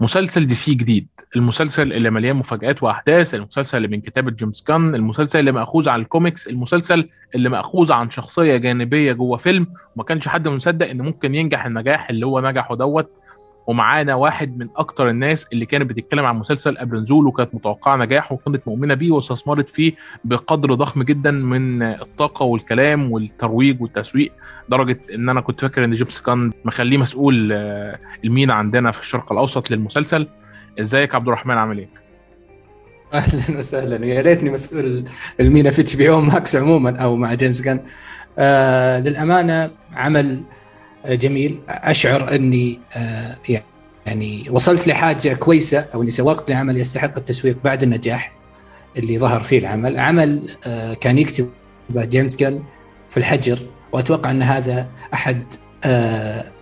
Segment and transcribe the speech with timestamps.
[0.00, 1.06] مسلسل DC جديد.
[1.36, 6.00] المسلسل اللي مليان مفاجآت وأحداث المسلسل اللي من كتابه جيمس جان المسلسل اللي مأخوذ عن
[6.00, 11.34] الكوميكس المسلسل اللي مأخوذ عن شخصية جانبية جوه فيلم وما كانش حد مصدق إن ممكن
[11.34, 13.10] ينجح النجاح اللي هو نجحه دوت.
[13.66, 18.32] ومعانا واحد من أكتر الناس اللي كانت بتتكلم عن المسلسل قبل نزوله وكانت متوقعة نجاح
[18.32, 19.92] وكانت مؤمنة بيه واستثمرت فيه
[20.24, 24.32] بقدر ضخم جدا من الطاقة والكلام والترويج والتسويق
[24.68, 29.00] لدرجه إن أنا كنت فاكر إن جيمس جان مخليه مسؤول آه، ال MENA عندنا في
[29.00, 30.28] الشرق الأوسط للمسلسل.
[30.80, 31.88] إزيك عبد الرحمن؟ عامل إيه؟
[33.14, 34.06] أهلا وسهلا.
[34.06, 35.04] يا ريتني مسؤول
[35.40, 37.80] ال MENA في HBO Max عموما أو مع جيمس جان
[38.38, 40.42] آه للأمانة عمل
[41.14, 43.36] جميل أشعر أني آه،
[44.06, 48.32] يعني وصلت لحاجة كويسة أو أني سوقت لعمل يستحق التسويق بعد النجاح
[48.96, 51.50] اللي ظهر فيه العمل، عمل آه، كان يكتب
[51.90, 52.62] جيمس جان
[53.10, 53.58] في الحجر
[53.92, 55.42] وأتوقع أن هذا أحد
[55.84, 56.52] آه،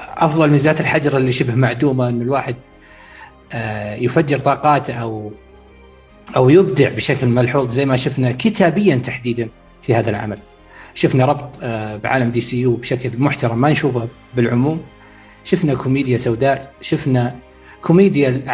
[0.00, 2.56] أفضل ميزات الحجر اللي شبه معدومة أن الواحد
[3.98, 5.32] يفجر طاقاته أو
[6.36, 9.48] أو يبدع بشكل ملحوظ زي ما شفنا كتابيا تحديدا
[9.82, 10.38] في هذا العمل.
[10.94, 14.82] شفنا ربط آه، بعالم DCU بشكل محترم ما نشوفه بالعموم.
[15.44, 17.36] شفنا كوميديا سوداء شفنا
[17.82, 18.44] كوميديا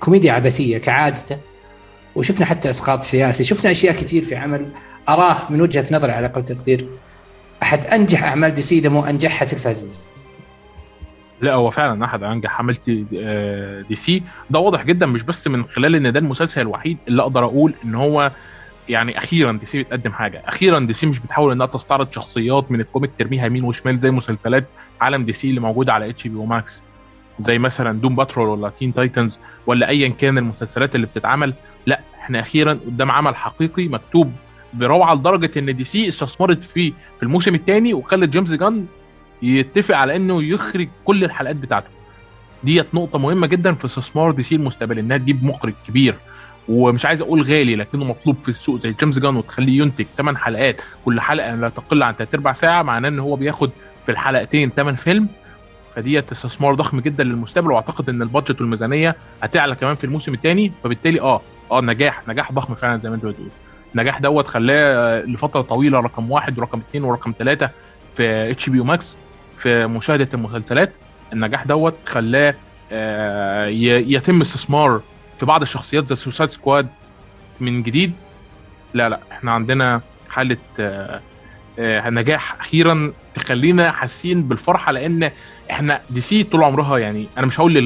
[0.00, 1.38] كوميديا عبثية كعادته
[2.16, 3.44] وشفنا حتى إسقاط سياسي.
[3.44, 4.72] شفنا أشياء كثير في عمل.
[5.08, 6.88] أراه من وجهة نظري على أقل تقدير
[7.62, 9.92] أحد أنجح أعمال DC إذا مو أنجحها تلفزيون
[11.40, 12.76] لا هو فعلا أحد أنجح عمل
[13.88, 14.22] DC.
[14.50, 17.94] ده واضح جدا مش بس من خلال إن ده المسلسل الوحيد اللي أقدر أقول إن
[17.94, 18.32] هو
[18.88, 20.42] يعني أخيرا DC بتقدم حاجة.
[20.46, 24.64] أخيرا DC مش بتحاول إنها تستعرض شخصيات من ال comic ترميها يمين وشمال زي مسلسلات
[25.00, 26.82] عالم DC اللي موجودة على HBO Max
[27.40, 31.54] زي مثلا Doom Patrol ولا Teen Titans ولا ايا كان المسلسلات اللي بتتعمل.
[31.86, 34.32] لا إحنا أخيرا قدام عمل حقيقي مكتوب
[34.74, 38.86] بروعة لدرجة إن DC استثمرت فيه في الموسم الثاني وخلت جيمس جان
[39.42, 41.88] يتفق على إنه يخرج كل الحلقات بتاعته.
[42.64, 46.14] ديت نقطة مهمة جدا في استثمار DC المستقبل إنها تجيب مخرج كبير.
[46.68, 50.80] ومش عايز أقول غالي لكنه مطلوب في السوق زي جيمس جان وتخليه ينتج 8 حلقات
[51.04, 53.70] كل حلقة لا تقل عن 3 ارباع ساعة معناه إن هو بياخد
[54.06, 55.28] في الحلقتين 8 فيلم.
[55.96, 60.72] فديت استثمار ضخم جدا للمستقبل وأعتقد إن ال budget والميزانية هتعلى كمان في الموسم الثاني
[60.84, 61.40] فبالتالي آه
[61.72, 63.48] آه نجاح نجاح ضخم فعلا زي ما أنت بتقول.
[63.94, 67.70] النجاح دوت خلاه لفترة طويلة رقم واحد ورقم اثنين ورقم ثلاثة
[68.16, 69.16] في HBO Max
[69.58, 70.92] في مشاهدة المسلسلات.
[71.32, 72.54] النجاح دوت خلاه
[72.92, 75.00] آه، يتم استثمار
[75.42, 76.88] في بعض الشخصيات زي Suicide Squad
[77.60, 78.12] من جديد.
[78.94, 81.20] لا لا إحنا عندنا حالة آه،
[81.78, 85.30] آه، نجاح أخيرا تخلينا حاسين بالفرحة لأن
[85.70, 87.78] إحنا دي سي طول عمرها يعني أنا مش هقول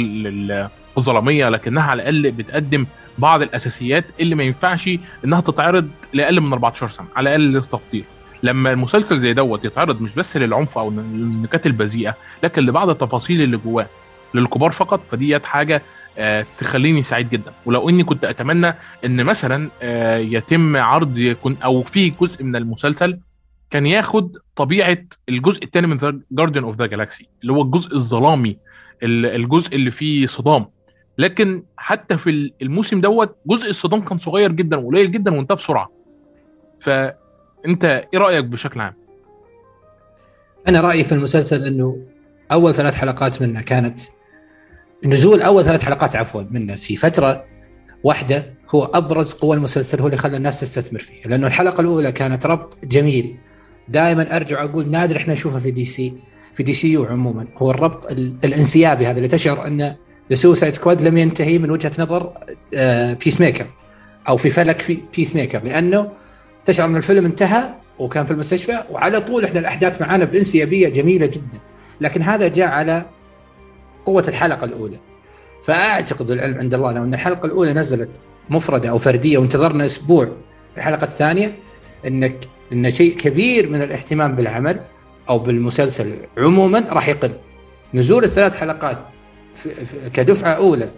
[0.98, 2.86] الظلاميه لكنها على الأقل بتقدم
[3.18, 4.90] بعض الأساسيات اللي ما ينفعش
[5.24, 8.04] إنها تتعرض لأقل من 14 سنة على الأقل للتقدير.
[8.42, 13.56] لما المسلسل زي دوت يتعرض مش بس للعنف أو النكات البذيئة لكن لبعض التفاصيل اللي
[13.56, 13.86] جواه
[14.34, 15.82] للكبار فقط فديت حاجة
[16.59, 17.53] تخليني سعيد جدا.
[17.66, 23.19] ولو إني كنت أتمنى إن مثلا آه، يتم عرض يكون أو في جزء من المسلسل
[23.71, 28.56] كان ياخد طبيعة الجزء الثاني من Guardians of the Galaxy اللي هو الجزء الظلامي
[29.03, 30.66] الجزء اللي فيه صدام.
[31.19, 35.91] لكن حتى في الموسم دوت جزء الصدام كان صغير جدا وقليل جدا وانتهى بسرعة.
[36.81, 38.94] فأنت إيه رأيك بشكل عام؟
[40.69, 42.06] أنا رأيي في المسلسل إنه
[42.53, 44.00] أول ثلاث حلقات منه كانت
[45.06, 47.44] نزول أول ثلاث حلقات عفوا منه في فترة
[48.04, 51.22] واحدة هو أبرز قوى المسلسل هو اللي خلى الناس تستثمر فيه.
[51.24, 53.36] لأنه الحلقة الأولى كانت ربط جميل.
[53.88, 56.14] دائما أرجع أقول نادر إحنا نشوفه في DC
[56.54, 57.46] في DCU عموما.
[57.56, 58.12] هو الربط
[58.44, 59.96] الانسيابي هذا اللي تشعر أن
[60.30, 62.32] The Suicide Squad لم ينتهي من وجهة نظر
[63.24, 63.66] Peace آه، maker
[64.28, 66.12] أو في فلك Peacemaker لأنه
[66.64, 71.58] تشعر أن الفيلم انتهى وكان في المستشفى وعلى طول إحنا الأحداث معانا بانسيابية جميلة جدا.
[72.00, 73.06] لكن هذا جاء على
[74.06, 74.98] قوة الحلقة الأولى.
[75.64, 78.10] فأعتقد العلم عند الله لو أن الحلقة الأولى نزلت
[78.50, 80.28] مفردة أو فردية وانتظرنا أسبوع
[80.76, 81.56] الحلقة الثانية
[82.06, 82.36] إنك
[82.72, 84.80] إن شيء كبير من الاهتمام بالعمل
[85.28, 87.36] أو بالمسلسل عموما راح يقل.
[87.94, 88.98] نزول الثلاث حلقات
[90.12, 90.90] كدفعة أولى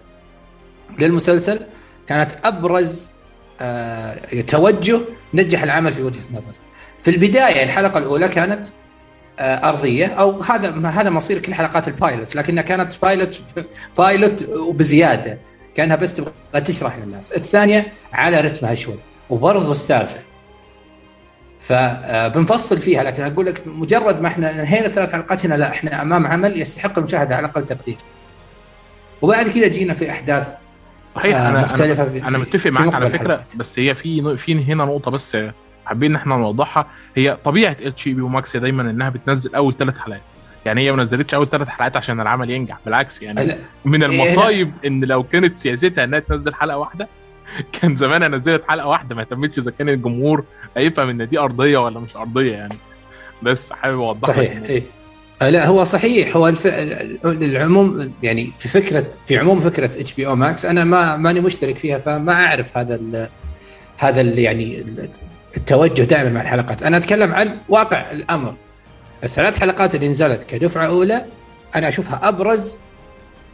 [0.99, 1.61] للمسلسل
[2.07, 3.11] كانت أبرز
[3.61, 5.01] آه توجه
[5.35, 6.57] نجح العمل في وجهة نظري.
[6.99, 8.67] في البداية الحلقة الأولى كانت
[9.41, 10.07] أرضية.
[10.07, 13.43] أو هذا هذا مصير كل حلقات ال pilot لكنها كانت pilot
[13.99, 15.39] pilot وبزيادة.
[15.75, 17.33] كأنها بس تبغى تشرح للناس.
[17.33, 18.99] الثانية على رتمها شوي.
[19.31, 20.21] وبرضه الثالثة.
[21.61, 26.03] فبنفصل آه، فيها لكن أقول لك مجرد ما إحنا انهينا ثلاث حلقات هنا لا إحنا
[26.03, 27.99] أمام عمل يستحق المشاهدة على أقل تقدير.
[29.23, 30.55] وبعد كذا جينا في أحداث
[31.15, 34.85] صحيح آه أنا مختلفة أنا, أنا متفق معاك على فكرة بس هي في في هنا
[34.85, 35.37] نقطة بس
[35.89, 36.87] حابين إن إحنا نوضحها
[37.17, 40.21] هي طبيعة HBO Max دايما إنها بتنزل أول ثلاث حلقات
[40.67, 44.11] يعني هي ما نزلتش أول ثلاث حلقات عشان العمل ينجح بالعكس يعني لا من إيه،.
[44.11, 47.09] المصايب إن لو كانت سياستها إنها تنزل حلقة واحدة
[47.81, 50.45] كان زمانها نزلت حلقة واحدة ما اهتمتش إذا كان الجمهور
[50.77, 52.77] هيفهم إن دي أرضية ولا مش أرضية يعني
[53.43, 54.71] بس حابب اوضح صحيح الموضوع.
[54.71, 54.83] إيه.
[55.43, 56.67] آه، لا هو صحيح هو الف...
[57.25, 62.33] العموم يعني في فكرة في عموم فكرة HBO Max أنا ما ماني مشترك فيها فما
[62.33, 63.29] أعرف هذا ال...
[63.99, 64.39] هذا ال...
[64.39, 64.85] يعني
[65.57, 66.83] التوجه دائما مع الحلقات.
[66.83, 68.55] أنا أتكلم عن واقع الأمر.
[69.25, 71.27] الثلاث حلقات اللي نزلت كدفعة أولى
[71.75, 72.79] أنا أشوفها أبرز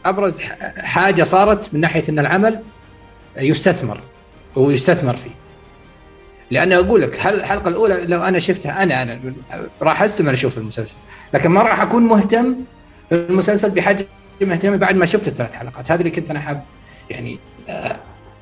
[0.05, 0.39] أبرز
[0.77, 2.63] حاجة صارت من ناحية إن العمل
[3.37, 4.01] يستثمر
[4.55, 5.31] ويستثمر فيه.
[6.51, 9.19] لأن أقول لك هل الحلقة الأولى لو أنا شفتها أنا أنا
[9.81, 10.97] راح أستمر أشوف المسلسل.
[11.33, 12.55] لكن ما راح أكون مهتم
[13.09, 14.05] في المسلسل بحجم
[14.41, 15.91] اهتمامي بعد ما شفت الثلاث حلقات.
[15.91, 16.63] هذا اللي كنت أنا حاب
[17.09, 17.39] يعني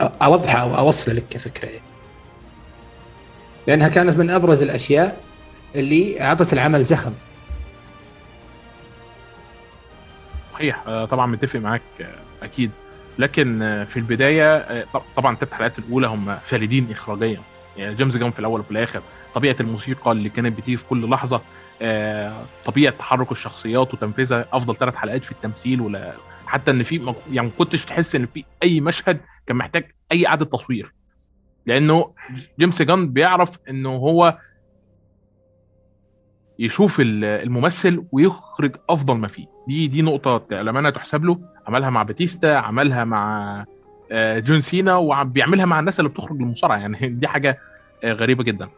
[0.02, 1.70] اوضحها أو أوصله لك كفكرة.
[1.70, 1.93] يعني.
[3.68, 5.22] لأنها كانت من أبرز الأشياء
[5.76, 7.14] اللي أعطت العمل زخم.
[10.54, 10.84] صحيح.
[10.88, 12.16] آه، طبعا متفق معاك آه،
[12.46, 12.72] أكيد.
[13.20, 17.40] لكن آه، في البداية طب- طبعا الثلاث حلقات الأولى هم فريدين اخراجيا.
[17.78, 19.02] يعني جيمس جان في الأول وفي الآخر
[19.36, 21.42] طبيعة الموسيقى اللي كانت بتيجي في كل لحظة
[22.66, 26.14] طبيعة تحرك الشخصيات وتنفيذها أفضل ثلاث حلقات في التمثيل ولا
[26.46, 30.46] حتى إن في يعني ما كنتش تحس إن في أي مشهد كان محتاج أي إعادة
[30.46, 30.94] تصوير.
[31.66, 32.12] لأنه
[32.60, 34.38] جيمس جان بيعرف إنه هو
[36.60, 39.46] يشوف ال- الممثل ويخرج أفضل ما فيه.
[39.68, 41.40] دي دي نقطة للأمانة تحسب له.
[41.68, 43.66] عملها مع باتيستا عملها مع
[44.12, 46.78] آه، جون سينا وبيعملها مع الناس اللي بتخرج للمصارعة.
[46.78, 47.60] يعني دي حاجة
[48.04, 48.70] آه، غريبة جدا.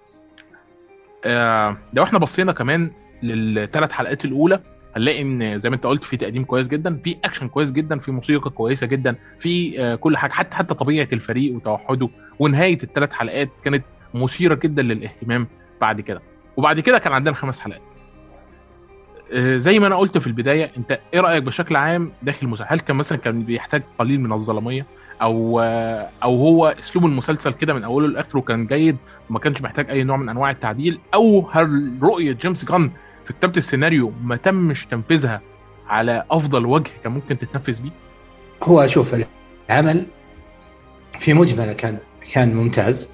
[1.26, 2.92] آه، لو إحنا بصينا كمان
[3.24, 4.60] للثلاث حلقات الأولى
[4.96, 8.12] هنلاقي إن زي ما أنت قلت في تقديم كويس جدا في اكشن كويس جدا في
[8.12, 12.10] موسيقى كويسة جدا في آه، كل حاجة حتى حتى طبيعة الفريق وتوحده
[12.40, 13.84] ونهاية الثلاث حلقات كانت
[14.14, 15.48] مثيرة جدا للاهتمام
[15.82, 16.22] بعد كده.
[16.58, 17.82] وبعد كده كان عندنا خمس حلقات.
[19.34, 22.80] آه، زي ما أنا قلت في البداية أنت إيه رأيك بشكل عام داخل المسلسل؟ هل
[22.80, 24.86] كان مثلا كان بيحتاج قليل من الظلامية؟
[25.22, 28.98] أو آه، أو هو أسلوب المسلسل كده من أوله لآخره كان جيد
[29.30, 32.92] وما كانش محتاج أي نوع من أنواع التعديل؟ أو هل رؤية جيمس جان
[33.26, 35.42] في كتابة السيناريو ما تمش تنفيذها
[35.88, 37.92] على أفضل وجه كان ممكن تتنفذ بيه؟
[38.64, 39.16] هو شوف
[39.70, 40.08] العمل
[41.20, 41.98] في مجملة كان
[42.34, 43.10] كان ممتاز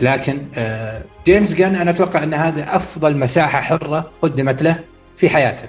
[0.00, 4.84] لكن آه، جيمس جان أنا أتوقع أن هذا أفضل مساحة حرة قدمت له
[5.16, 5.68] في حياته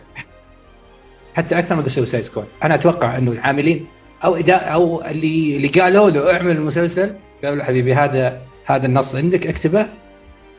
[1.38, 3.88] حتى أكثر من Suicide Squad أنا أتوقع أنه العاملين
[4.24, 9.48] أو أو اللي اللي قالوا له اعمل المسلسل قالوا له حبيبي هذا هذا النص عندك
[9.48, 9.88] اكتبه.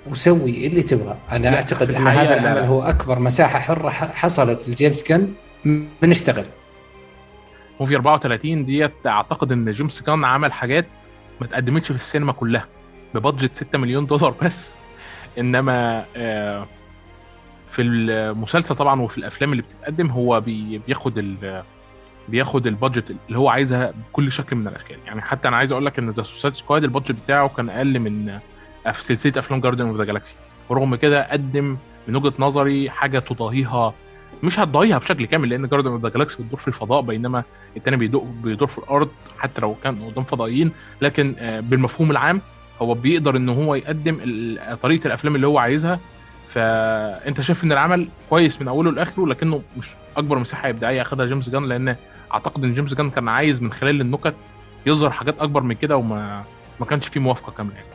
[0.06, 1.16] وسوي اللي تبغى.
[1.32, 2.58] أنا أعتقد أن هذا العمل.
[2.58, 5.32] هو أكبر مساحة حرة حصلت لجيمس جان
[5.64, 6.46] من اشتغل.
[7.80, 10.86] Movie 43 ديت أعتقد إن جيمس جن عمل حاجات
[11.40, 12.66] ما اتقدمتش في السينما كلها.
[13.14, 14.74] ب budget 6 مليون دولار بس.
[15.38, 16.66] إنما آه،
[17.70, 21.62] في المسلسل طبعا وفي الأفلام اللي بتتقدم هو بي- بياخد ال
[22.28, 25.86] بياخد ال budget اللي هو عايزها بكل شكل من الاشكال يعني حتى أنا عايز أقول
[25.86, 28.38] لك إن The Suicide Squad ال budget بتاعه كان أقل من
[28.92, 30.34] في سلسلة أفلام Guardians of the Galaxy
[30.68, 31.76] ورغم كده قدم
[32.08, 33.94] من وجهة نظري حاجة تضاهيها
[34.42, 37.42] مش هتضاهيها بشكل كامل لأن Guardians of the Galaxy بتدور في الفضاء بينما
[37.76, 40.72] التاني بيدور بيدور في الأرض حتى لو كان قدام فضائيين
[41.02, 42.40] لكن آه، بالمفهوم العام
[42.82, 44.14] هو بيقدر إن هو يقدم
[44.82, 46.00] طريقة الأفلام اللي هو عايزها
[46.48, 51.50] فأنت شايف إن العمل كويس من أوله لآخره لكنه مش أكبر مساحة إبداعية اخذها جيمس
[51.50, 51.96] جن لأن
[52.32, 54.34] أعتقد إن جيمس جن كان عايز من خلال النكت
[54.86, 56.44] يظهر حاجات أكبر من كده وما
[56.80, 57.86] ما كانش فيه موافقة كاملة يعني.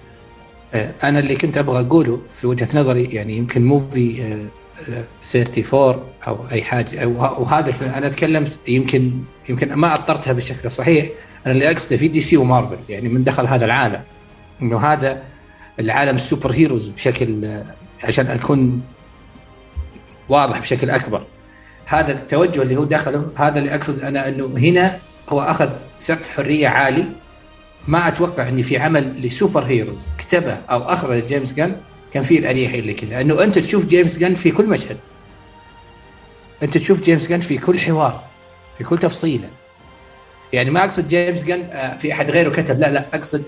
[0.76, 4.48] آه، أنا اللي كنت أبغى أقوله في وجهة نظري يعني يمكن Movie آه،
[4.94, 5.06] آه،
[5.36, 7.12] 34 أو أي حاجة أو
[7.44, 7.92] وهذا الفيلم.
[7.92, 9.12] أنا أتكلم يمكن
[9.50, 11.10] يمكن ما أطرتها بالشكل الصحيح.
[11.46, 14.02] أنا اللي أقصده في DC و Marvel يعني من دخل هذا العالم.
[14.62, 15.24] إنه هذا
[15.80, 18.82] العالم ال superheroes بشكل آه، عشان أكون
[20.30, 21.26] واضح بشكل أكبر.
[21.86, 26.68] هذا التوجه اللي هو دخله هذا اللي أقصد أنا إنه هنا هو أخذ سقف حرية
[26.68, 27.06] عالي
[27.88, 31.78] ما أتوقع إني في عمل ل superheroes كتبه أو أخرج جيمس جن
[32.12, 33.10] كان فيه الاريحيه اللي كذا.
[33.10, 34.98] لأنه أنت تشوف جيمس جن في كل مشهد.
[36.64, 38.24] أنت تشوف جيمس جن في كل حوار
[38.78, 39.50] في كل تفصيلة.
[40.54, 43.44] يعني ما أقصد جيمس جن آه، في أحد غيره كتب لا لا أقصد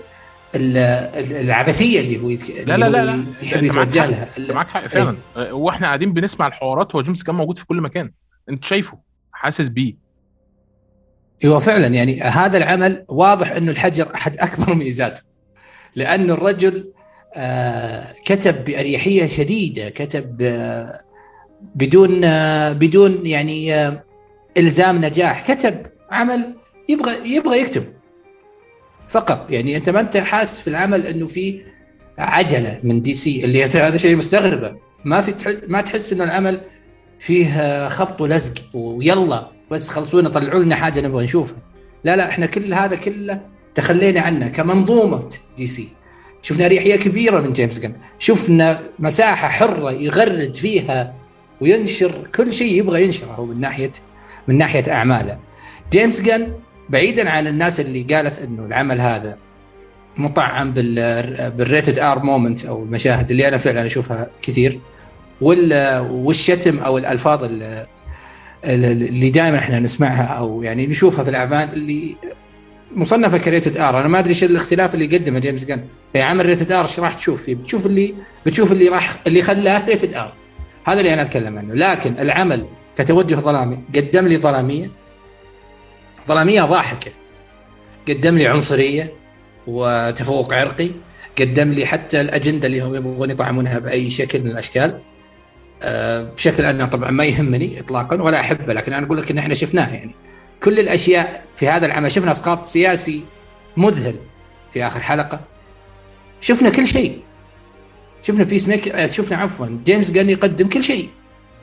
[0.54, 2.28] ال- ال- العبثية اللي هو.
[2.66, 3.24] لا لا لا لا.
[3.42, 4.06] يحب يتوجه حق.
[4.06, 4.54] لها.
[4.54, 5.16] معاك حق فعلا.
[5.36, 8.12] آه، وإحنا قاعدين بنسمع الحوارات هو جيمس كان موجود في كل مكان.
[8.48, 8.98] أنت شايفه
[9.32, 10.07] حاسس بيه.
[11.46, 11.86] هو فعلا.
[11.86, 15.22] يعني هذا العمل واضح إنه الحجر أحد أكبر ميزاته
[15.96, 16.92] لأنه الرجل
[17.34, 21.00] آه، كتب بأريحية شديدة كتب آه،
[21.74, 23.88] بدون آه، بدون يعني
[24.56, 25.52] إلزام نجاح.
[25.52, 26.54] كتب عمل
[26.88, 27.84] يبغى يبغى يكتب
[29.08, 29.52] فقط.
[29.52, 31.62] يعني أنت ما أنت حاسس في العمل إنه في
[32.18, 34.76] عجلة من دي سي اللي هذا شيء مستغربة.
[35.04, 36.60] ما في ما تحس إنه العمل
[37.18, 39.57] فيه خبط ولزق ويلا.
[39.70, 41.56] بس خلصونا طلعوا لنا حاجة نبغى نشوفها.
[42.04, 43.40] لا لا إحنا كل هذا كله
[43.74, 45.88] تخلينا عنه كمنظومة دي سي
[46.42, 51.14] شفنا اريحيه كبيرة من جيمس جن شفنا مساحة حرة يغرد فيها
[51.60, 53.92] وينشر كل شيء يبغى ينشره من ناحية
[54.48, 55.38] من ناحية أعماله.
[55.92, 56.52] جيمس جن
[56.88, 59.36] بعيدا عن الناس اللي قالت إنه العمل هذا
[60.16, 64.80] مطعم بال rated R moments أو المشاهد اللي أنا فعلا أشوفها كثير
[65.40, 67.44] والشتم أو الألفاظ
[68.64, 72.16] اللي دائما إحنا نسمعها أو يعني نشوفها في الأعمال اللي
[72.94, 74.00] مصنفة ك rated R.
[74.00, 77.14] أنا ما أدري إيش الاختلاف اللي قدمه جيمس جن في عمل rated R إيش راح
[77.14, 78.14] تشوف؟ فيه بتشوف اللي
[78.46, 80.32] بتشوف اللي راح اللي خلاه rated R.
[80.84, 81.74] هذا اللي أنا أتكلم عنه.
[81.74, 84.90] لكن العمل كتوجه ظلامي قدم لي ظلامية.
[86.28, 87.10] ظلامية ضاحكة.
[88.08, 89.12] قدم لي عنصرية
[89.66, 90.90] وتفوق عرقي.
[91.40, 94.98] قدم لي حتى الأجندة اللي هم يبغون يطعمونها بأي شكل من الأشكال.
[96.36, 99.94] بشكل أنا طبعا ما يهمني اطلاقا ولا أحبه لكن أنا أقول لك إن إحنا شفناه
[99.94, 100.14] يعني.
[100.62, 103.24] كل الأشياء في هذا العمل شفنا إسقاط سياسي
[103.76, 104.18] مذهل
[104.72, 105.40] في آخر حلقة.
[106.40, 107.20] شفنا كل شيء.
[108.22, 111.08] شفنا Peacemaker شفنا عفوا جيمس جن يقدم كل شيء.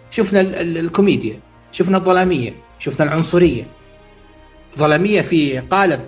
[0.10, 1.39] شفنا الكوميديا
[1.72, 3.67] شفنا الظلامية شفنا العنصرية.
[4.77, 6.05] ظلامية في قالب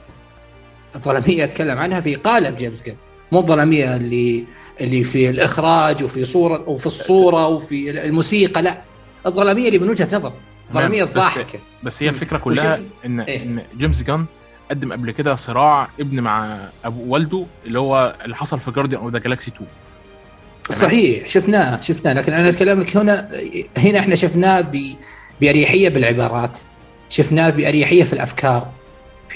[0.96, 2.96] الظلاميه أتكلم عنها في قالب جيمس جن.
[3.32, 4.44] مو الظلامية اللي
[4.82, 8.82] اللي في الإخراج وفي صوره وفي الصورة وفي الموسيقى لا.
[9.26, 10.34] الظلامية اللي من وجهة نظر.
[10.70, 11.60] الظلامية الضاحكة.
[11.84, 14.26] بس هي الفكرة كلها ان إيه؟ إن جيمس جن
[14.72, 19.14] قدم قبل كده صراع ابن مع أبو والده اللي هو اللي حصل في Guardians of
[19.14, 19.68] the Galaxy 2
[20.70, 22.14] صحيح شفناه شفناه.
[22.14, 23.30] لكن أنا أتكلم لك هنا
[23.78, 24.72] هنا إحنا شفناه
[25.42, 26.60] بأريحية بالعبارات.
[27.10, 28.68] شفناه بأريحية في الأفكار.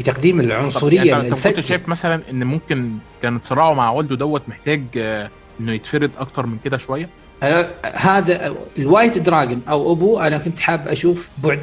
[0.01, 2.91] في تقديم العنصريه يعني انت كنت شايف مثلا إن ممكن
[3.21, 4.83] كان صراعه مع والده دوت محتاج
[5.59, 7.09] إنه يتفرد أكتر من كده شوية؟
[7.43, 11.59] أنا هذا ال White Dragon أو ابوه أنا كنت حاب أشوف بعد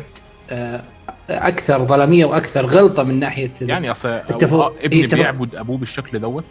[1.30, 4.62] أكثر ظلامية وأكثر غلطة من ناحية يعني أصل التفو...
[4.62, 5.22] ابني التفو...
[5.22, 6.44] بيعبد أبوه بالشكل دوت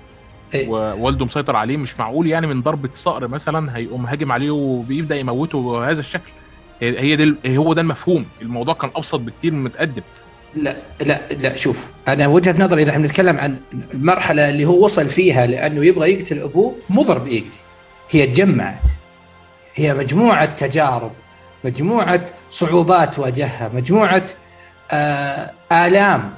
[0.53, 5.15] إيه؟ ووالده مسيطر عليه مش معقول يعني من ضربة صقر مثلا هيقوم هاجم عليه وبيبدأ
[5.15, 6.31] يموته بهذا الشكل.
[6.81, 8.25] هي دي هو ده المفهوم.
[8.41, 10.01] الموضوع كان أبسط بكتير من متقدم
[10.57, 13.59] لا لا لا شوف أنا وجهة نظري اذا إحنا بنتكلم عن
[13.93, 17.49] المرحله اللي هو وصل فيها لأنه يبغى يقتل أبوه مو ضرب يقلي
[18.11, 18.87] هي تجمعت.
[19.75, 21.11] هي مجموعة تجارب
[21.63, 24.25] مجموعة صعوبات واجهها مجموعة
[24.91, 26.33] آه آلام.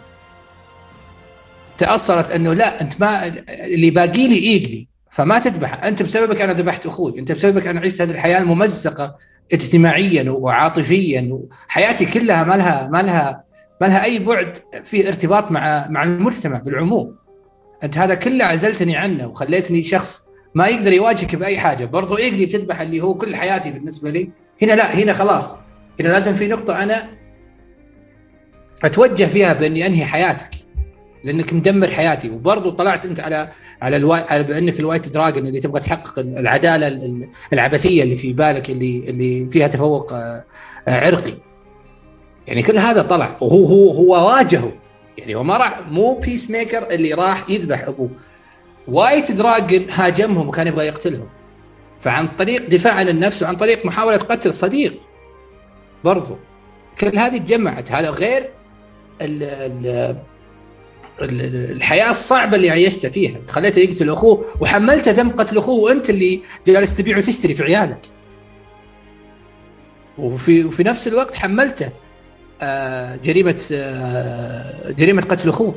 [1.78, 5.84] تاصلت أنه لا أنت ما اللي باقي لي ايجلي فما تذبح.
[5.84, 9.16] أنت بسببك أنا ذبحت أخوي أنت بسببك أنا عشت هذه الحياة الممزقة
[9.54, 11.30] اجتماعيا وعاطفيا
[11.68, 13.44] وحياتي كلها ما لها ما لها
[13.82, 17.16] ما لها أي بعد في ارتباط مع مع المجتمع بالعموم.
[17.84, 21.86] أنت هذا كله عزلتني عنه وخليتني شخص ما يقدر يواجهك بأي حاجة.
[21.86, 24.30] برضو ايجلي بتذبح اللي هو كل حياتي بالنسبة لي.
[24.62, 25.56] هنا لا هنا خلاص.
[26.00, 27.10] هنا لازم في نقطة أنا
[28.84, 30.50] أتوجه فيها بأني أنهي حياتك.
[31.24, 32.30] لأنك مدمر حياتي.
[32.30, 33.50] وبرضه طلعت أنت على
[33.82, 34.22] على, ال Whi...
[34.30, 36.88] على بأنك ال White Dragon اللي تبغى تحقق العدالة
[37.54, 40.46] العبثية اللي في بالك اللي اللي فيها تفوق آه،
[40.88, 41.49] عرقي.
[42.50, 43.36] يعني كل هذا طلع.
[43.42, 44.72] وهو هو هو واجهه.
[45.18, 48.10] يعني هو ما راح مو Peacemaker اللي راح يذبح أبوه.
[48.88, 51.30] White Dragon هاجمهم وكان يبغى يقتلهم.
[52.00, 54.94] فعن طريق دفاع عن النفس وعن طريق محاولة قتل صديق.
[56.04, 56.38] برضو.
[57.00, 57.92] كل هذه تجمعت.
[57.92, 58.50] هذا غير
[59.22, 60.16] ال ال
[61.72, 63.40] الحياة الصعبة اللي عيشته فيها.
[63.48, 68.02] خليته يقتل أخوه وحملته ذنب قتل أخوه وأنت اللي جالس تبيع وتشتري في عيالك.
[70.18, 71.90] وفي وفي نفس الوقت حملته.
[73.24, 75.76] جريمة آه، جريمة قتل أخوه.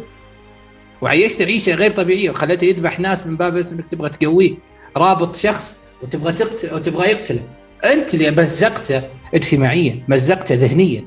[1.01, 4.55] وعيشته عيشة غير طبيعية وخليته يذبح ناس من باب انك تبغى تقويه.
[4.97, 7.43] رابط شخص وتبغى تقتل وتبغى يقتله.
[7.85, 9.03] أنت اللي مزقته
[9.35, 11.05] اجتماعيا مزقته ذهنيا.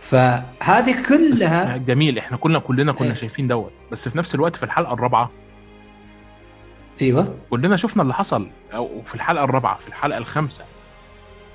[0.00, 3.72] فهذه كلها جميل إحنا كلنا كلنا كنا إيه؟ شايفين دوت.
[3.92, 5.30] بس في نفس الوقت في الحلقة الرابعة
[7.02, 7.34] أيوه.
[7.50, 8.50] كلنا شفنا اللي حصل.
[8.74, 10.64] أو في الحلقة الرابعة في الحلقة الخامسة.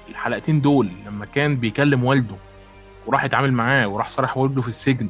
[0.10, 2.36] الحلقتين دول لما كان بيكلم والده
[3.06, 5.10] وراح يتعامل معاه وراح صرح والده في السجن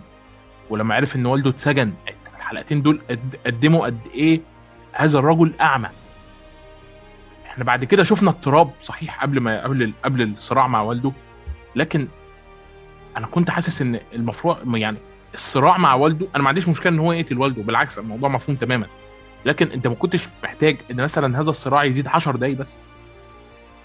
[0.69, 1.93] ولما عرف إن والده اتسجن
[2.37, 3.01] الحلقتين دول
[3.45, 4.41] قدموا قد إيه
[4.93, 5.89] هذا الرجل أعمى.
[7.45, 11.11] إحنا بعد كده شفنا اضطراب صحيح قبل ما قبل قبل الصراع مع والده
[11.75, 12.07] لكن
[13.17, 14.97] أنا كنت حاسس إن المفروض يعني
[15.33, 18.87] الصراع مع والده أنا ما عنديش مشكلة إن هو يقتل والده بالعكس الموضوع مفهوم تماما.
[19.45, 22.79] لكن أنت ما كنتش محتاج إن مثلا هذا الصراع يزيد 10 دقايق بس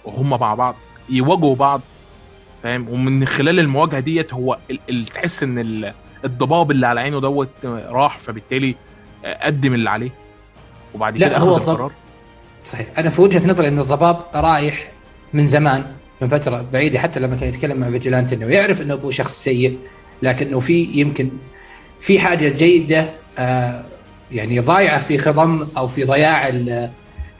[0.05, 0.75] وهم مع بعض.
[1.11, 1.81] يواجهوا بعض
[2.63, 4.57] فاهم؟ ومن خلال المواجهة ديت هو
[5.13, 5.93] تحس إن
[6.25, 8.75] الضباب اللي على عينه دوت راح فبالتالي
[9.41, 10.11] قدم اللي عليه.
[10.93, 11.91] وبعد كده هو القرار.
[12.63, 12.87] صحيح.
[12.97, 14.91] أنا في وجهة نظري انه الضباب رايح
[15.33, 15.85] من زمان
[16.21, 19.77] من فترة بعيدة حتى لما كان يتكلم مع Vigilante إنه يعرف إنه ابوه شخص سيء
[20.21, 21.29] لكنه في يمكن
[21.99, 23.85] في حاجة جيدة آه
[24.31, 26.49] يعني ضايعة في خضم أو في ضياع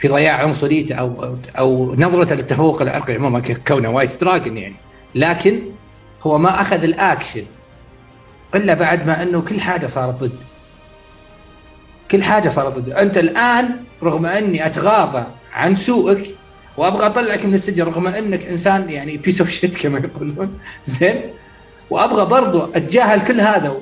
[0.02, 4.76] في ضياع عنصريته أو أو, نظرته للتفوق العرقي عموما كونه White Dragon يعني.
[5.16, 5.62] لكن
[6.24, 7.44] هو ما أخذ الأكشن
[8.56, 10.40] إلا بعد ما إنه كل حاجة صارت ضد.
[12.12, 12.90] كل حاجة صارت ضد.
[12.90, 16.36] أنت الآن رغم إني أتغاضى عن سوءك
[16.78, 20.60] وأبغى أطلعك من السجن رغم إنك إنسان يعني piece of shit كما يقولون.
[20.86, 21.22] زين؟
[21.90, 23.78] وأبغى برضو أتجاهل كل هذا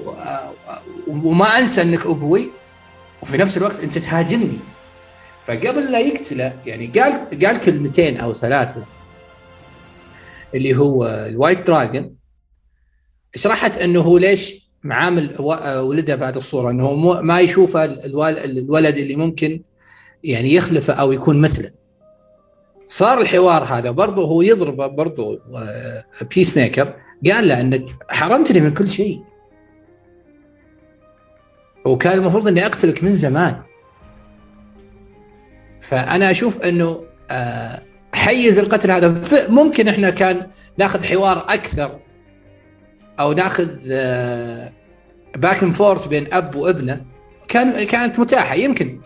[1.08, 2.52] وما أنسى إنك أبوي.
[3.22, 4.60] وفي نفس الوقت أنت تهاجمني.
[5.50, 8.86] فقبل لا يقتله يعني قال قال كلمتين أو ثلاثة
[10.56, 12.15] اللي هو ال White Dragon.
[13.36, 15.41] شرحت إنه هو ليش معامل
[15.79, 19.62] ولده بعد الصورة إنه ما يشوف الولد اللي ممكن
[20.24, 21.72] يعني يخلفه أو يكون مثله.
[22.88, 25.39] صار الحوار هذا برضه هو يضربه برضه
[26.36, 26.94] Peacemaker
[27.25, 29.24] قال له إنك حرمتني من كل شيء.
[31.86, 33.62] وكان المفروض إني أقتلك من زمان.
[35.81, 37.81] فأنا أشوف أنه آه،
[38.13, 39.21] حيز القتل هذا.
[39.50, 42.00] ممكن إحنا كان ناخذ حوار أكثر
[43.19, 43.67] أو ناخذ
[45.36, 47.01] back and forth بين أب وابنه.
[47.48, 49.01] كان كانت متاحة يمكن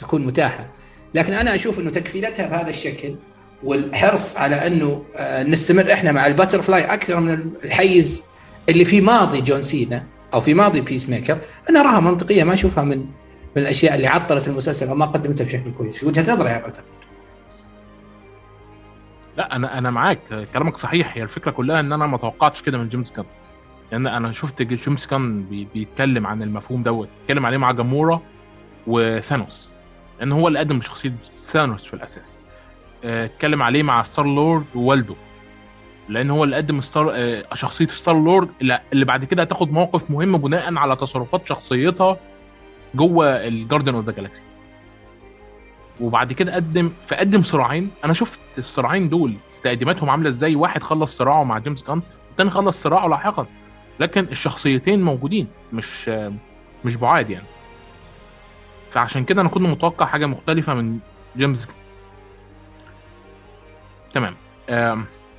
[0.00, 0.72] تكون متاحة.
[1.14, 3.16] لكن أنا أشوف أنه تكفيتها بهذا الشكل
[3.64, 8.22] والحرص على أنه آه، نستمر إحنا مع ال butterfly أكثر من الحيز
[8.68, 10.04] اللي في ماضي جون سينا
[10.34, 11.38] أو في ماضي بيس ميكر
[11.70, 13.04] أنا اراها منطقية ما أشوفها من
[13.56, 15.96] من الأشياء اللي عطلت المسلسل أو ما قدمته بشكل كويس.
[15.98, 17.04] في وجهة نظري التقدير
[19.36, 20.18] لا أنا أنا معاك.
[20.52, 21.16] كلامك صحيح.
[21.16, 23.24] هي الفكرة كلها إن أنا ما توقعتش كده من جيمس جان.
[23.92, 27.08] لأن أنا شفت جيمس جان بي بيتكلم عن المفهوم دوت.
[27.22, 28.20] اتكلم عليه مع جامورا
[28.86, 29.70] وثانوس.
[30.18, 32.38] لأن هو اللي قدم شخصية ثانوس في الأساس.
[33.04, 35.14] آه، اتكلم عليه مع ستار لورد ووالده.
[36.08, 38.48] لأن هو اللي قدم ستار آه، شخصية ستار لورد.
[38.92, 42.16] اللي بعد كده هتاخد موقف مهم بناء على تصرفات شخصيتها
[42.94, 44.42] جوه ال Guardians of the Galaxy
[46.00, 47.90] وبعد كده قدم فقدم صراعين.
[48.04, 52.82] أنا شفت الصراعين دول تقديماتهم عاملة إزاي؟ واحد خلص صراعه مع جيمس جان والتاني خلص
[52.82, 53.46] صراعه لاحقا.
[54.00, 56.10] لكن الشخصيتين موجودين مش
[56.84, 57.46] مش بعاد يعني.
[58.90, 60.98] فعشان كده أنا كنت متوقع حاجة مختلفة من
[61.36, 61.68] جيمس
[64.14, 64.34] تمام.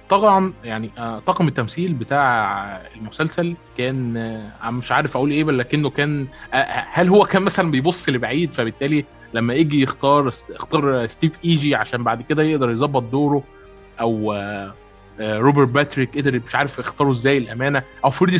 [0.09, 4.17] طبعا يعني آه، طاقم التمثيل بتاع المسلسل كان
[4.63, 9.05] آه، مش عارف أقول إيه لكنه كان آه، هل هو كان مثلا بيبص لبعيد؟ فبالتالي
[9.33, 13.43] لما يجي يختار اختار ستيف إيجي عشان بعد كده يقدر يظبط دوره
[13.99, 14.33] أو
[15.19, 18.39] روبرت باتريك قدر مش عارف يختاره إزاي الأمانة أو فريدي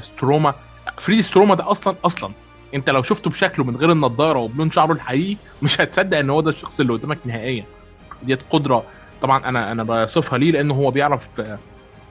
[0.00, 0.54] ستروما.
[0.98, 2.30] فريدي ستروما ده أصلا أصلا
[2.74, 6.50] أنت لو شفته بشكله من غير النضارة وبلون شعره الحقيقي مش هتصدق إن هو ده
[6.50, 7.64] الشخص اللي قدامك نهائيا.
[8.22, 8.84] ديت قدرة
[9.22, 11.28] طبعا أنا أنا بصفها ليه؟ لأنه هو بيعرف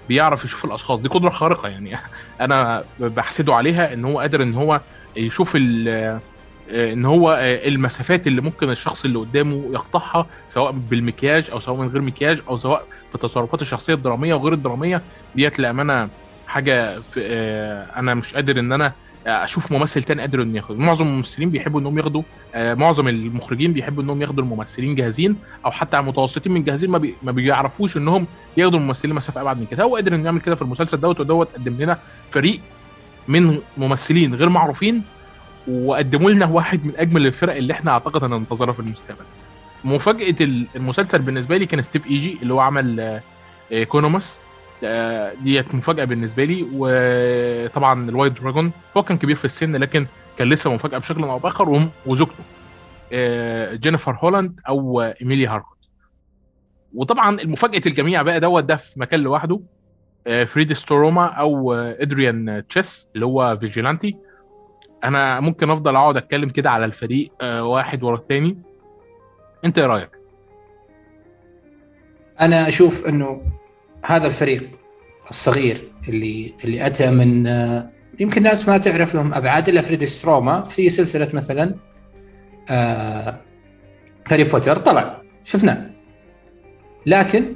[0.10, 1.02] بيعرف يشوف الأشخاص.
[1.02, 1.98] دي قدرة خارقة يعني.
[2.42, 4.82] أنا بحسده عليها إن هو قادر إن هو
[5.16, 11.88] يشوف إن هو المسافات اللي ممكن الشخص اللي قدامه يقطعها سواء بالمكياج أو سواء من
[11.90, 15.08] غير مكياج أو سواء في تصرفات الشخصية الدرامية وغير الدرامية.
[15.36, 16.12] ديت للأمانة
[16.46, 17.06] حاجة
[17.98, 18.98] أنا مش قادر إن أنا
[19.28, 20.80] أشوف ممثل تاني قادر إنه ياخد.
[20.80, 22.22] معظم الممثلين بيحبوا إنهم ياخدوا
[22.56, 27.16] آه معظم المخرجين بيحبوا إنهم ياخدوا الممثلين جاهزين أو حتى متوسطين من جاهزين ما, بي
[27.24, 29.84] ما بيعرفوش إنهم ياخدوا الممثلين مسافة أبعد من كده.
[29.84, 31.98] هو قادر إنه يعمل كده في المسلسل دوت ودوت قدم لنا
[32.32, 32.60] فريق
[33.28, 35.04] من ممثلين غير معروفين
[35.68, 39.26] وقدموا لنا واحد من أجمل الفرق اللي إحنا أعتقد هننتظرها في المستقبل.
[39.84, 40.36] مفاجأة
[40.76, 43.00] المسلسل بالنسبة لي كان ستيف إيجي اللي هو عمل
[43.72, 44.41] آه إيكونوموس آه،
[45.44, 46.66] ديت مفاجأة بالنسبة لي.
[46.76, 50.06] وطبعا ال White Dragon هو كان كبير في السن لكن
[50.38, 52.44] كان لسه مفاجأة بشكل أو بآخر وزوجته
[53.14, 55.78] آه، جينيفر هولاند أو إيميليا هاركوت
[56.94, 59.60] وطبعا المفاجأة الجميع بقى دوت ده في مكان لوحده
[60.28, 64.18] آه، فريدي ستروما أو إدريان تشيس اللي هو Vigilante.
[65.04, 68.58] أنا ممكن أفضل أقعد أتكلم كده على الفريق واحد ورا الثاني
[69.66, 70.10] أنت إيه رأيك؟
[72.42, 73.42] أنا أشوف إنه
[74.06, 74.70] هذا الفريق
[75.30, 77.48] الصغير اللي اللي أتى من
[78.20, 81.76] يمكن الناس ما تعرف لهم أبعاد إلا فريدي ستروما في سلسلة مثلا
[82.70, 83.42] آه
[84.28, 84.78] هاري بوتر.
[84.78, 85.90] طبعا شفناه.
[87.06, 87.54] لكن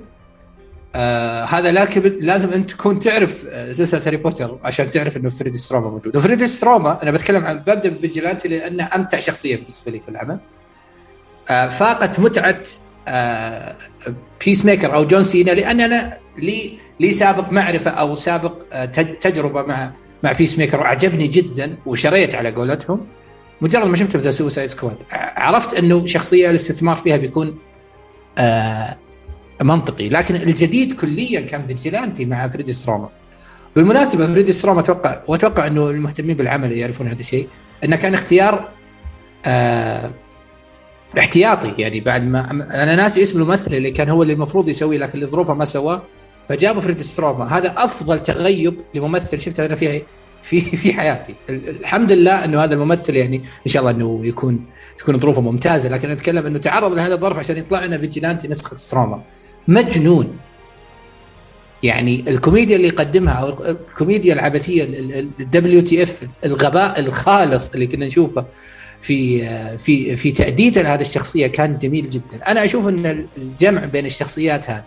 [0.96, 5.58] آه هذا لكن لازم أنت تكون تعرف آه، سلسلة هاري بوتر عشان تعرف إنه فريدي
[5.58, 6.18] ستروما موجود.
[6.18, 10.40] وفريدي ستروما أنا بتكلم عن ببدأ ب Vigilante لأنه أمتع شخصية بالنسبة لي في العمل.
[11.50, 12.60] آه فاقت متعة
[14.46, 18.86] بيس آه، ميكر أو جون سينا لأن أنا لي لي سابق معرفة أو سابق آه،
[18.86, 19.92] تجربة مع
[20.24, 23.06] مع بيس ميكر وعجبني جدا وشريت على قولتهم.
[23.62, 27.58] مجرد ما شفته في The Suicide Squad عرفت إنه شخصية الاستثمار فيها بيكون
[28.38, 28.98] آه
[29.62, 30.10] منطقي.
[30.10, 33.10] لكن الجديد كليا كان Vigilante مع فريدي ستروما
[33.76, 37.48] بالمناسبة فريدي ستروما أتوقع وأتوقع إنه المهتمين بالعمل يعرفون هذا الشيء
[37.84, 38.70] إنه كان اختيار
[39.46, 40.12] آه
[41.20, 41.74] احتياطي.
[41.78, 42.52] يعني بعد ما
[42.84, 46.02] أنا ناسي اسم الممثل اللي كان هو اللي المفروض يسويه لكن لظروفه ما سواه.
[46.50, 47.58] فجابوا فريدي ستروما.
[47.58, 50.02] هذا أفضل تغيب لممثل شفته أنا فيها
[50.42, 51.36] في في حياتي.
[51.50, 54.64] الحمد لله إنه هذا الممثل يعني إن شاء الله إنه يكون
[54.98, 55.90] تكون ظروفه ممتازة.
[55.90, 59.22] لكن أتكلم إنه تعرض لهذا الظرف عشان يطلع لنا Vigilante نسخة ستروما.
[59.68, 60.38] مجنون.
[61.84, 64.84] يعني الكوميديا اللي يقدمها أو الكوميديا العبثية
[65.40, 68.46] ال WTF الغباء الخالص اللي كنا نشوفه
[69.02, 74.70] في في في تأديته لهذه الشخصية كان جميل جدا، أنا أشوف إن الجمع بين الشخصيات
[74.70, 74.84] هذه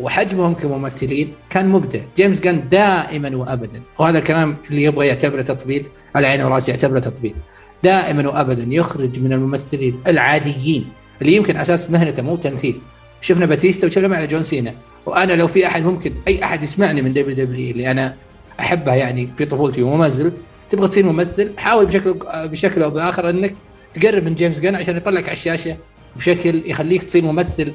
[0.00, 6.26] وحجمهم كممثلين كان مبدع، جيمس جان دائما وابدا وهذا الكلام اللي يبغى يعتبره تطبيل على
[6.26, 7.34] عيني وراسي يعتبره تطبيل.
[7.82, 10.88] دائما وابدا يخرج من الممثلين العاديين
[11.22, 12.80] اللي يمكن أساس مهنته مو تمثيل.
[13.20, 14.74] شفنا باتيستا وشفنا مع جون سينا
[15.06, 18.16] وأنا لو في أحد ممكن أي أحد يسمعني من WW اللي أنا
[18.60, 23.54] احبها يعني في طفولتي وما زلت تبغى تصير ممثل حاول بشكل بشكل أو بآخر أنك
[23.94, 25.76] تقرب من جيمس جان عشان يطلعك على الشاشة
[26.16, 27.72] بشكل يخليك تصير ممثل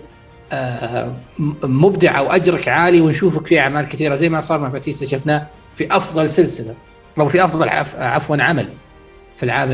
[1.63, 5.88] مبدع أو أجرك عالي ونشوفك في أعمال كثيرة زي ما صار مع باتيستا شفناه في
[5.95, 6.73] أفضل سلسلة
[7.19, 8.69] أو في أفضل عفوا عمل
[9.38, 9.69] في العام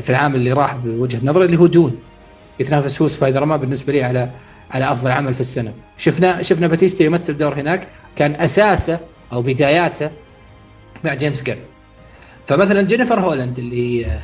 [0.00, 1.98] في العام اللي راح بوجهة نظري اللي هو Dune
[2.60, 4.30] يتنافس هو سبايدر مان بالنسبة لي على
[4.70, 5.72] على أفضل عمل في السنة.
[5.96, 9.00] شفنا شفنا باتيستا يمثل دور هناك كان أساسه
[9.32, 10.10] أو بداياته
[11.04, 11.58] مع جيمس جان
[12.46, 14.18] فمثلا جينيفر هولاند اللي هي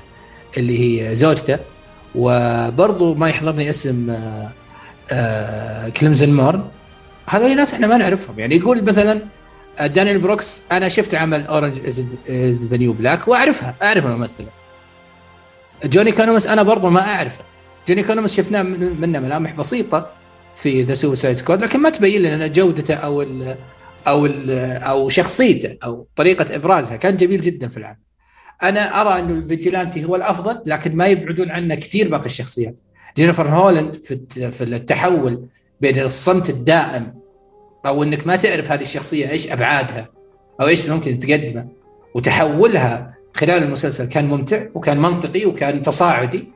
[0.56, 0.80] اللي
[1.10, 1.58] هي زوجته
[2.14, 4.52] وبرضه ما يحضرني اسم آه،
[5.12, 6.64] آه، كليمسون مورن
[7.28, 8.38] هذول ناس إحنا ما نعرفهم.
[8.38, 9.22] يعني يقول مثلا
[9.78, 11.80] آه، دانيال بروكس أنا شفت عمل Orange
[12.28, 14.46] Is the New Black وأعرفها أعرف الممثلة.
[15.84, 17.44] جون إيكونوموس أنا برضه ما أعرفه.
[17.88, 20.10] جون إيكونوموس شفناه منه ملامح بسيطة
[20.56, 23.56] في The Suicide Squad لكن ما تبين لنا جودته أو ال
[24.06, 24.50] أو ال
[24.82, 27.96] أو شخصيته أو طريقة إبرازها كان جميل جدا في العمل.
[28.62, 32.80] أنا أرى إنه ال Vigilante هو الأفضل لكن ما يبعدون عنه كثير باقي الشخصيات.
[33.16, 35.46] جينيفر هولاند في في التحول
[35.80, 37.14] بين الصمت الدائم
[37.86, 40.08] أو إنك ما تعرف هذه الشخصية إيش أبعادها
[40.60, 41.68] أو إيش ممكن تقدمه.
[42.14, 46.48] وتحولها خلال المسلسل كان ممتع وكان منطقي وكان تصاعدي.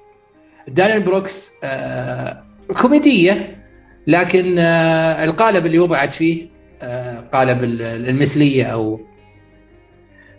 [0.69, 2.45] دانيال بروكس آه
[2.81, 3.65] كوميدية
[4.07, 6.49] لكن آه القالب اللي وضعت فيه
[6.83, 9.01] آه قالب المثلية أو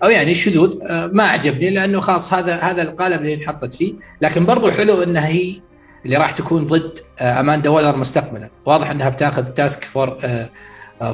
[0.03, 3.93] أو يعني الشذوذ آه، ما عجبني لأنه خاص هذا هذا القالب اللي انحطت فيه.
[4.21, 5.61] لكن برضو حلو إنها هي
[6.05, 8.49] اللي راح تكون ضد آه، أماندا وولر مستقبلا.
[8.65, 10.17] واضح إنها بتاخذ Task For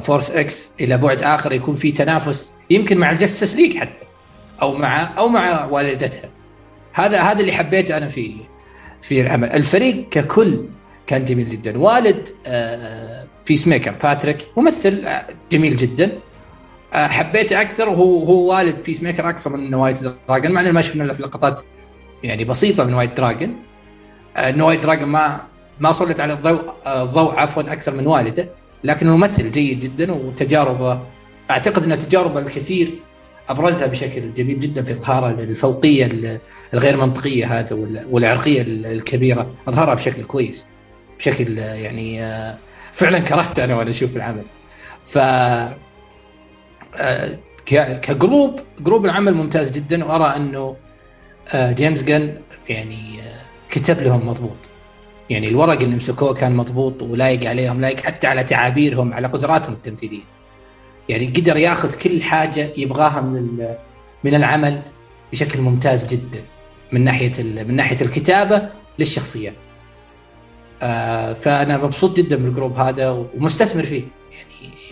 [0.02, 4.04] Force X إلى بعد آخر يكون في تنافس يمكن مع ال Justice League حتى
[4.62, 6.30] أو مع أو مع والدتها.
[6.94, 8.36] هذا هذا اللي حبيته أنا في
[9.02, 10.64] في العمل الفريق ككل
[11.06, 11.78] كان جميل جدا.
[11.78, 12.28] والد
[13.46, 15.08] Peacemaker باتريك ممثل
[15.52, 16.18] جميل جدا.
[16.94, 21.04] آه، حبيته أكثر وهو هو والد Peacemaker أكثر من White Dragon مع إنه ما شفنا
[21.04, 21.60] إلا في لقطات
[22.22, 23.56] يعني بسيطة من White Dragon.
[24.36, 25.40] ان White Dragon ما
[25.80, 28.48] ما سلط على الضوء الضوء عفوا أكثر من والده
[28.84, 31.00] لكن ممثل جيد جدا وتجاربه
[31.50, 32.94] أعتقد ان تجاربه الكثير
[33.48, 36.08] أبرزها بشكل جميل جدا في إظهاره للفوقيه
[36.74, 37.76] الغير منطقية هذا
[38.10, 40.66] والعرقية الكبيرة أظهرها بشكل كويس
[41.18, 42.58] بشكل يعني آه،
[42.92, 44.44] فعلا كرهت أنا وأنا أشوف العمل.
[45.04, 45.18] ف
[48.02, 50.76] ك group group العمل ممتاز جدا وأرى أنه
[51.54, 52.34] آه، جيمس جن
[52.68, 53.45] يعني آه،
[53.78, 54.56] كتب لهم مضبوط.
[55.30, 60.22] يعني الورق اللي مسكوه كان مضبوط ولايق عليهم لايق حتى على تعابيرهم على قدراتهم التمثيلية.
[61.08, 63.68] يعني قدر ياخذ كل حاجة يبغاها من
[64.24, 64.82] من العمل
[65.32, 66.40] بشكل ممتاز جدا
[66.92, 69.64] من ناحية من ناحية الكتابة للشخصيات.
[70.82, 74.02] آه فأنا مبسوط جدا بالجروب هذا ومستثمر فيه.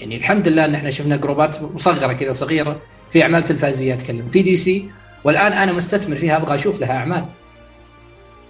[0.01, 4.43] يعني الحمد لله ان إحنا شفنا جروبات مصغرة كذا صغيرة في أعمال تلفزيونيه أتكلم في
[4.43, 4.89] DC.
[5.25, 7.25] والآن أنا مستثمر فيها أبغى أشوف لها أعمال.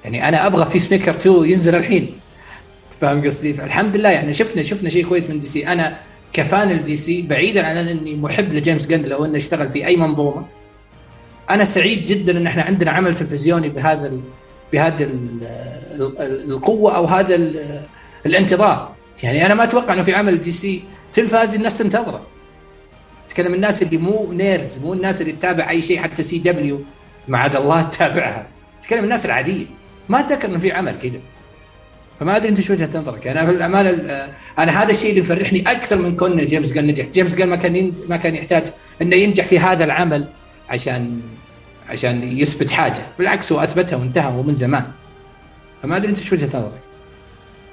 [0.04, 2.10] يعني أنا أبغى Peacemaker 2 ينزل الحين.
[3.00, 5.98] فاهم قصدي؟ الحمد لله يعني شفنا شفنا شيء كويس من DC أنا
[6.32, 9.96] ك fan ال DC بعيدا عن أني محب لجيمس جان لو إنه اشتغل في أي
[9.96, 10.46] منظومة.
[11.50, 14.22] أنا سعيد جدا إن إحنا عندنا عمل تلفزيوني بهذا ال
[14.72, 15.08] بهذه
[16.20, 17.34] القوة أو هذا
[18.26, 18.94] الانتظار.
[19.22, 22.26] يعني أنا ما أتوقع إنه في عمل DC تلفاز الناس تنتظره.
[23.28, 26.80] تكلم الناس اللي مو nerds مو الناس اللي تتابع أي شيء حتى CW
[27.28, 28.46] ما عاد الله تتابعها.
[28.82, 29.66] تكلم الناس العادية.
[30.08, 31.20] ما أتذكر إنه في عمل كذا
[32.20, 33.26] فما أدري أنت شو وجهة نظرك.
[33.26, 33.90] أنا في الأمانة
[34.58, 37.04] أنا هذا الشيء اللي مفرحني أكثر من كون جيمس قان نجح.
[37.06, 40.28] جيمس قان ما كان ما كان يحتاج إنه ينجح في هذا العمل
[40.68, 41.20] عشان
[41.88, 43.02] عشان يثبت حاجة.
[43.18, 44.84] بالعكس هو أثبتها وانتهى ومن زمان.
[45.82, 46.80] فما أدري أنت شو وجهة نظرك.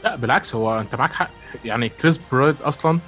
[0.03, 1.29] لا بالعكس هو أنت معاك حق.
[1.65, 2.99] يعني كريس برات أصلا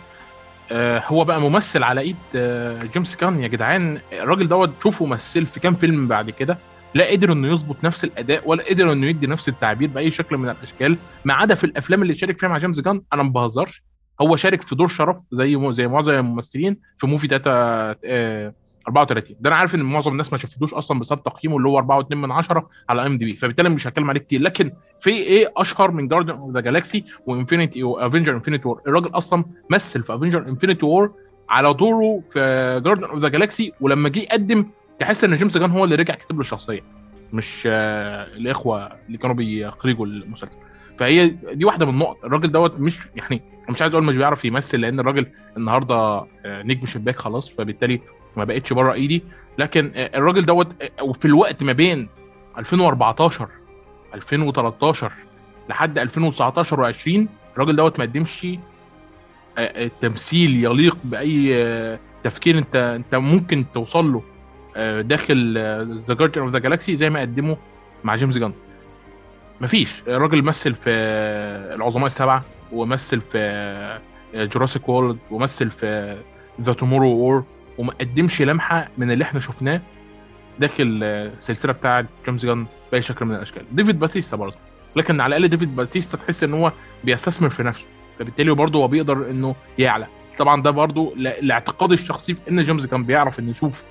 [0.72, 5.46] آه هو بقى ممثل على إيد آه جيمس جان يا جدعان الراجل دوت شوفوا مثل
[5.46, 6.58] في كام فيلم بعد كده.
[6.94, 10.50] لا قدر إنه يظبط نفس الأداء ولا قدر إنه يدي نفس التعبير بأي شكل من
[10.50, 13.84] الأشكال ما عدا في الأفلام اللي شارك فيها مع جيمس جان أنا ما بهزرش.
[14.22, 17.52] هو شارك في دور شرف زي زي معظم الممثلين في Movie 3
[18.06, 18.54] آه
[18.88, 22.16] 43 ده أنا عارف إن معظم الناس ما شافتوش أصلا بسبب تقييمه اللي هو 4.2
[22.16, 24.42] من 10 على IMDb فبالتالي مش هتكلم عليه كتير.
[24.42, 28.82] لكن في إيه أشهر من Guardians of the Galaxy و Infinity و Avengers Infinity War
[28.88, 31.12] الراجل أصلا مثل في Avengers Infinity War
[31.50, 32.40] على دوره في
[32.86, 34.66] Guardians of the Galaxy ولما جه يقدم
[35.00, 36.82] تحس إن جيمس جان هو اللي رجع كتب له الشخصية
[37.34, 40.58] مش آه الإخوة اللي كانوا بيخرجوا المسلسل.
[41.00, 44.80] فهي دي واحدة من النقط الراجل دوت مش يعني مش عايز أقول مش بيعرف يمثل
[44.82, 45.28] لأن الراجل
[45.58, 46.28] النهارده آه
[46.64, 48.02] نجم شباك خلاص فبالتالي
[48.38, 49.24] ما بقتش بره إيدي.
[49.58, 50.68] لكن الراجل دوت
[51.20, 52.10] في الوقت ما بين
[52.58, 53.50] 2014
[54.14, 55.12] 2013
[55.70, 57.08] لحد 2019 و20
[57.54, 58.48] الراجل دوت ما قدمش
[60.02, 64.24] تمثيل يليق بأي تفكير أنت أنت ممكن توصل له.
[65.02, 65.58] داخل
[65.98, 67.58] The Guardians of the Galaxy زي ما قدمه
[68.04, 68.54] مع جيمس جان.
[69.62, 70.04] مفيش.
[70.08, 70.90] الراجل مثل في
[71.76, 74.00] العظماء السبعة ومثل في
[74.36, 76.18] Jurassic World ومثل في
[76.62, 77.44] The Tomorrow War
[77.78, 79.82] وما قدمش لمحة من اللي إحنا شفناه
[80.60, 83.64] داخل السلسله بتاعه جيمس جان بأي شكل من الأشكال.
[83.72, 84.56] ديفيد باتيستا برضه.
[84.96, 86.72] لكن على الأقل ديفيد باتيستا تحس إن هو
[87.04, 87.86] بيستثمر في نفسه.
[88.20, 90.08] فبالتالي برضه هو بيقدر إنه يعلى.
[90.38, 93.84] طبعا ده برضه لاعتقادي الشخصي ان جيمس كان بيعرف إنه يشوف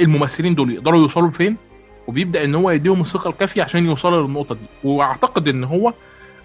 [0.00, 1.56] الممثلين دول يقدروا يوصلوا لفين؟
[2.06, 4.88] وبيبدأ إن هو يديهم الثقة الكافية عشان يوصلوا للنقطة دي.
[4.88, 5.92] وأعتقد إن هو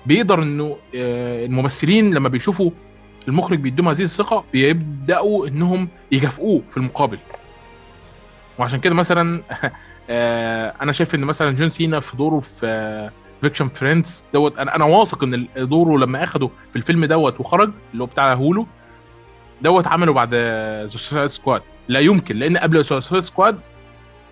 [0.06, 2.72] بيقدر إنه الممثلين لما بيشوفوا
[3.28, 7.18] المخرج بيديهم هذه الثقة بيبدأوا إنهم يكافئوه في المقابل.
[8.60, 9.42] وعشان كده مثلا
[10.82, 13.10] أنا شايف إن مثلا جون سينا في دوره في
[13.42, 18.04] Vacation Friends دوت أنا أنا واثق إن دوره لما أخده في الفيلم دوت وخرج اللي
[18.04, 18.68] هو بتاع Hulu
[19.62, 20.30] دوت عمله بعد
[20.90, 23.60] Suicide Squad لا يمكن لأن قبل Suicide Squad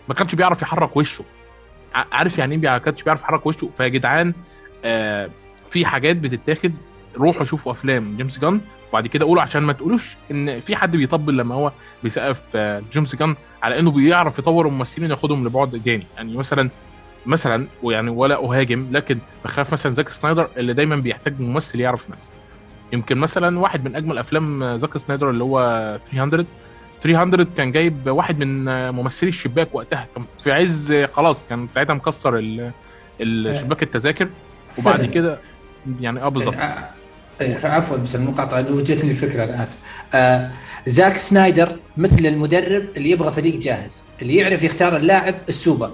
[0.08, 1.24] ما كانش بيعرف يحرك وشه.
[1.94, 4.34] عارف يعني إيه ما كانش بيعرف يحرك وشه؟ فيا جدعان
[4.86, 5.30] آه
[5.72, 6.74] في حاجات بتتاخد.
[7.18, 11.38] روحوا شوفوا أفلام جيمس جان وبعد كده قولوا عشان ما تقولوش إن في حد بيطبل
[11.38, 11.72] لما هو
[12.04, 12.42] بيسقف
[12.94, 16.04] جيمس جان على إنه بيعرف يطور الممثلين ياخدهم لبعد تاني.
[16.18, 16.70] يعني مثلا
[17.26, 22.30] مثلا ويعني ولا أهاجم لكن بخاف مثلا زاك سنايدر اللي دايما بيحتاج ممثل يعرف يمثل.
[22.93, 25.60] يمكن مثلا واحد من أجمل أفلام زاك سنايدر اللي هو
[26.12, 26.45] 300
[27.04, 30.08] 300 كان جايب واحد من ممثلي الشباك وقتها.
[30.15, 32.41] كان في عز خلاص كان ساعتها مكسر
[33.21, 34.30] الشباك التذاكر.
[34.80, 35.39] وبعد كده
[36.02, 36.56] يعني آه بالظبط.
[37.63, 39.80] عفوا بس المقاطعة إنه جتني الفكرة أنا آسف.
[40.13, 40.52] آه
[40.86, 45.91] زاك سنايدر مثل المدرب اللي يبغى فريق جاهز، اللي يعرف يختار اللاعب السوبر.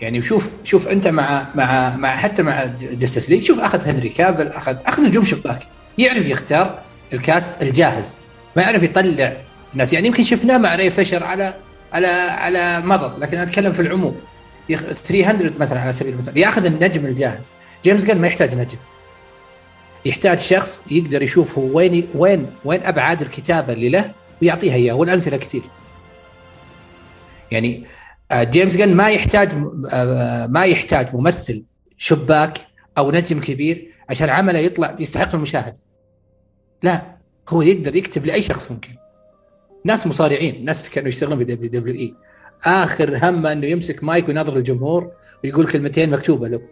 [0.00, 4.48] يعني شوف شوف أنت مع مع مع حتى مع Justice League شوف أخذ هنري كافيل
[4.48, 5.66] أخذ أخذ نجوم شباك
[5.98, 6.82] يعرف يختار
[7.12, 8.18] ال cast الجاهز.
[8.56, 9.36] ما يعرف يطلع
[9.74, 11.54] ناس يعني يمكن شفناه مع راي فيشر على
[11.92, 14.16] على على مضض لكن أنا أتكلم في العموم.
[14.68, 17.50] 300 مثلا على سبيل المثال يأخذ النجم الجاهز.
[17.84, 18.78] جيمس جن ما يحتاج نجم.
[20.04, 25.36] يحتاج شخص يقدر يشوف هو وين وين وين أبعاد الكتابة اللي له ويعطيها إياه والأمثلة
[25.36, 25.62] كثير.
[27.50, 27.84] يعني
[28.32, 29.54] جيمس جن ما يحتاج
[30.48, 31.64] ما يحتاج ممثل
[31.96, 32.58] شباك
[32.98, 35.76] أو نجم كبير عشان عمله يطلع يستحق المشاهدة.
[36.82, 37.16] لا
[37.48, 38.90] هو يقدر يكتب لأي شخص ممكن.
[39.84, 42.14] ناس مصارعين، ناس كانوا يشتغلون في WWE.
[42.64, 45.12] آخر همه إنه يمسك مايك ويناظر الجمهور
[45.44, 46.62] ويقول كلمتين مكتوبة له.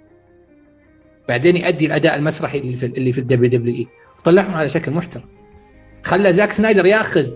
[1.29, 3.87] بعدين يؤدي الأداء المسرحي اللي في اللي في ال WWE
[4.19, 5.25] وطلعهم على شكل محترم
[6.03, 7.27] خلى زاك سنايدر ياخذ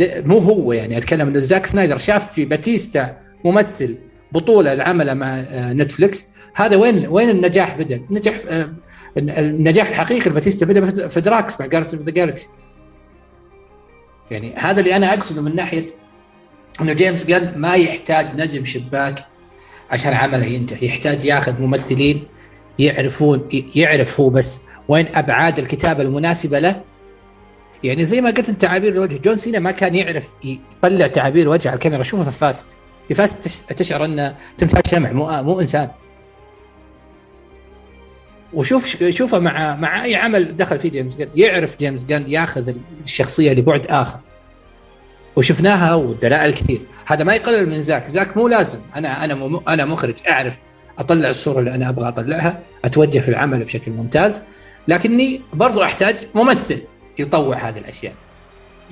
[0.00, 3.98] مو هو يعني أتكلم إنه زاك سنايدر شاف في باتيستا ممثل
[4.32, 8.34] بطولة العمله مع نتفلكس هذا وين وين النجاح بدأ؟ نجح
[9.16, 12.48] النجاح الحقيقي لباتيستا بدأ في دراكس مع Guardians of the Galaxy
[14.30, 15.86] يعني هذا اللي أنا أقصده من ناحية
[16.80, 19.18] إنه جيمس جن ما يحتاج نجم شباك
[19.90, 22.24] عشان عمله ينجح يحتاج ياخذ ممثلين
[22.78, 26.82] يعرفون يعرف هو بس وين أبعاد الكتابة المناسبة له.
[27.84, 29.16] يعني زي ما قلت تعابير الوجه.
[29.16, 32.02] جون سينا ما كان يعرف يطلع تعابير وجه على الكاميرا.
[32.02, 32.76] شوفه في Fast
[33.08, 35.88] في فاست تشعر انه تمثال شمع مو مو إنسان.
[38.52, 43.52] وشوف شوفه مع مع أي عمل دخل فيه جيمس جان يعرف جيمس جان ياخذ الشخصية
[43.52, 44.18] لبعد آخر.
[45.36, 46.80] وشفناها والدلائل كثير.
[47.06, 48.04] هذا ما يقلل من زاك.
[48.04, 48.78] زاك مو لازم.
[48.96, 50.14] أنا أنا أنا مخرج.
[50.28, 50.60] أعرف
[50.98, 54.42] أطلع الصورة اللي أنا أبغى أطلعها أتوجه في العمل بشكل ممتاز.
[54.88, 56.82] لكني برضو أحتاج ممثل
[57.18, 58.14] يطوع هذه الأشياء.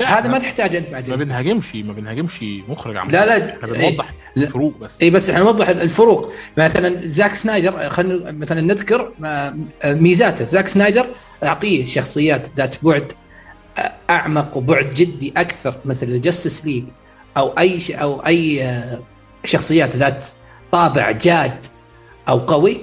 [0.05, 4.11] هذا ما تحتاج أنت مع ما بنهاجمش ما بنهاجمش مخرج عم لا لا إحنا بنوضح
[4.37, 5.03] الفروق بس.
[5.03, 6.33] اي بس إحنا نوضح الفروق.
[6.57, 9.13] مثلا زاك سنايدر خلينا مثلا نذكر
[9.85, 10.45] ميزاته.
[10.45, 11.07] زاك سنايدر
[11.45, 13.13] أعطيه شخصيات ذات بعد
[14.11, 16.85] أعمق وبعد جدي أكثر مثل ال Justice League
[17.37, 18.71] أو أي أو أي
[19.45, 20.29] شخصيات ذات
[20.73, 21.67] طابع جاد
[22.29, 22.81] أو قوي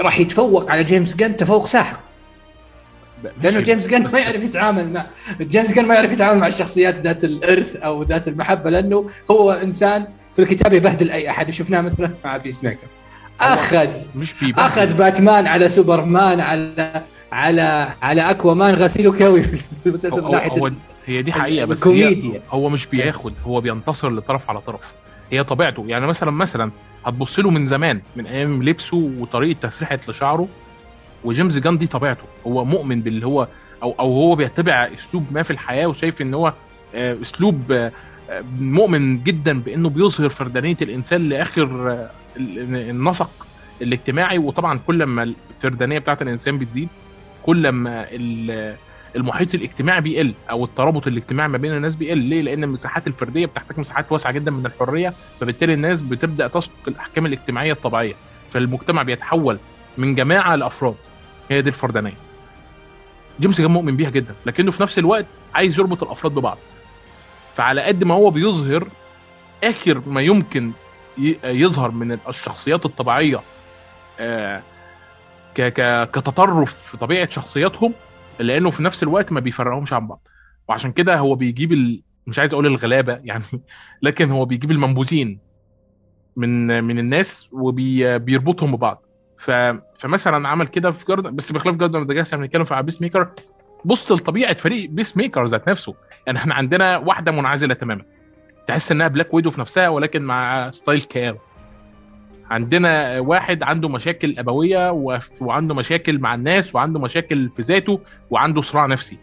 [0.00, 2.05] راح يتفوق على جيمس جن تفوق ساحق.
[3.42, 5.06] لأنه جيمس جن ما يعرف يتعامل مع
[5.40, 10.06] جيمس جن ما يعرف يتعامل مع الشخصيات ذات الإرث أو ذات المحبة لأنه هو إنسان
[10.32, 11.48] في الكتابة يبهدل أي أحد.
[11.48, 12.86] وشفناه مثلا مع بيس ميكر
[13.40, 20.22] اخذ مش أخذ باتمان على سوبرمان على على على اكوا مان غسيل وكوي في المسلسل
[20.22, 20.72] من ناحية
[21.06, 24.92] هي دي حقيقة بس هي هو مش بياخد هو بينتصر لطرف على طرف.
[25.32, 26.70] هي طبيعته يعني مثلا مثلا
[27.04, 30.48] هتبص له من زمان من أيام لبسه وطريقة تسريحة لشعره
[31.26, 32.24] وجيمس جان دي طبيعته.
[32.46, 33.48] هو مؤمن باللي هو
[33.82, 36.52] أو أو هو بيتبع أسلوب ما في الحياة وشايف إن هو
[36.94, 37.90] أسلوب
[38.60, 43.46] مؤمن جدا بإنه بيظهر فردانية الإنسان لآخر النسق
[43.82, 44.38] الاجتماعي.
[44.38, 46.88] وطبعا كل ما الفردانية بتاعت الإنسان بتزيد
[47.42, 48.06] كل ما
[49.16, 52.18] المحيط الاجتماعي بيقل أو الترابط الاجتماعي ما بين الناس بيقل.
[52.18, 57.26] ليه؟ لأن المساحات الفردية بتحتاج مساحات واسعة جدا من الحرية فبالتالي الناس بتبدأ تسلك الأحكام
[57.26, 58.14] الاجتماعية الطبيعية.
[58.50, 59.58] فالمجتمع بيتحول
[59.98, 60.94] من جماعة لأفراد.
[61.50, 62.16] هي دي الفردانية.
[63.40, 66.58] جيمس كان مؤمن بيها جدا لكنه في نفس الوقت عايز يربط الأفراد ببعض.
[67.56, 68.88] فعلى قد ما هو بيظهر
[69.64, 70.72] آخر ما يمكن
[71.44, 73.40] يظهر من الشخصيات الطبيعية
[76.12, 77.94] كتطرف في طبيعة شخصياتهم
[78.38, 80.28] لأنه في نفس الوقت ما بيفرقهمش عن بعض.
[80.68, 82.02] وعشان كده هو بيجيب ال...
[82.26, 83.44] مش عايز أقول الغلابة يعني
[84.02, 85.40] لكن هو بيجيب المنبوذين
[86.36, 89.05] من من الناس وبيربطهم ببعض.
[89.38, 89.50] ف...
[89.98, 93.28] فمثلا عمل كده في جاردن بس بخلاف جاردن مدجاس إحنا بنتكلم في بيس ميكر.
[93.84, 95.94] بص لطبيعة فريق بيس ميكر ذات نفسه
[96.26, 98.02] يعني إحنا عندنا واحدة منعزلة تماما.
[98.66, 101.36] تحس إنها بلاك ويدو في نفسها ولكن مع ستايل كاو
[102.50, 105.18] عندنا واحد عنده مشاكل أبوية و...
[105.40, 109.18] وعنده مشاكل مع الناس وعنده مشاكل في ذاته وعنده صراع نفسي.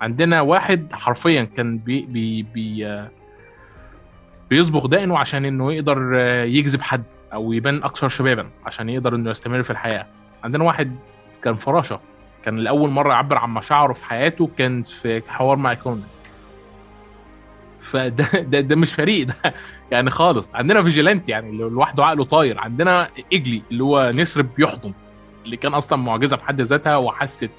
[0.00, 3.06] عندنا واحد حرفيا كان بي بي بي
[4.50, 6.14] بيصبغ دقنه عشان إنه يقدر
[6.46, 7.02] يجذب حد.
[7.32, 10.06] أو يبان أكثر شبابا عشان يقدر إنه يستمر في الحياة.
[10.44, 10.96] عندنا واحد
[11.44, 12.00] كان فراشة.
[12.44, 16.22] كان لاول مرة يعبر عن مشاعره في حياته كان في حوار مع إيكونوموس
[17.82, 19.34] فده ده, ده مش فريق ده
[19.90, 20.54] يعني خالص.
[20.54, 22.58] عندنا فيجيلانت يعني اللي لوحده عقله طاير.
[22.60, 24.92] عندنا إيجلي اللي هو نسر بيحضن
[25.44, 27.50] اللي كان أصلا معجزة بحد ذاتها وحست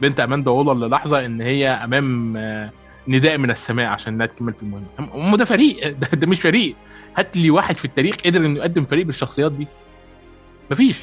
[0.00, 2.36] بنت أماندا وولر للحظة إن هي أمام
[3.08, 4.86] نداء من السماء عشان إنها تكمل في المهمة.
[4.98, 6.74] هم ده فريق ده, ده مش فريق.
[7.16, 9.66] هات لي واحد في التاريخ قدر إنه يقدم فريق بالشخصيات دي.
[10.70, 10.96] مفيش.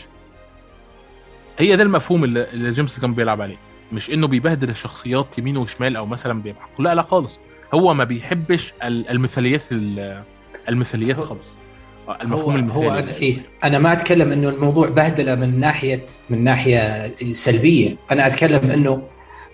[1.60, 3.58] هي ده المفهوم اللي, اللي جيمس كان بيلعب عليه.
[3.92, 7.40] مش إنه بيبهدل الشخصيات يمين وشمال أو مثلا بيبقى لا لا خالص.
[7.74, 9.62] هو ما بيحبش المثاليات
[10.70, 11.54] المثاليات خالص.
[12.22, 12.86] المفهوم هو المثالي.
[12.88, 17.96] هو أنا, إيه؟ أنا ما أتكلم إنه الموضوع بهدلة من ناحيه من ناحية سلبية.
[18.12, 19.02] أنا أتكلم انه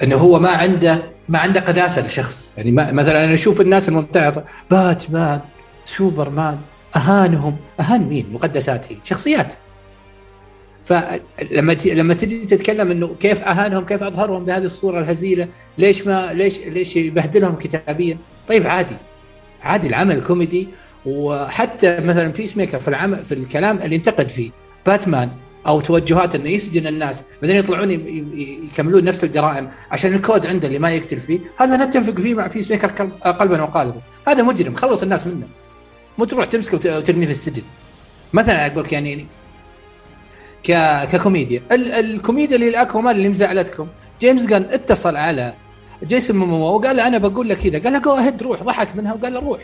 [0.03, 2.53] إنه هو ما عنده ما عنده قداسة لشخص.
[2.57, 5.41] يعني ما مثلا أنا أشوف الناس الممتعضه باتمان.
[5.89, 6.57] سوبرمان
[6.95, 9.53] أهانهم أهان مين؟ مقدسات هي شخصيات
[10.83, 15.47] فلما لما تجي تتكلم إنه كيف أهانهم كيف أظهرهم بهذه الصورة الهزيلة
[15.77, 18.95] ليش ما ليش ليش يبهدلهم كتابيا؟ طيب عادي
[19.61, 20.67] عادي العمل كوميدي
[21.05, 24.51] وحتى مثلا بيس ميكر في العمل في الكلام اللي انتقد فيه
[24.85, 25.29] باتمان
[25.67, 30.91] أو توجهات إنه يسجن الناس بعدين يطلعون يكملون نفس الجرائم عشان الكود عنده اللي ما
[30.91, 32.87] يقتل فيه هذا نتفق فيه مع بيس ميكر
[33.31, 34.01] قلبا وقالبا.
[34.27, 35.47] هذا مجرم خلص الناس منه.
[36.19, 37.63] مو تروح تمسكه وترميه في السجن.
[38.33, 39.27] مثلا أقول لك يعني
[40.63, 40.71] ك...
[41.11, 41.61] ككوميديا.
[41.71, 41.91] ال...
[41.91, 43.87] الكوميديا اللي الاكوامان اللي مزعلتكم.
[44.21, 45.53] جيمس جان اتصل على
[46.03, 47.79] جيسون مومو وقال له أنا بقول لك كذا.
[47.79, 48.63] قال له جو اهيد روح.
[48.63, 49.59] ضحك منها وقال له روح.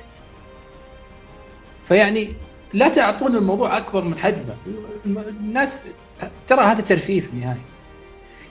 [1.84, 2.34] فيعني
[2.74, 4.56] لا تعطون الموضوع أكبر من حجمه.
[5.06, 5.86] الناس
[6.48, 7.66] ترى هذا ترفيه في النهايه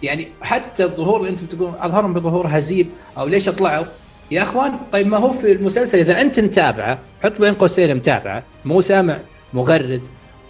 [0.02, 3.86] يعني حتى الظهور اللي أنتم تقولون أظهرهم بظهور هزيل أو ليش طلعوا؟
[4.30, 8.80] يا أخوان طيب ما هو في المسلسل إذا أنت متابعة حط بين قوسين متابعة مو
[8.80, 9.18] سامع
[9.54, 10.02] مغرد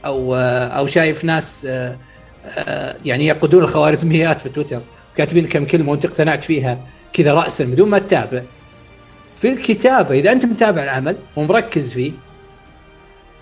[0.04, 1.64] أو أو شايف ناس
[3.04, 4.80] يعني يقودون الخوارزميات في تويتر
[5.16, 6.78] كاتبين كم كلمة وأنت اقتنعت فيها
[7.12, 8.42] كذا راسا بدون ما تتابع.
[9.36, 12.12] في الكتابة إذا أنت متابع العمل ومركز فيه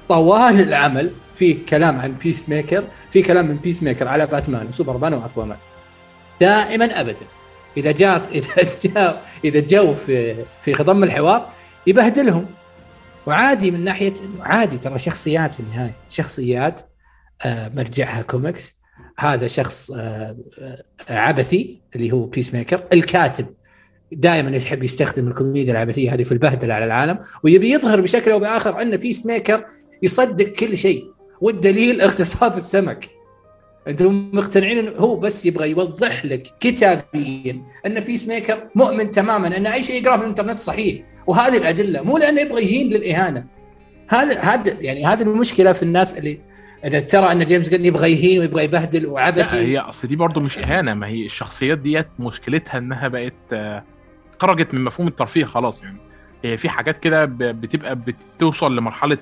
[0.09, 5.15] طوال العمل في كلام عن بيس ميكر في كلام من بيس ميكر على باتمان وسوبرمان
[5.15, 5.57] وأكوامان.
[6.41, 7.27] دائما ابدا.
[7.77, 11.53] إذا جاء إذا جاء إذا جو في في خضم الحوار
[11.87, 12.47] يبهدلهم.
[13.27, 15.95] وعادي من ناحيه عادي ترى شخصيات في النهاية.
[16.09, 16.81] شخصيات
[17.45, 18.81] آه مرجعها كوميكس.
[19.19, 20.37] هذا شخص آه
[21.09, 23.47] عبثي اللي هو بيس ميكر الكاتب.
[24.13, 28.83] دائما يحب يستخدم الكوميديا العبثية هذه في البهدلة على العالم ويبي يظهر بشكل أو بآخر
[28.83, 29.65] أن بيس ميكر
[30.03, 31.05] يصدق كل شيء.
[31.41, 33.22] والدليل اغتصاب السمك.
[33.89, 39.67] أنتم مقتنعين إنه هو بس يبغى يوضح لك كتابيا أن بيس ميكر مؤمن تماما أن
[39.67, 41.03] أي شيء يقرأه في الإنترنت صحيح.
[41.27, 43.47] وهذه الأدلة مو لأنه يبغى يهين للإهانة.
[44.09, 46.41] هذا هذا يعني هذه المشكلة في الناس اللي
[46.85, 49.57] إذا ترى أن جيمس جن يبغى يهين ويبغى يبهدل وعبثي.
[49.57, 53.85] هي أصل دي برضه مش إهانة ما هي الشخصيات ديت مشكلتها إنها بقت آه،
[54.39, 55.83] خرجت من مفهوم الترفيه خلاص.
[55.83, 55.99] يعني
[56.45, 59.19] هي في حاجات كده بتبقى بتوصل لمرحلة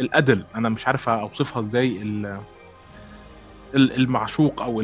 [0.00, 0.44] الأدل.
[0.54, 1.98] أنا مش عارف أوصفها إزاي
[3.74, 4.80] المعشوق أو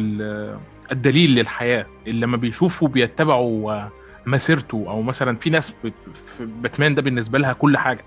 [0.93, 3.82] الدليل للحياة اللي لما بيشوفوا بيتبعوا
[4.26, 5.74] مسيرته أو مثلا في ناس
[6.41, 8.05] باتمان ده بالنسبة لها كل حاجة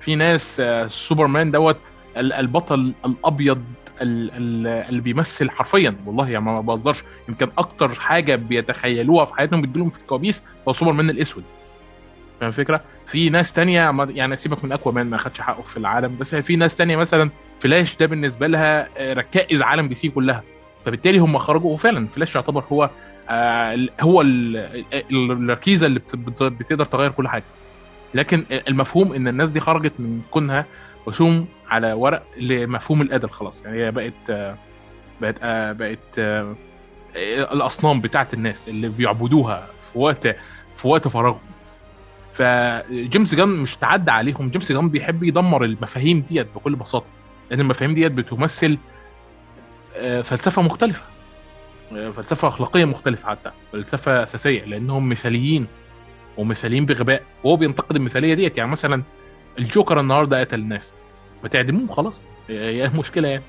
[0.00, 1.76] في ناس آه، سوبرمان دوت
[2.16, 3.62] البطل الأبيض
[4.00, 9.98] اللي بيمثل حرفيا والله يعني ما بهزرش يمكن أكتر حاجة بيتخيلوها في حياتهم بتجيلهم في
[10.00, 11.44] الكوابيس هو سوبرمان الأسود
[12.40, 16.16] فاهم الفكرة؟ في ناس تانية يعني سيبك من اكوا مان ما خدش حقه في العالم
[16.20, 17.30] بس في ناس تانية مثلا
[17.60, 20.42] فلاش ده بالنسبة لها آه، ركائز عالم دي سي كلها.
[20.84, 22.90] فبالتالي هم خرجوا وفعلا فلاش يعتبر هو
[23.28, 24.20] آه هو
[25.10, 26.00] الركيزة اللي
[26.40, 27.44] بتقدر تغير كل حاجة.
[28.14, 30.64] لكن المفهوم إن الناس دي خرجت من كونها
[31.08, 33.62] رسوم على ورق لمفهوم الأدب خلاص.
[33.64, 34.56] يعني هي بقت آه
[35.20, 36.54] بقت آه بقت آه
[37.52, 40.26] الأصنام بتاعت الناس اللي بيعبدوها في وقت
[40.76, 41.40] في وقت فراغهم.
[42.34, 44.48] فجيمس جان مش تعدى عليهم.
[44.48, 47.06] جيمس جان بيحب يدمر المفاهيم ديت بكل بساطة.
[47.50, 48.78] لأن المفاهيم ديت بتمثل
[49.96, 51.02] آه، فلسفة مختلفة.
[51.96, 55.66] آه، فلسفة أخلاقية مختلفة حتى فلسفة أساسية لأنهم مثاليين
[56.36, 57.22] ومثاليين بغباء.
[57.44, 59.02] وهو بينتقد المثالية ديت يعني مثلا
[59.58, 60.96] الجوكر النهارده قتل الناس
[61.42, 63.42] ما تعدموه خلاص هي المشكلة يعني؟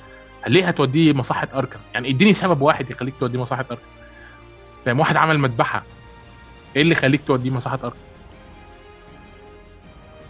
[0.48, 3.82] ليه هتوديه مصحة اركا يعني إديني سبب واحد يخليك توديه مصحة اركا
[4.86, 5.84] فاهم؟ واحد عمل مذبحة
[6.76, 7.98] إيه اللي يخليك توديه مصحة اركا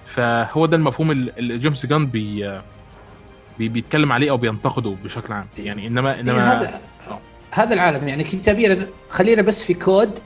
[0.07, 2.59] فهو ده المفهوم اللي جيمس جان بي
[3.67, 5.47] بيتكلم عليه أو بينتقده بشكل عام.
[5.57, 7.19] يعني انما انما إيه هذا أوه.
[7.51, 8.07] هذا العالم.
[8.07, 10.19] يعني كتابيا خلينا بس في quote.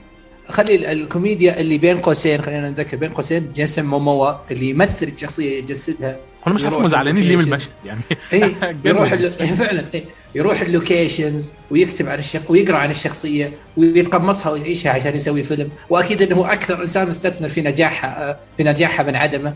[0.49, 6.17] خلي الكوميديا اللي بين قوسين خلينا نذكر بين قوسين جيسون موموا اللي يمثل الشخصيه يجسدها
[6.47, 8.01] أنا مش عارف زعلانين ليه من المشهد يعني.
[8.33, 8.55] اي
[8.85, 9.13] يروح
[9.63, 10.05] فعلا إيه.
[10.35, 15.69] يروح ال locations ويكتب عن الشخ ويقرأ عن الشخصية ويتقمصها ويعيشها عشان يسوي فيلم.
[15.89, 19.53] وأكيد إنه أكثر إنسان مستثمر في نجاحها في نجاحها من عدمه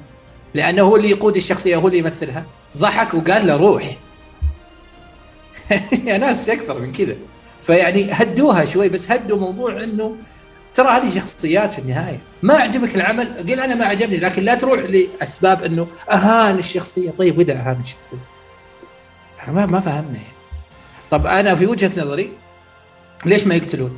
[0.54, 2.46] لأنه هو اللي يقود الشخصية هو اللي يمثلها.
[2.78, 3.98] ضحك وقال له روح.
[6.08, 7.16] يا ناس أكثر من كذا؟
[7.62, 10.16] فيعني هدوها شوي بس هدوا موضوع إنه
[10.74, 12.20] ترى هذه شخصيات في النهاية.
[12.42, 17.12] ما عجبك العمل؟ قل أنا ما عجبني لكن لا تروح لأسباب إنه أهان الشخصية.
[17.12, 18.18] طيب وإذا أهان الشخصية؟
[19.48, 20.14] ما ما فهمنا.
[20.14, 20.38] يعني.
[21.12, 22.32] طب أنا في وجهة نظري
[23.26, 23.98] ليش ما يقتلون؟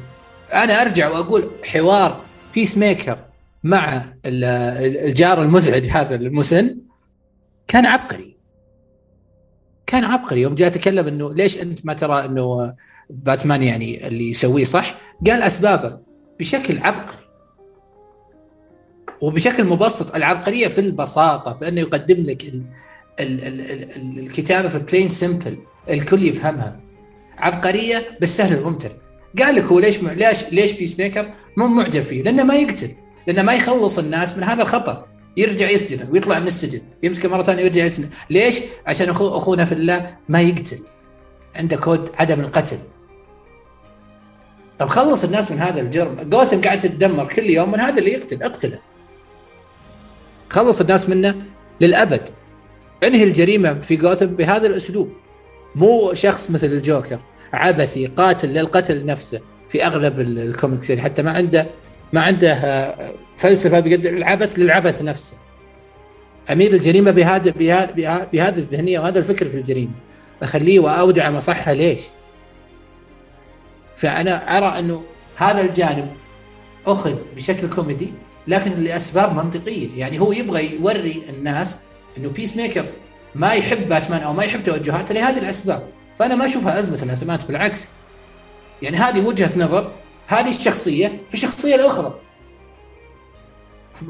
[0.54, 2.22] أنا أرجع وأقول حوار
[2.54, 3.18] بيس ميكر
[3.64, 6.78] مع الجار المزعج هذا المسن
[7.68, 8.39] كان عبقري.
[9.90, 10.42] كان عبقري.
[10.42, 12.76] يوم جاء تكلم إنه ليش أنت ما ترى إنه
[13.10, 15.98] باتمان يعني اللي يسويه صح؟ قال أسبابه
[16.40, 17.26] بشكل عبقري.
[19.22, 22.64] وبشكل مبسط العبقرية في البساطة في أنه يقدم لك ال
[23.20, 25.58] ال ال ال الكتابة في plain simple
[25.90, 26.80] الكل يفهمها.
[27.38, 28.90] عبقرية بس سهل الممتنع
[29.40, 32.92] قال لك هو ليش ليش ليش بيس ميكر مو معجب فيه لأنه ما يقتل
[33.28, 35.06] لأنه ما يخلص الناس من هذا الخطر.
[35.40, 38.10] يرجع يسجن ويطلع من السجن يمسكه مرة ثانية ويرجع يسجن.
[38.30, 40.80] ليش؟ عشان أخو أخونا في الله ما يقتل.
[41.56, 42.78] عنده كود عدم القتل.
[44.80, 46.16] طب خلص الناس من هذا الجرم.
[46.22, 48.80] جوثم قاعد تتدمر كل يوم من هذا اللي يقتل؟ اقتله.
[50.50, 51.36] خلص الناس منه
[51.82, 52.30] للأبد.
[53.04, 55.10] انهي الجريمة في جوثم بهذا الأسلوب.
[55.76, 57.20] مو شخص مثل الجوكر
[57.54, 61.68] عبثي قاتل للقتل نفسه في أغلب الكوميكس يعني حتى ما عنده
[62.14, 65.34] ما عنده آه، فلسفة بقد العبث للعبث نفسه.
[66.52, 67.52] أمير الجريمة بهذا
[68.34, 69.92] بهذه الذهنية وهذا الفكر في الجريمة
[70.44, 72.02] أخليه وأودعه مصحة ليش؟
[73.96, 75.04] فأنا أرى أنه
[75.36, 76.08] هذا الجانب
[76.88, 78.14] أخذ بشكل كوميدي
[78.48, 80.00] لكن لأسباب منطقية.
[80.00, 81.80] يعني هو يبغى يوري الناس
[82.18, 82.86] أنه بيس ميكر
[83.36, 85.84] ما يحب باتمان أو ما يحب توجهاته لهذه الأسباب.
[86.16, 87.88] فأنا ما أشوفها أزمة الأزمات بالعكس.
[88.82, 89.92] يعني هذه وجهة نظر
[90.30, 92.20] هذه الشخصية في الشخصيه الأخرى.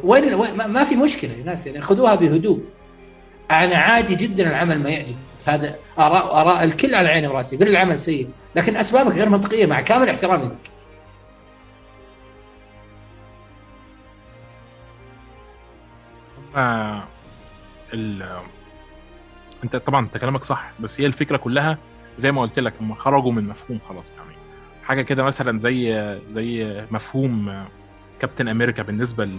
[0.04, 2.64] وين ما في مشكلة يا ناس يعني خذوها بهدوء.
[3.52, 5.16] أنا عادي جدا العمل ما يعجب.
[5.46, 8.30] هذا آراء آراء الكل على عيني وراسي قل العمل سيء.
[8.56, 10.52] لكن أسبابك غير منطقية مع كامل احترامي.
[16.56, 17.04] لك
[17.94, 18.40] ال...
[19.64, 21.78] أنت طبعا أنت كلامك صح بس هي الفكرة كلها
[22.18, 24.29] زي ما قلت لك هم خرجوا من مفهوم خلاص يعني
[24.90, 27.66] حاجة كده مثلا زي زي مفهوم
[28.20, 29.30] كابتن أمريكا بالنسبة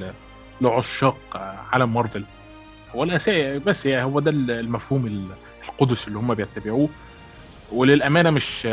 [0.61, 1.17] لعشاق
[1.73, 2.25] عالم مارفل.
[2.95, 5.27] هو الاساسي بس يعني هو ده المفهوم
[5.69, 6.89] القدس اللي هم بيتبعوه.
[7.73, 8.67] وللأمانة مش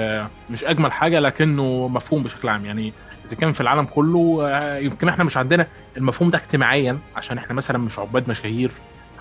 [0.50, 2.66] مش أجمل حاجة لكنه مفهوم بشكل عام.
[2.66, 2.94] يعني
[3.26, 4.48] إذا كان في العالم كله
[4.78, 5.68] يمكن إحنا مش عندنا
[5.98, 8.72] المفهوم ده اجتماعيا عشان إحنا مثلا مش عباد مشاهير.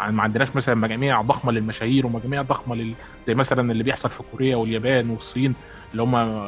[0.01, 2.95] ما عندناش مثلا مجاميع ضخمة للمشاهير ومجاميع ضخمة لل...
[3.27, 5.55] زي مثلا اللي بيحصل في كوريا واليابان والصين
[5.93, 6.39] اللي هم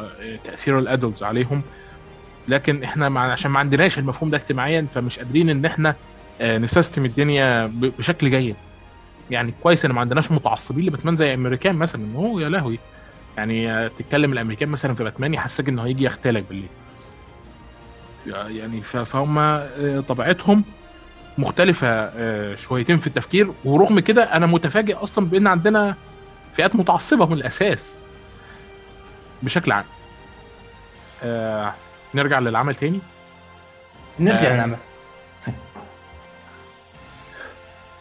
[0.44, 1.62] تأثير الأدلتس عليهم.
[2.48, 3.32] لكن إحنا مع...
[3.32, 5.94] عشان ما عندناش المفهوم ده اجتماعيا فمش قادرين إن إحنا
[6.42, 7.66] نسيستم الدنيا.
[7.66, 8.56] بشكل جيد.
[9.30, 12.16] يعني كويس إن ما عندناش متعصبين لباتمان زي أمريكان مثلا.
[12.16, 12.78] هو يا لهوي.
[13.36, 16.68] يعني تتكلم الأمريكان مثلا في باتمان يحسسك إنه هيجي يغتالك بالليل.
[18.26, 19.60] يعني فهم
[20.00, 20.64] طبيعتهم
[21.38, 22.10] مختلفة
[22.56, 23.52] شويتين في التفكير.
[23.64, 25.94] ورغم كده أنا متفاجئ أصلا بأن عندنا
[26.56, 27.98] فئات متعصبة من الأساس
[29.42, 29.84] بشكل عام.
[31.22, 31.74] آه
[32.14, 33.00] نرجع للعمل تاني.
[34.20, 34.76] نرجع آه للعمل.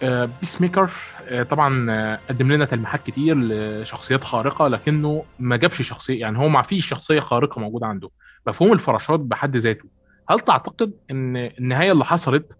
[0.03, 0.91] آه بيس ميكر
[1.27, 6.61] آه طبعا قدم لنا تلميحات كتير لشخصيات خارقة لكنه ما جابش شخصية يعني هو ما
[6.61, 8.09] فيش شخصية خارقة موجودة عنده.
[8.47, 9.85] مفهوم الفراشات بحد ذاته.
[10.29, 12.57] هل تعتقد إن النهاية اللي حصلت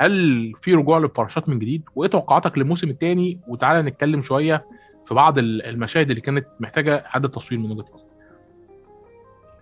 [0.00, 4.64] هل في رجوع للفراشات من جديد؟ وإيه توقعاتك للموسم الثاني وتعالى نتكلم شوية
[5.06, 8.04] في بعض المشاهد اللي كانت محتاجة اعاده تصوير من وجهة نظرك.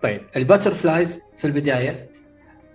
[0.01, 2.09] طيب ال butterflies في البداية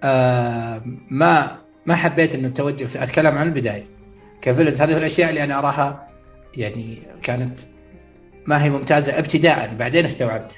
[0.03, 3.87] آه ما ما حبيت إنه التوجه في أتكلم عن البداية.
[4.43, 6.09] ك villains هذه الأشياء اللي أنا أراها
[6.57, 7.59] يعني كانت
[8.47, 10.57] ما هي ممتازة ابتداء بعدين استوعبت.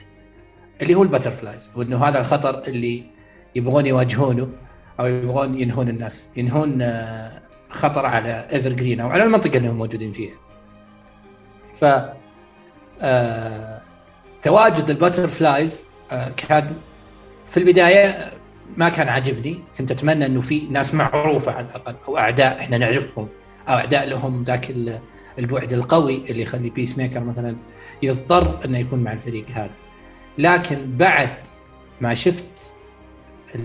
[0.83, 3.05] اللي هو ال butterflies وإنه هذا الخطر اللي
[3.55, 4.66] يبغون يواجهونه.
[5.01, 6.93] أو يبغون ينهون الناس ينهون
[7.69, 10.35] خطر على ايفر جرين أو على المنطقة اللي هم موجودين فيها.
[11.75, 11.85] ف
[14.43, 15.87] تواجد ال butterflies
[16.37, 16.73] كان
[17.47, 18.31] في البداية
[18.77, 19.61] ما كان عاجبني.
[19.79, 23.29] كنت أتمنى إنه في ناس معروفة على الأقل أو أعداء إحنا نعرفهم
[23.69, 24.75] أو أعداء لهم ذاك
[25.39, 27.57] البعد القوي اللي يخلي بيس ميكر مثلا
[28.03, 29.75] يضطر إنه يكون مع الفريق هذا.
[30.39, 31.37] لكن بعد
[32.01, 32.45] ما شفت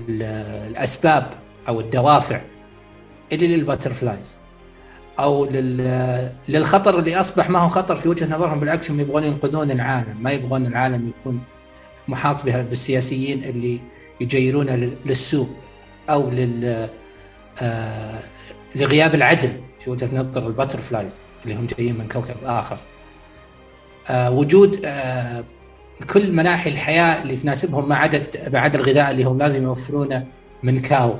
[0.09, 1.33] الأسباب
[1.67, 2.41] أو الدوافع
[3.31, 4.39] اللي لل butterflies
[5.19, 5.45] أو
[6.49, 10.31] للخطر اللي أصبح ما هو خطر في وجهة نظرهم بالعكس هم يبغون ينقذون العالم ما
[10.31, 11.43] يبغون العالم يكون
[12.07, 13.79] محاط بها بالسياسيين اللي
[14.21, 14.75] يجيرونه
[15.05, 15.49] للسوء
[16.09, 16.89] أو لل
[17.61, 18.23] آه
[18.75, 22.77] لغياب العدل في وجهة نظر ال butterflies اللي هم جايين من كوكب آخر.
[24.09, 25.43] آه وجود آه
[26.03, 30.27] كل مناحي الحياة اللي تناسبهم ما عدا ما عدا الغذاء اللي هم لازم يوفرونه
[30.63, 31.15] من cow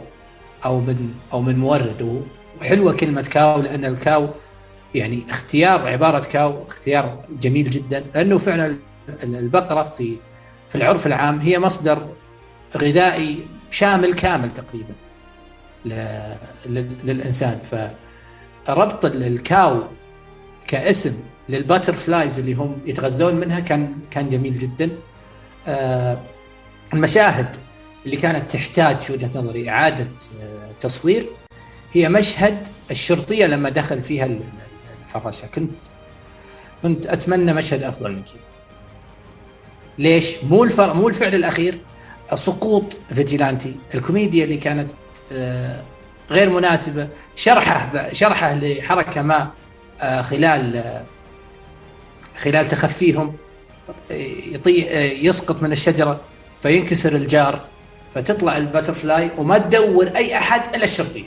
[0.66, 2.24] أو من أو من مورد.
[2.62, 4.30] وحلوة كلمة cow لأن ال cow
[4.96, 8.04] يعني اختيار عبارة cow اختيار جميل جدا.
[8.16, 8.80] لأنه فعلا
[9.24, 10.18] البقرة في
[10.70, 12.08] في العرف العام هي مصدر
[12.78, 13.40] غذائي
[13.72, 14.94] شامل كامل تقريبا
[17.04, 17.60] للإنسان.
[18.66, 19.84] فربط الكاو
[20.68, 21.20] كاسم
[21.52, 24.90] للباتر فلايز اللي هم يتغذون منها كان كان جميل جدا.
[25.68, 26.18] آه
[26.94, 27.58] المشاهد
[28.06, 30.08] اللي كانت تحتاج في وجهة نظري إعادة
[30.44, 31.30] آه تصوير
[31.94, 34.30] هي مشهد الشرطية لما دخل فيها
[35.06, 35.48] الفراشة.
[35.48, 35.72] كنت
[36.82, 38.34] كنت أتمنى مشهد أفضل من كذا.
[39.98, 40.94] ليش؟ مو الفر...
[40.94, 41.80] مو الفعل الأخير
[42.36, 43.76] سقوط فيجيلانتي.
[43.96, 44.90] الكوميديا اللي كانت
[45.32, 45.84] آه
[46.32, 49.52] غير مناسبة شرحه شرحه لحركة ما
[50.22, 51.04] خلال
[52.38, 53.36] خلال تخفيهم
[54.10, 54.72] يطي
[55.26, 56.22] يسقط من الشجرة
[56.62, 57.66] فينكسر الجار
[58.12, 61.26] فتطلع ال butterfly وما تدور أي أحد إلا الشرطي.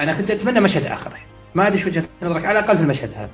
[0.00, 1.12] أنا كنت أتمنى مشهد آخر.
[1.54, 2.44] ما أدري وجهة نظرك.
[2.44, 3.30] على الأقل في المشهد هذا.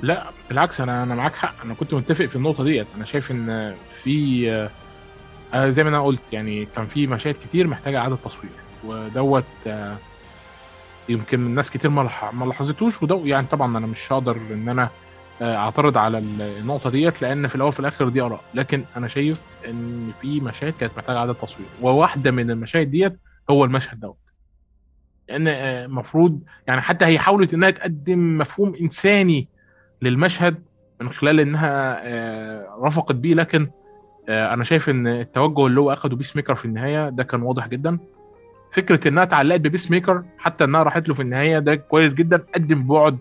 [0.00, 1.54] لا بالعكس أنا أنا معاك حق.
[1.64, 2.86] أنا كنت متفق في النقطة ديت.
[2.96, 4.50] أنا شايف إن في
[5.54, 8.52] آه زي ما أنا قلت يعني كان في مشاهد كتير محتاجة إعادة تصوير.
[8.84, 9.96] ودوت آه
[11.08, 14.88] يمكن الناس كتير ما لاحظتوش وده يعني طبعا أنا مش هقدر إن أنا
[15.42, 18.40] أعترض على النقطة ديت لأن في الأول وفي الآخر دي آراء.
[18.54, 19.38] لكن أنا شايف
[19.68, 23.18] إن في مشاهد كانت محتاجة إعادة تصوير وواحدة من المشاهد ديت
[23.50, 24.16] هو المشهد دوت.
[25.28, 29.48] لأن المفروض يعني حتى هي حاولت إنها تقدم مفهوم إنساني
[30.02, 30.62] للمشهد
[31.00, 32.02] من خلال إنها
[32.86, 33.70] رفقت بيه لكن
[34.28, 37.98] أنا شايف إن التوجه اللي هو أخده بيس ميكر في النهاية ده كان واضح جدا.
[38.74, 42.86] فكرة إنها اتعلقت ببيس ميكر حتى إنها راحت له في النهاية ده كويس جدا قدم
[42.86, 43.18] بعد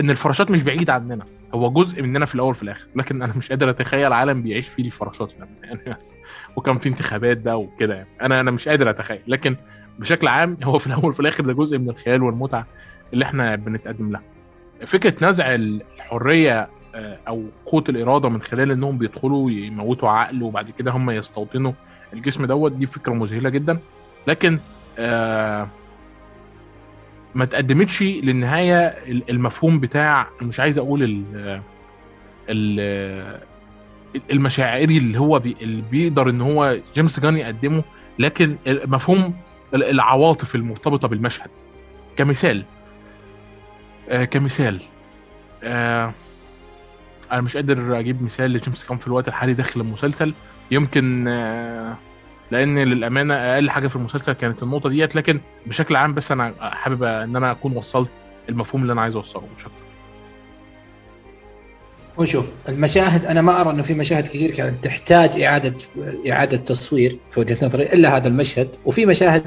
[0.00, 1.24] إن الفراشات مش بعيد عننا.
[1.54, 4.84] هو جزء مننا في الأول وفي الآخر لكن أنا مش قادر أتخيل عالم بيعيش فيه
[4.84, 5.30] الفراشات
[5.64, 5.96] يعني
[6.56, 8.08] وكان في انتخابات بقى وكده يعني.
[8.22, 9.56] أنا أنا مش قادر أتخيل لكن
[9.98, 12.66] بشكل عام هو في الأول وفي الآخر ده جزء من الخيال والمتعة
[13.12, 14.22] اللي إحنا بنتقدم لها.
[14.86, 16.68] فكرة نزع الحرية
[17.28, 21.72] أو قوة الإرادة من خلال إنهم بيدخلوا يموتوا عقل وبعد كده هم يستوطنوا
[22.12, 23.78] الجسم دوت دي فكرة مذهلة جدا.
[24.26, 24.58] لكن
[24.98, 25.68] آه
[27.34, 31.60] ما تقدمتش للنهاية المفهوم بتاع مش عايز أقول ال
[32.48, 33.40] ال
[34.32, 37.82] المشاعري اللي هو بي اللي بيقدر إن هو جيمس جان يقدمه
[38.18, 39.34] لكن مفهوم
[39.74, 41.50] العواطف المرتبطة بالمشهد.
[42.16, 42.64] كمثال
[44.08, 44.80] آه كمثال
[45.64, 46.12] آه
[47.32, 50.34] أنا مش قادر أجيب مثال لجيمس جان في الوقت الحالي داخل المسلسل.
[50.70, 51.96] يمكن آه
[52.50, 57.02] لأن للامانه أقل حاجة في المسلسل كانت النقطه ديت لكن بشكل عام بس أنا حابب
[57.02, 58.08] ان أنا اكون وصلت
[58.48, 59.42] المفهوم اللي أنا عايز اوصله.
[59.56, 59.74] مش أكتر
[62.18, 62.52] ونشوف.
[62.68, 65.74] المشاهد أنا ما أرى إنه في مشاهد كثير كانت تحتاج إعادة
[66.30, 68.68] إعادة تصوير في وجهة نظري إلا هذا المشهد.
[68.84, 69.44] وفي مشاهد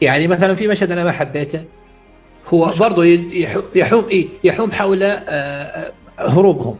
[0.00, 1.64] يعني مثلا في مشهد أنا ما حبيته
[2.54, 3.04] هو برضه
[3.74, 5.02] يحوم إيه يحوم حول
[6.18, 6.76] هروبهم.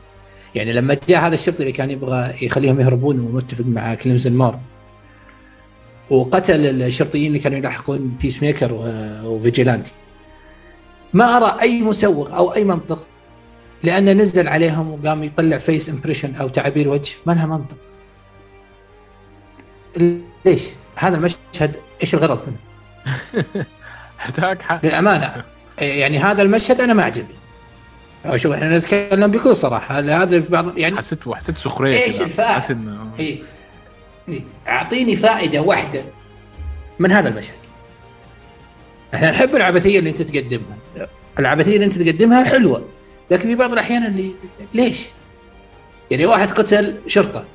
[0.54, 4.60] يعني لما جاء هذا الشرطي اللي كان يبغى يخليهم يهربون ومتفق مع كليمزن مار
[6.10, 8.70] وقتل الشرطيين اللي كانوا يلاحقون بيس ميكر
[9.24, 9.92] وفيجيلانتي
[11.12, 13.08] ما أرى أي مسوغ أو أي منطق
[13.82, 17.76] لأنه نزل عليهم وقام يطلع face expression أو تعابير وجه ما لها منطق
[20.44, 20.62] ليش؟
[20.96, 22.58] هذا المشهد إيش الغرض منه؟
[24.60, 25.44] حق للأمانة
[25.78, 27.34] يعني هذا المشهد أنا ما عجبني
[28.36, 32.78] شوف إحنا نتكلم بكل صراحة هذا في بعض يعني حسيت حسيت سخريه إيش الفائده؟
[33.18, 33.42] إيه.
[34.68, 36.02] اعطيني فائدة واحدة.
[36.98, 37.58] من هذا المشهد؟
[39.14, 40.78] إحنا نحب العبثية اللي أنت تقدمها.
[41.38, 42.88] العبثية اللي أنت تقدمها حلوة
[43.30, 44.30] لكن في بعض الأحيان اللي
[44.74, 45.06] ليش؟
[46.10, 47.46] يعني واحد قتل شرطة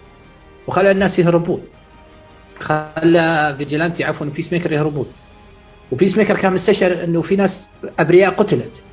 [0.68, 1.64] وخلى الناس يهربون.
[2.60, 5.08] خلى فيجيلانتي عفوا بيس ميكر يهربون.
[5.92, 7.70] وبيس ميكر كان مستشعر إنه في ناس
[8.00, 8.84] أبرياء قتلت.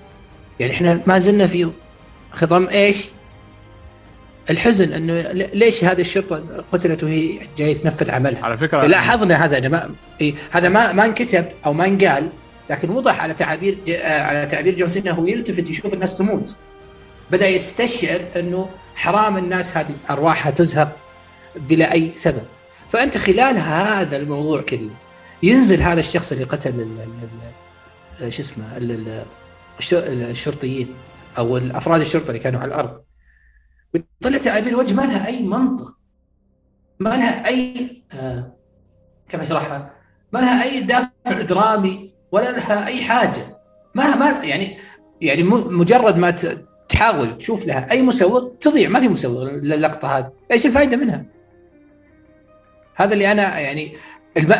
[0.61, 1.70] يعني إحنا ما زلنا في
[2.33, 3.11] خضم إيش؟
[4.51, 9.95] الحزن إنه ليش هذه الشرطة قتلت وهي جاية تنفذ عملها؟ على فكرة لاحظنا هذا ما
[10.51, 12.30] هذا ما ما انكتب أو ما انقال
[12.70, 16.57] لكن وضح على تعابير على تعبير جون سينا هو يلتفت يشوف الناس تموت.
[17.30, 20.97] بدأ يستشعر إنه حرام الناس هذه أرواحها تزهق
[21.57, 22.45] بلا أي سبب.
[22.88, 24.91] فأنت خلال هذا الموضوع كله
[25.43, 26.88] ينزل هذا الشخص اللي قتل
[28.28, 28.78] شو اسمه
[30.30, 30.95] الشرطيين
[31.38, 33.01] أو الأفراد الشرطة اللي كانوا على الأرض.
[33.95, 35.95] ويطلع تعابير وجه ما لها أي منطق
[37.01, 38.57] ما لها أي آه
[39.28, 39.93] كيف أشرحها؟
[40.32, 43.59] ما لها أي دافع درامي ولا لها أي حاجة.
[43.95, 44.78] ما ما يعني
[45.20, 46.30] يعني مجرد ما
[46.88, 50.32] تحاول تشوف لها أي مسوغ تضيع ما في مسوغ للقطة هذه.
[50.53, 51.26] إيش الفائده منها؟
[52.95, 53.97] هذا اللي أنا يعني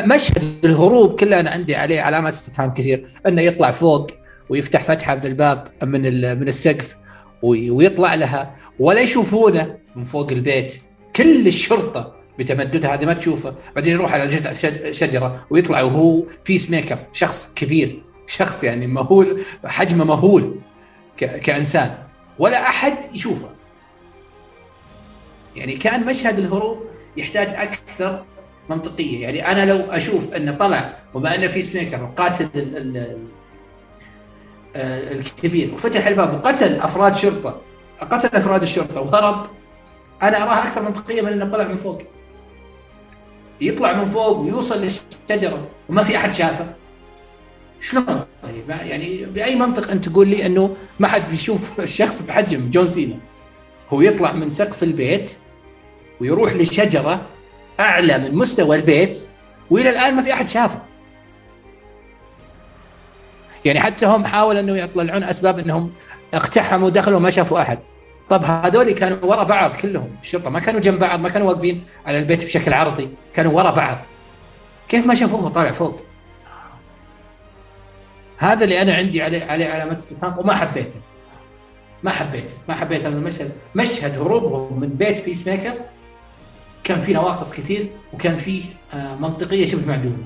[0.05, 3.07] مشهد الهروب كله أنا عندي عليه علامات استفهام كثير.
[3.27, 4.07] أنه يطلع فوق
[4.49, 6.01] ويفتح فتحه من الباب من
[6.39, 6.97] من السقف.
[7.43, 10.81] ويطلع لها ولا يشوفونه من فوق البيت.
[11.15, 13.55] كل الشرطة بتمددها هذه ما تشوفه.
[13.75, 14.53] بعدين يروح على جذع
[14.91, 20.55] شجرة ويطلع وهو بيس ميكر شخص كبير شخص يعني مهول حجمه مهول
[21.17, 21.97] كإنسان.
[22.39, 23.49] ولا أحد يشوفه.
[25.55, 26.83] يعني كان مشهد الهروب
[27.17, 28.25] يحتاج أكثر
[28.69, 29.21] منطقية.
[29.21, 32.49] يعني أنا لو أشوف أنه طلع وما أنه Peacemaker وقاتل
[34.75, 35.73] الكبير.
[35.73, 37.61] وفتح الباب وقتل أفراد شرطة.
[38.01, 39.01] قتل أفراد الشرطة.
[39.01, 39.45] وهرب.
[40.23, 42.01] أنا اراها أكثر منطقية من أنه طلع من فوق.
[43.61, 45.67] يطلع من فوق ويوصل للشجرة.
[45.89, 46.73] وما في أحد شافه.
[47.79, 48.05] شلون؟
[48.43, 53.17] طيب يعني بأي منطق أنت تقول لي أنه ما حد بيشوف الشخص بحجم جون سينا؟
[53.89, 55.31] هو يطلع من سقف البيت
[56.19, 57.21] ويروح للشجرة
[57.79, 59.27] أعلى من مستوى البيت
[59.69, 60.81] وإلى الآن ما في أحد شافه.
[63.65, 65.91] يعني حتى هم حاولوا أنه يطلعون أسباب أنهم
[66.33, 67.79] اقتحموا دخلوا ما شافوا أحد.
[68.29, 72.17] طب هذول كانوا ورا بعض كلهم الشرطة ما كانوا جنب بعض ما كانوا واقفين على
[72.17, 73.97] البيت بشكل عرضي كانوا ورا بعض.
[74.89, 76.01] كيف ما شافوه طالع فوق؟
[78.37, 81.01] هذا اللي أنا عندي عليه عليه علامات استفهام وما حبيته.
[82.03, 85.73] ما حبيته ما حبيت هذا المشهد مشهد هروبهم من بيت بيس ميكر
[86.83, 90.23] كان فيه نواقص كثير وكان فيه منطقية شبه معدومة.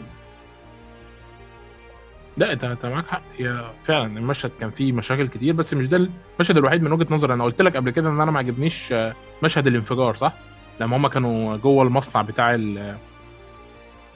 [2.37, 3.21] لا انت انت معاك حق.
[3.39, 7.33] يا فعلا المشهد كان فيه مشاكل كتير بس مش ده المشهد الوحيد من وجهة نظري.
[7.33, 8.93] أنا قلت لك قبل كده إن أنا ما عجبنيش
[9.43, 10.33] مشهد الانفجار صح؟
[10.81, 12.59] لما هم كانوا جوه المصنع بتاع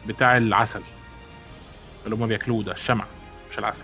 [0.08, 0.82] بتاع العسل.
[2.06, 3.06] اللي هم بياكلوه ده الشمع
[3.52, 3.84] مش العسل.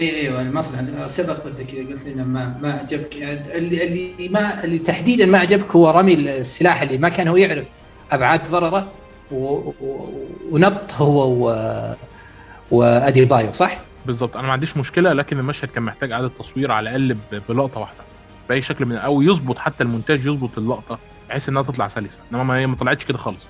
[0.00, 3.16] اي أيوه المصنع سبق بدك قلت لنا ما ما عجبك
[3.54, 7.68] اللي اللي ما اللي تحديدا ما عجبك هو رمي السلاح اللي ما كان هو يعرف
[8.12, 8.92] أبعاد ضرره
[10.50, 11.54] ونط هو و
[12.70, 14.36] وأدي بايو صح؟ بالظبط.
[14.36, 17.16] أنا ما عنديش مشكلة لكن المشهد كان محتاج إعادة تصوير على الأقل
[17.48, 18.00] بلقطة واحدة
[18.48, 20.98] بأي شكل من أو يظبط حتى المونتاج يظبط اللقطة
[21.28, 22.18] بحيث إنها تطلع سلسة.
[22.32, 23.48] إنما هي ما طلعتش كده خالص.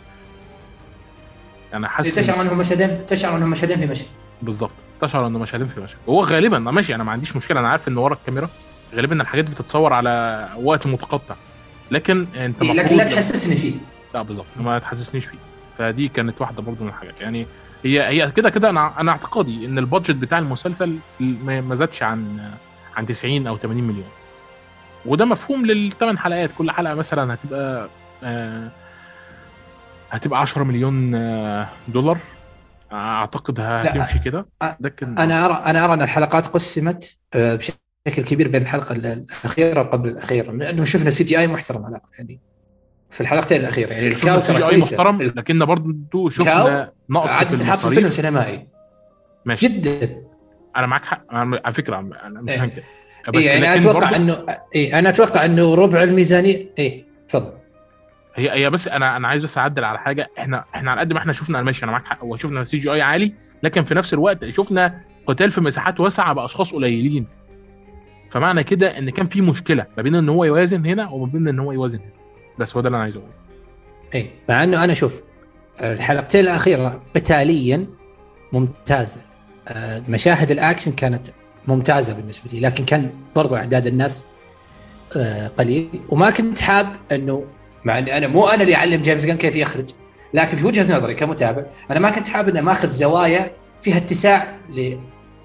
[1.75, 4.07] أنا حاسس تشعر إنهم مشهدين؟ تشعر إنهم مشهدين في مشهد.
[4.43, 4.71] بالظبط.
[5.03, 5.99] تشعر انه مشهدين في مشهد.
[6.09, 7.61] هو غالبا ماشي أنا ما عنديش مشكلة.
[7.61, 8.49] أنا عارف إن ورا الكاميرا
[8.95, 11.35] غالبا الحاجات بتتصور على وقت متقطع.
[11.91, 13.75] لكن أنت إيه لكن لا تحسسني فيه.
[14.15, 14.47] لا بالظبط.
[14.57, 15.39] ما تحسسنيش فيه.
[15.79, 17.21] فدي كانت واحدة برضو من الحاجات.
[17.21, 17.47] يعني
[17.85, 20.97] هي هي كده كده أنا أنا اعتقادي إن البادجت بتاع المسلسل
[21.41, 22.51] ما زادش عن
[22.97, 24.09] عن 90 أو 80 مليون.
[25.07, 26.51] وده مفهوم للثمان حلقات.
[26.59, 27.89] كل حلقة مثلا هتبقى
[28.25, 28.69] آه
[30.11, 32.19] هتبقى 10 مليون آه دولار.
[32.93, 34.47] أعتقد هتمشي كده.
[34.81, 40.09] لكن أنا أرى أنا أرى أن الحلقات قسمت آه بشكل كبير بين الحلقة الأخيرة وقبل
[40.09, 40.53] الأخيرة.
[40.53, 42.41] لأنه شفنا CGI محترم على يعني
[43.11, 43.93] في الحلقتين الأخيرة.
[43.93, 48.67] يعني ال cow ترى محترم لكن برضه شفنا نقص عادي تنحط في فيلم سينمائي.
[49.45, 49.69] ماشي.
[49.69, 50.23] جدا.
[50.77, 51.25] أنا معك حق.
[51.31, 52.65] على فكرة أنا مش إيه.
[52.65, 52.83] هنكر.
[53.35, 54.17] إيه أنا أتوقع.
[54.17, 57.53] انه اي أنا أتوقع إنه ربع الميزانيه اي تفضل.
[58.35, 60.31] هي هي بس أنا أنا عايز بس أعدل على حاجة.
[60.39, 62.25] إحنا إحنا على قد ما إحنا شفنا ماشي أنا معاك حق.
[62.25, 63.33] وشفنا CGI عالي
[63.63, 67.27] لكن في نفس الوقت شفنا قتال في مساحات واسعة باشخاص قليلين.
[68.31, 71.59] فمعنى كده إن كان في مشكلة ما بين إن هو يوازن هنا وما بين إن
[71.59, 72.20] هو يوازن هنا.
[72.61, 73.33] بس هو ده اللي أنا عايز اقوله
[74.15, 75.23] إيه مع إنه أنا شوف
[75.81, 77.87] الحلقتين الأخيرة قتاليا
[78.53, 79.21] ممتازة.
[79.69, 81.27] آه، مشاهد الأكشن كانت
[81.69, 84.27] ممتازة بالنسبة لي لكن كان برضو أعداد الناس
[85.17, 86.03] آه، قليل.
[86.09, 87.45] وما كنت حاب إنه
[87.85, 89.91] مع إني أنا مو أنا اللي اعلم جيمس جان كيف يخرج
[90.35, 94.57] لكن في وجهة نظري كمتابع أنا ما كنت حاب اني ماخذ زوايا فيها اتساع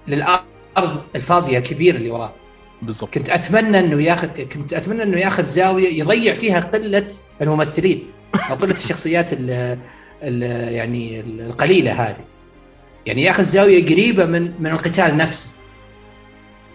[0.08, 2.34] للأرض الفاضية الكبيرة اللي وراه.
[2.86, 3.14] بالضبط.
[3.14, 7.08] كنت أتمنى إنه ياخذ كنت أتمنى إنه ياخذ زاوية يضيع فيها قلة
[7.42, 8.04] الممثلين
[8.50, 9.82] أو قلة الشخصيات ال
[10.74, 12.26] يعني القليلة هذه.
[13.06, 15.48] يعني ياخذ زاوية قريبة من من القتال نفسه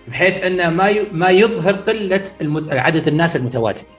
[0.08, 2.24] بحيث إنه ما ما يظهر قلة
[2.70, 3.94] عدد الناس المتواجدين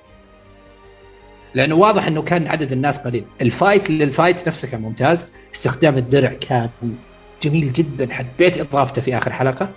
[1.53, 3.26] لأنه واضح إنه كان عدد الناس قليل.
[3.41, 5.26] ال fight لل fight نفسه كان ممتاز.
[5.55, 6.70] استخدام الدرع كان
[7.43, 8.14] جميل جدا.
[8.14, 9.72] حبيت إضافته في آخر حلقة.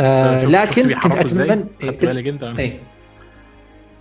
[0.00, 1.64] آه لكن كنت اتمنى
[2.58, 2.80] إيه.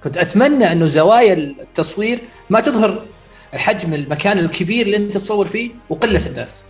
[0.04, 2.20] كنت أتمنى أنه زوايا التصوير
[2.50, 3.06] ما تظهر
[3.54, 6.68] حجم المكان الكبير اللي أنت تصور فيه وقلة الناس.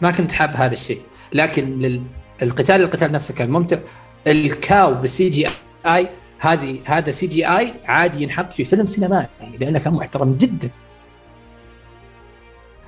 [0.00, 1.02] ما كنت حاب هذا الشيء.
[1.32, 1.78] لكن
[2.42, 3.78] للقتال القتال نفسه كان ممتع.
[4.26, 5.48] ال cow بال
[5.86, 6.08] CGI
[6.38, 9.26] هذه هذا CGI عادي ينحط في فيلم سينمائي
[9.60, 10.70] لأنه كان محترم جدا.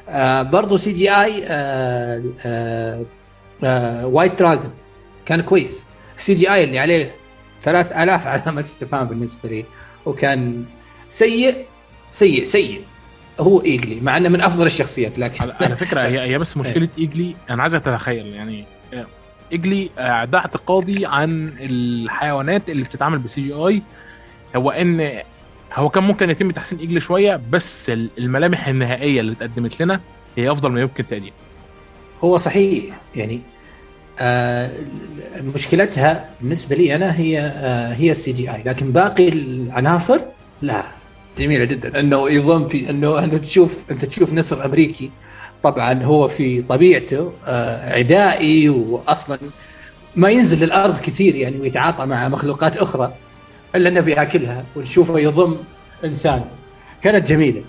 [0.08, 3.04] آه برضو CGI آه آه
[3.64, 4.70] آه White Dragon
[5.26, 5.84] كان كويس.
[6.16, 7.14] CGI اللي عليه
[7.60, 9.64] 3000 علامة استفهام بالنسبة لي
[10.06, 10.64] وكان
[11.08, 11.66] سيء
[12.12, 12.82] سيء سيء.
[13.40, 17.36] هو Eagly مع إنه من أفضل الشخصيات لكن على فكرة هي هي بس مشكلة Eagly
[17.50, 18.64] أنا عايز أتخيل يعني
[19.52, 23.82] Eagly آه، ده اعتقادي عن الحيوانات اللي بتتعامل ب CGI
[24.56, 25.22] هو ان
[25.74, 30.00] هو كان ممكن يتم تحسين Eagly شوية بس الملامح النهائية اللي اتقدمت لنا
[30.36, 31.32] هي أفضل ما يمكن تقديمها
[32.24, 32.84] هو صحيح
[33.16, 33.40] يعني
[34.18, 34.70] آه
[35.54, 38.62] مشكلتها بالنسبة لي أنا هي آه هي السي جي آي.
[38.66, 40.20] لكن باقي العناصر
[40.62, 40.82] لا.
[41.38, 42.00] جميلة جدا.
[42.00, 45.10] أنه يضم في أنه أنت تشوف أنت تشوف نسر أمريكي
[45.62, 49.38] طبعا هو في طبيعته آه عدائي واصلا
[50.16, 53.14] ما ينزل للأرض كثير يعني ويتعاطى مع مخلوقات أخرى
[53.74, 55.56] إلا أنه بيأكلها ونشوفه يضم
[56.04, 56.44] إنسان.
[57.02, 57.62] كانت جميلة.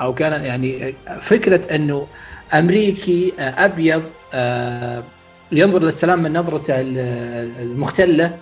[0.00, 2.06] أو كان يعني فكرة أنه
[2.52, 4.02] أمريكي آه، أبيض
[4.34, 5.04] آه،
[5.52, 8.38] ينظر للسلام من نظرته المختلة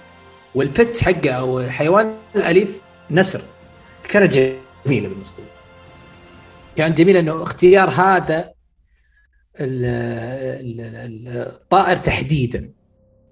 [0.54, 3.42] والبت حقه أو الحيوان الأليف نسر.
[4.08, 5.44] كانت جميلة بالنسبة لي.
[6.76, 8.52] كانت جميله إنه اختيار هذا
[11.36, 12.70] الطائر تحديدا.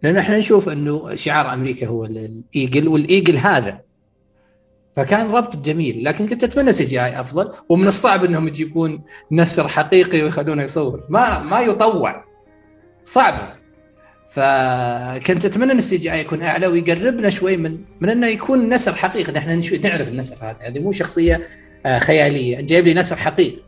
[0.03, 3.81] لأن إحنا نشوف إنه شعار أمريكا هو الإيجل والإيجل هذا.
[4.95, 10.63] فكان ربط جميل لكن كنت أتمنى CGI أفضل ومن الصعب إنهم يجيبون نسر حقيقي ويخلونه
[10.63, 11.05] يصور.
[11.09, 12.25] ما ما يطوع.
[13.05, 13.61] صعبه
[14.27, 19.33] فكنت أتمنى إن ال CGI يكون أعلى ويقربنا شوي من من إنه يكون نسر حقيقي.
[19.33, 20.59] نحن نعرف النسر هذا.
[20.61, 21.41] هذه مو شخصية
[21.87, 22.61] آه، خيالية.
[22.61, 23.63] جايب لي نسر حقيقي.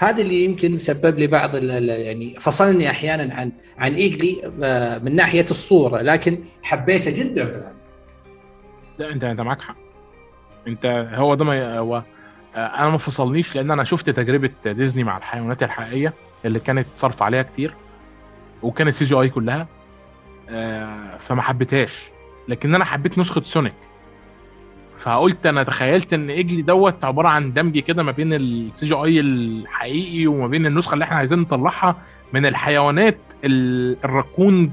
[0.00, 5.46] هذا اللي يمكن سبب لي بعض يعني فصلني أحيانا عن عن Eagly آه، من ناحية
[5.50, 6.02] الصورة.
[6.02, 7.76] لكن حبيته جدا بالعمل.
[8.98, 9.83] لا أنت أنت معك حق.
[10.68, 12.02] انت هو ده ما هو
[12.56, 16.12] آه، أنا ما فصلنيش لأن أنا شفت تجربة ديزني مع الحيوانات الحقيقية
[16.44, 17.74] اللي كانت صرف عليها كتير
[18.62, 19.66] وكانت CGI كلها
[20.50, 22.08] آه، فما حبيتهاش.
[22.48, 23.74] لكن أنا حبيت نسخة Sonic.
[24.98, 30.26] فقلت أنا تخيلت إن Eagly دوت عبارة عن دمج كده ما بين ال CGI الحقيقي
[30.26, 31.96] وما بين النسخة اللي إحنا عايزين نطلعها
[32.32, 34.72] من الحيوانات الراكون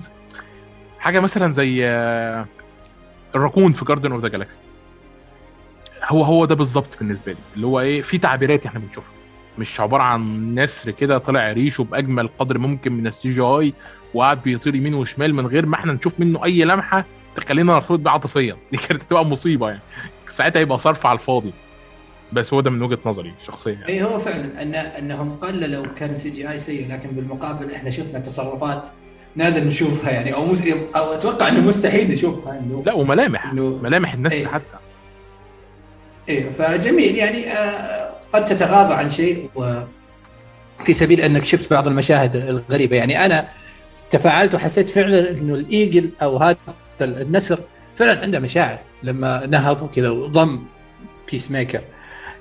[1.00, 2.46] حاجة مثلا زي آه،
[3.36, 4.58] الراكون في Guardians of the Galaxy
[6.12, 7.38] هو هو ده بالظبط بالنسبة لي.
[7.56, 9.12] اللي هو إيه في تعبيرات إحنا بنشوفها.
[9.58, 13.74] مش عبارة عن نسر كده طلع ريشه بأجمل قدر ممكن من ال CGI
[14.14, 17.06] وقعد بيطير يمين وشمال من غير ما إحنا نشوف منه أي لمحة
[17.36, 18.58] تخلينا نرتبط بيه عاطفيا.
[18.72, 19.82] دي كانت تبقى مصيبة يعني.
[20.28, 21.54] ساعتها يبقى صرف على الفاضي.
[22.34, 23.88] بس هو ده من وجهة نظري شخصيا يعني.
[23.88, 28.90] اي هو فعلا ان أنهم قللوا كان CGI سيء لكن بالمقابل إحنا شفنا تصرفات
[29.36, 30.62] نادر نشوفها يعني أو مس...
[30.96, 32.60] أو أتوقع إنه مستحيل نشوفها.
[32.60, 33.52] إنه لا وملامح.
[33.52, 33.80] إنه...
[33.84, 34.48] ملامح الناس أيه.
[34.48, 34.81] حتى.
[36.32, 37.16] إيه فجميل.
[37.16, 39.74] يعني آه قد تتغاضى عن شيء و
[40.86, 42.98] في سبيل أنك شفت بعض المشاهد الغريبة.
[42.98, 43.48] يعني أنا
[44.10, 46.58] تفاعلت وحسيت فعلا إنه الإيجل أو هذا
[47.02, 47.60] النسر
[47.96, 48.80] فعلا عنده مشاعر.
[49.04, 50.64] لما نهض وكذا وضم
[51.32, 51.82] بيس ميكر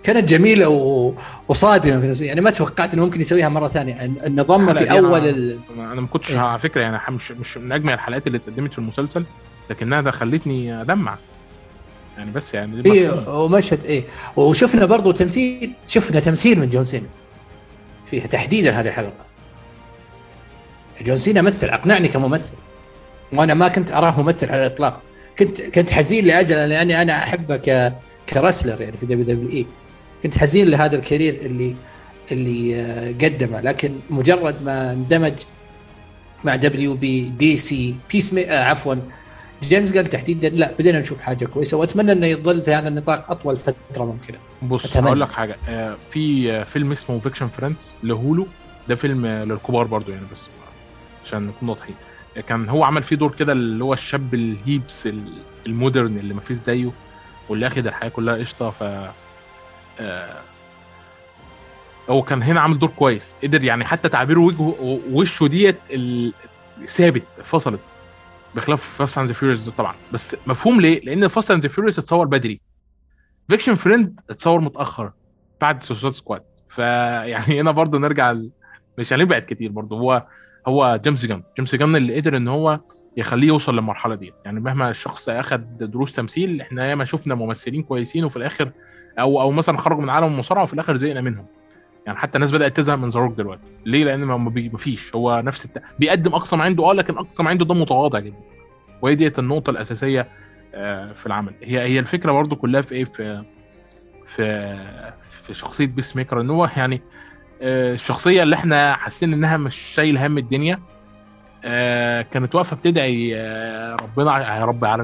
[0.02, 1.14] كانت جميلة و...
[1.48, 4.04] وصادمة في يعني ما توقعت إنه ممكن يسويها مرة ثانية.
[4.04, 5.58] انه ضم في أول ال...
[5.78, 9.24] أنا ما كنتش؟ على فكرة يعني مش مش من أجمل الحلقات اللي اتقدمت في المسلسل
[9.70, 11.18] لكنها ده خلتني أدمع.
[12.18, 14.04] يعني بس يعني إيه ومشهد إيه.
[14.36, 17.06] وشفنا برضه تمثيل شفنا تمثيل من جون سينا.
[18.06, 19.24] فيها تحديدا هذه الحلقة.
[21.00, 22.54] جون سينا مثل أقنعني كممثل.
[23.32, 25.02] وأنا ما كنت أراه ممثل على الإطلاق.
[25.38, 27.92] كنت كنت حزين لاجله لأني أنا أحبه ك
[28.28, 29.66] wrestler يعني في WWE.
[30.22, 31.76] كنت حزين لهذا ال career اللي
[32.32, 33.60] اللي آه، قدمه.
[33.60, 35.34] لكن مجرد ما اندمج
[36.44, 38.94] مع WB DC Peacema آه عفوا
[39.62, 43.56] جيمس جان تحديدا لا بدينا نشوف حاجة كويسة وأتمنى إنه يظل في هذا النطاق أطول
[43.56, 44.38] فترة ممكنة.
[44.62, 45.56] بص أقول لك حاجة.
[45.68, 48.46] آه في فيلم اسمه Vacation Friends ل Hulu.
[48.88, 50.38] ده فيلم للكبار برضو يعني بس
[51.26, 51.94] عشان نكون واضحين.
[52.48, 55.08] كان هو عمل فيه دور كده اللي هو الشاب ال hippie
[55.66, 56.90] ال modern اللي ما فيش زيه
[57.48, 58.70] واللي اخد الحياة كلها قشطة.
[58.70, 58.82] ف
[60.00, 60.40] آه
[62.10, 63.34] هو كان هنا عامل دور كويس.
[63.42, 65.76] قدر يعني حتى تعبير وجهه وشه ديت
[66.86, 67.80] ثابت فصلت.
[68.54, 69.94] بخلاف Fast and Furious طبعا.
[70.12, 72.60] بس مفهوم ليه؟ لأن Fast and Furious اتصور بدري.
[73.48, 75.12] Vacation Friends اتصور متأخر
[75.60, 78.50] بعد Suicide Squad فيعني هنا برضه نرجع ل...
[78.98, 80.26] مش هنبعد كتير برضه هو
[80.68, 82.80] هو جيمس جان جيمس جان اللي قدر إن هو
[83.16, 84.32] يخليه يوصل للمرحلة دي.
[84.44, 88.72] يعني مهما الشخص اخذ دروس تمثيل إحنا ياما شفنا ممثلين كويسين وفي الآخر
[89.18, 91.46] أو أو مثلا خرجوا من عالم المصارعة وفي الآخر زهقنا منهم.
[92.06, 93.70] يعني حتى الناس بدأت تزهق من ذا روك دلوقتي.
[93.86, 95.14] ليه؟ لأن ما فيش.
[95.14, 95.82] هو نفس الت...
[95.98, 96.90] بيقدم أقصى ما عنده.
[96.90, 98.36] آه لكن أقصى ما عنده ده متواضع جدا.
[99.02, 100.28] وهي ديت النقطة الأساسية
[100.74, 101.52] آه، في العمل.
[101.62, 103.42] هي هي الفكرة برضو كلها في إيه؟ في
[104.26, 104.76] في
[105.42, 107.02] في شخصية Peacemaker إن هو يعني
[107.62, 110.78] آه، الشخصية اللي إحنا حاسين إنها مش شايل هم الدنيا
[111.64, 113.34] آه، كانت واقفة بتدعي
[114.02, 115.02] ربنا يا رب على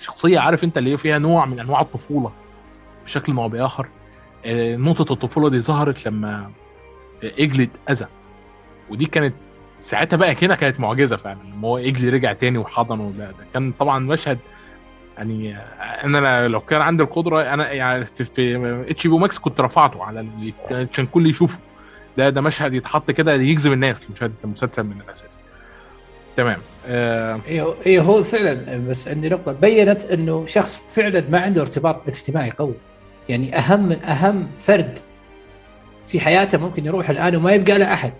[0.00, 2.32] شخصيه عارف أنت اللي فيها نوع من أنواع الطفولة
[3.04, 3.88] بشكل أو بآخر.
[4.76, 6.50] نقطة الطفولة دي ظهرت لما
[7.22, 8.06] اجلد اذى
[8.90, 9.34] ودي كانت
[9.80, 13.12] ساعتها بقى كده كانت معجزة فعلا لما هو إجلي رجع تاني وحضنه.
[13.18, 14.38] ده, ده كان طبعا مشهد
[15.18, 15.56] يعني
[16.04, 20.26] أنا لو كان عندي القدرة أنا يعني في اتش بي ماكس كنت رفعته على
[20.70, 21.58] عشان الكل يشوفه.
[22.18, 25.38] ده ده مشهد يتحط كده يجذب الناس لمشاهده المسلسل من الأساس.
[26.36, 27.40] تمام آه.
[27.86, 32.74] إيه هو فعلا بس عندي نقطة بينت إنه شخص فعلا ما عنده ارتباط اجتماعي قوي.
[33.28, 34.98] يعني أهم أهم فرد
[36.06, 38.12] في حياته ممكن يروح الآن وما يبقى له أحد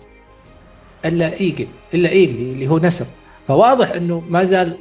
[1.05, 3.05] إلا إيجل إلا ايجلي اللي هو نسر.
[3.45, 4.77] فواضح إنه ما زال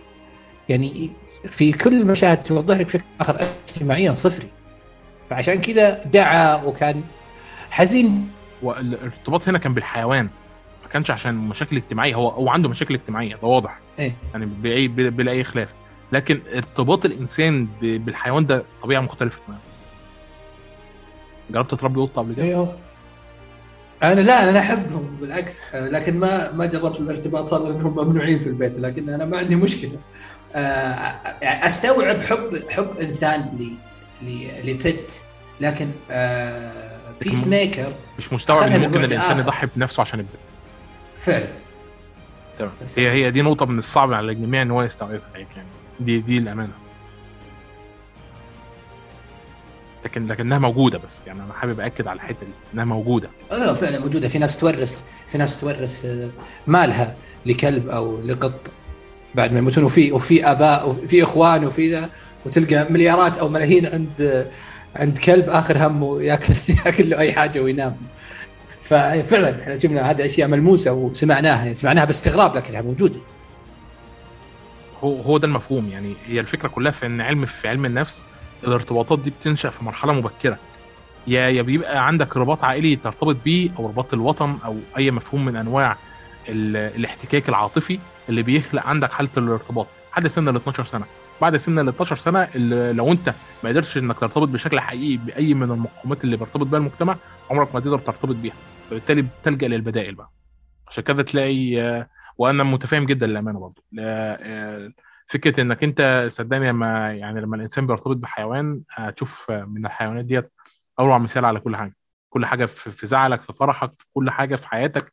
[0.68, 1.11] يعني
[1.45, 4.49] في كل المشاهد توضح لك بشكل آخر اجتماعيا صفري.
[5.31, 7.05] فعشان كذا دعا وكان
[7.70, 8.31] حزين.
[8.62, 10.29] والارتباط هنا كان بالحيوان
[10.83, 13.79] ما كانش عشان مشاكل اجتماعية هو هو عنده مشاكل اجتماعية ده واضح.
[13.99, 15.68] إيه؟ يعني باي بلا أي خلاف.
[16.12, 19.61] لكن ارتباط الإنسان بالحيوان ده طبيعة مختلفة تماما.
[21.51, 22.78] جربت تربي قطة قبل كده؟ أيوه
[24.03, 28.78] أنا لا أنا أحبهم بالعكس لكن ما ما جربت الارتباط هذا لأنهم ممنوعين في البيت
[28.78, 29.99] لكن أنا ما عندي مشكلة.
[30.55, 30.94] آه،
[31.42, 33.40] أستوعب حب حب إنسان
[34.22, 35.12] ل لبيت
[35.61, 35.86] لكن
[37.20, 40.40] Peace آه، maker مش مستوعب ان ممكن الإنسان يضحي بنفسه عشان البيت
[41.18, 41.49] فعلا.
[42.59, 42.70] تمام.
[42.97, 45.47] هي هي دي نقطة من الصعب على الجميع إن هو يستوعبها يعني.
[46.01, 46.72] دي دي الأمانة.
[50.07, 51.12] لكن لكنها موجودة بس.
[51.26, 53.28] يعني أنا حابب اكد على الحتة دي إنها موجودة.
[53.52, 54.28] آه فعلا موجودة.
[54.28, 56.30] في ناس ترفض في ناس ترفض آه،
[56.66, 58.70] مالها لكلب أو لقط
[59.34, 62.11] بعد ما يموتون وفي وفي آباء وفي إخوان وفي ذا
[62.46, 64.46] وتلقى مليارات أو ملايين عند
[64.96, 66.54] عند كلب آخر همه ياكل
[66.86, 67.96] ياكل له أي حاجة وينام.
[68.82, 73.20] ففعلا إحنا شفنا هذه أشياء ملموسة وسمعناها يعني سمعناها باستغراب لكنها موجودة.
[75.04, 75.88] هو هو ده المفهوم.
[75.90, 78.22] يعني هي الفكرة كلها في إن علم في علم النفس
[78.64, 80.59] الارتباطات دي بتنشأ في مرحلة مبكرة.
[81.26, 85.57] يا يا بيبقى عندك رباط عائلي ترتبط بيه أو رباط الوطن أو أي مفهوم من
[85.57, 85.96] أنواع
[86.48, 87.98] الاحتكاك العاطفي
[88.28, 89.86] اللي بيخلق عندك حالة الارتباط.
[90.12, 91.04] لحد سن ال 12 سنة.
[91.40, 93.34] بعد سن ال 12 سنة اللي لو أنت
[93.64, 97.16] ما قدرتش إنك ترتبط بشكل حقيقي بأي من المقومات اللي بيرتبط بيها المجتمع
[97.50, 98.54] عمرك ما تقدر ترتبط بيها.
[98.90, 100.30] فبالتالي بتلجأ للبدائل بقى.
[100.88, 103.82] عشان كده تلاقي آه، وأنا متفاهم جدا للأمانة برضه.
[105.27, 110.53] فكرة إنك أنت صدقني لما يعني لما الإنسان بيرتبط بحيوان هتشوف من الحيوانات ديت
[111.01, 111.97] أروع مثال على كل حاجة.
[112.31, 115.12] كل حاجة في زعلك في فرحك في كل حاجة في حياتك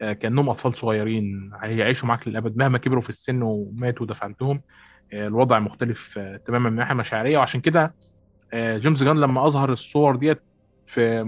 [0.00, 2.56] آه، كأنهم أطفال صغيرين هيعيشوا معاك للأبد.
[2.56, 4.62] مهما كبروا في السن وماتوا ودفنتهم
[5.12, 7.38] آه، الوضع مختلف آه، تماما من الناحية المشاعرية.
[7.38, 7.94] وعشان كده
[8.54, 10.42] جيمس جن لما أظهر الصور ديت
[10.86, 11.20] في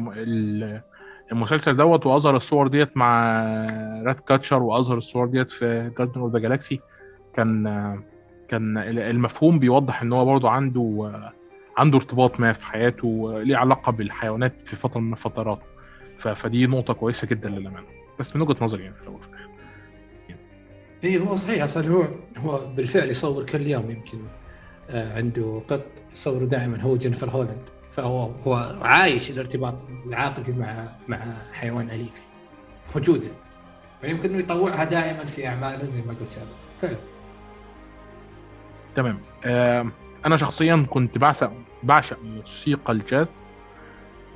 [1.33, 3.43] المسلسل دوت وأظهر الصور ديت مع
[4.07, 6.81] Ratcatcher وأظهر الصور ديت في Guardians of the Galaxy
[7.35, 7.67] كان
[8.53, 11.33] كان ال- المفهوم بيوضح إن هو برضه عنده آه،
[11.77, 15.59] عنده ارتباط ما في حياته ليه علاقة بالحيوانات في فترة من الفترات
[16.19, 17.87] ف- فدي نقطة كويسة جدا للأمانة.
[18.21, 19.21] بس من وجهة نظري يعني في الأول.
[21.05, 22.05] اي هو صحيح أصلا هو
[22.37, 24.19] هو بالفعل يصور كل يوم يمكن
[24.91, 27.69] آه، عنده قط يصوره دائما هو جينيفر هولاند.
[27.91, 29.75] فهو هو عايش الارتباط
[30.07, 31.19] العاطفي مع مع
[31.53, 32.21] حيوان أليف
[32.97, 33.29] وجوده
[34.01, 36.53] فيمكن إنه يطوعها دائما في أعماله زي ما قلت سابقا.
[36.79, 36.97] فعلا.
[38.97, 39.19] تمام.
[39.45, 39.87] آه،
[40.27, 43.45] أنا شخصيا كنت بعشق بعشق موسيقى الجاز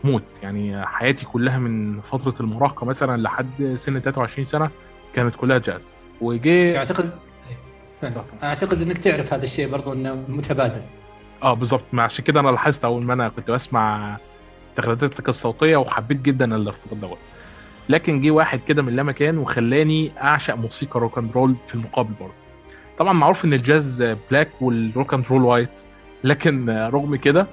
[0.04, 0.22] موت.
[0.42, 4.70] يعني حياتي كلها من فترة المراهقة مثلا لحد سن 23 سنة
[5.14, 5.82] كانت كلها جاز.
[6.20, 7.10] وجي اعتقد
[8.42, 10.82] أعتقد إنك تعرف هذا الشيء برضو إنه متبادل.
[11.42, 14.16] آه بالظبط عشان كده أنا لاحظت أول ما أنا كنت بسمع
[14.76, 17.18] تغريداتك الصوتية وحبيت جدا الارتباط دوت
[17.88, 22.14] لكن جه واحد كده من لا مكان وخلاني أعشق موسيقى rock and roll في المقابل
[22.20, 22.32] برضه
[22.98, 25.70] طبعا معروف إن الجاز black وال rock and roll white
[26.24, 27.46] لكن رغم كده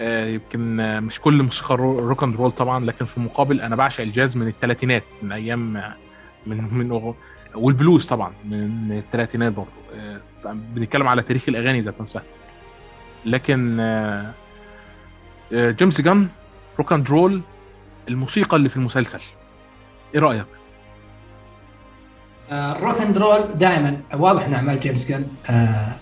[0.00, 4.02] آه، يمكن مش كل موسيقى الرو- rock and roll طبعا لكن في المقابل أنا بعشق
[4.02, 5.94] الجاز من الثلاثينات من أيام آه،
[6.46, 7.14] من من
[7.54, 12.22] والبلوز طبعا من الثلاثينات برضه آه، بنتكلم على تاريخ الأغاني ذات نفسها
[13.26, 13.76] لكن
[15.52, 16.28] جيمس جن
[16.78, 17.40] rock and roll
[18.08, 19.20] الموسيقى اللي في المسلسل
[20.14, 20.46] إيه رأيك؟
[22.52, 23.96] ال rock and roll دائما.
[24.14, 25.06] واضح ان اعمال جيمس
[25.50, 26.00] آه،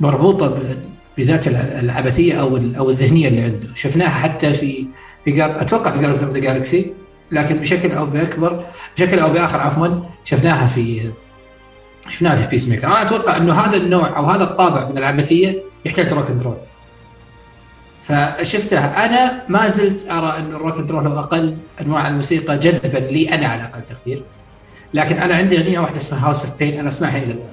[0.00, 0.76] مربوطة
[1.18, 4.86] بذات الع- العبثية أو أو الذهنية اللي عنده، شفناها حتى في
[5.24, 6.94] في أتوقع في Guardians of the Galaxy
[7.32, 8.64] لكن بشكل أو بآخر
[8.96, 9.88] بشكل أو بآخر عفوا
[10.24, 11.12] شفناها في
[12.08, 16.30] شفناها في Peacemaker، أنا أتوقع إنه هذا النوع أو هذا الطابع من العبثية يحتاج rock
[16.30, 16.56] and roll.
[18.02, 22.98] فشفتها أنا ما زلت أرى إن ال rock and roll هو أقل أنواع الموسيقى جذبا
[22.98, 24.22] لي أنا على أقل تقدير.
[24.94, 27.48] لكن أنا عندي أغنية واحدة اسمها House of Pain أنا أسمعها إلى الآن.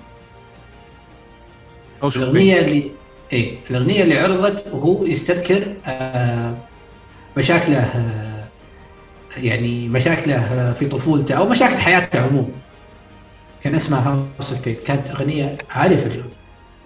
[2.03, 2.91] الأغنية اللي
[3.33, 6.55] إيه الأغنية اللي عرضت وهو يستذكر آه
[7.37, 8.47] مشاكله آه
[9.37, 12.47] يعني مشاكله آه في طفولته أو مشاكل حياته عموما.
[13.61, 16.35] كان اسمها House of Pain كانت أغنية عالية في الجوده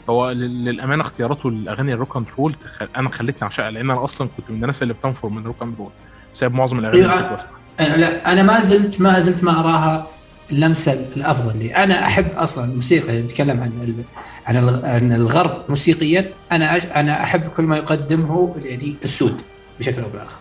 [0.10, 2.82] هو لل- للأمانة اختياراته للاغاني ال rock and roll تخ...
[2.98, 5.76] أنا خلتني أعشقها لأن أنا أصلا كنت من الناس اللي بتنفر من ال rock and
[5.80, 5.90] roll
[6.36, 7.22] بسبب معظم الأغاني اللي أيوة.
[7.22, 7.50] كنت بسمعها.
[7.80, 10.08] أنا لا أنا ما زلت ما زلت ما أراها.
[10.52, 14.04] اللمسة الأفضل لي أنا أحب أصلا الموسيقى نتكلم عن.
[14.48, 14.76] عن.
[14.84, 16.78] عن الغرب موسيقيا أنا.
[17.00, 19.42] أنا أحب كل ما يقدمه يعني السود
[19.80, 20.40] بشكل أو بآخر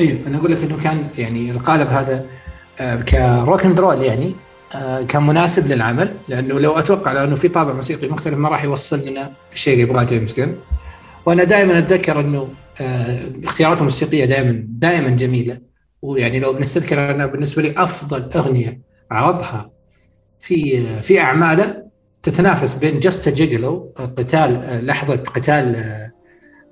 [0.00, 2.24] أيوه أنا أقول لك إنه كان يعني القالب هذا
[2.80, 4.34] آه، ك rock and roll يعني
[4.74, 8.64] آه، كان مناسب للعمل لأنه لو أتوقع لو انه في طابع موسيقي مختلف ما راح
[8.64, 10.56] يوصل لنا الشيء اللي يبغاه جيمس جن
[11.26, 12.48] وأنا دائما أتذكر إنه
[12.80, 15.58] آه، اختياراته الموسيقية دائما دائما جميلة
[16.02, 18.80] ويعني لو بنستذكر أنا بالنسبة لي أفضل أغنية
[19.10, 19.70] عرضها.
[20.40, 21.86] في في أعمالة
[22.22, 25.76] تتنافس بين Just a Gigolo قتال لحظة قتال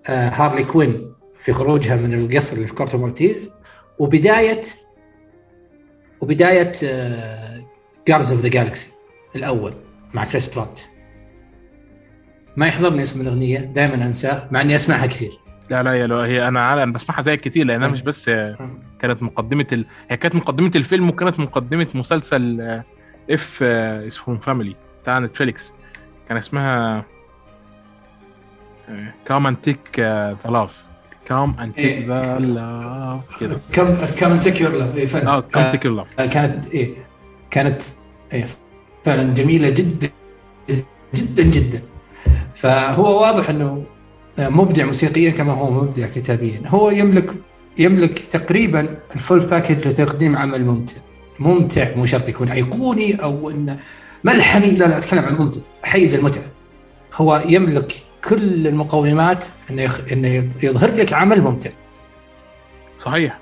[0.08, 3.50] آه، هارلي كوين في خروجها من القصر اللي في كورتو مالتيز
[3.98, 4.60] وبداية
[6.20, 6.72] وبداية
[8.08, 8.90] جاردز اوف ذا جالكسي
[9.36, 9.74] الأول
[10.14, 10.80] مع كريس برات
[12.56, 15.38] ما يحضرني اسم الأغنية دائما أنساه مع إني أسمعها كثير.
[15.70, 17.90] لا لا يا لو هي أنا أنا بسمعها زيك كتير لأنها آه.
[17.90, 18.30] مش بس
[18.98, 19.86] كانت مقدمة ال...
[20.10, 22.84] هي كانت مقدمة الفيلم وكانت مقدمة مسلسل آه،
[23.30, 25.72] اف اسمه Family بتاع نتفليكس
[26.28, 27.04] كان اسمها
[29.26, 30.84] Come and Get Your Love
[31.26, 32.04] Come and Get.
[32.08, 33.60] Your Love كده.
[33.72, 35.28] Come Come and Get Your Love فعلا.
[35.28, 36.94] آه Come and Get Your Love آه، كانت إيه
[37.50, 37.82] كانت
[38.32, 38.46] إيه
[39.04, 40.08] فعلا جميلة جدا
[41.14, 41.82] جدا جدا.
[42.54, 43.84] فهو واضح إنه
[44.38, 46.62] مبدع موسيقيا كما هو مبدع كتابيا.
[46.66, 47.34] هو يملك
[47.78, 50.96] يملك تقريبا ال full package لتقديم عمل ممتع.
[51.38, 53.78] ممتع مو شرط يكون أيقوني أو إنه
[54.24, 55.60] ملحمي لا لا أتكلم عن ممتع.
[55.82, 56.44] حيز المتعة.
[57.14, 57.92] هو يملك
[58.28, 60.12] كل المقومات إنه يخ...
[60.12, 60.28] إنه
[60.62, 61.70] يظهر لك عمل ممتع.
[62.98, 63.38] صحيح.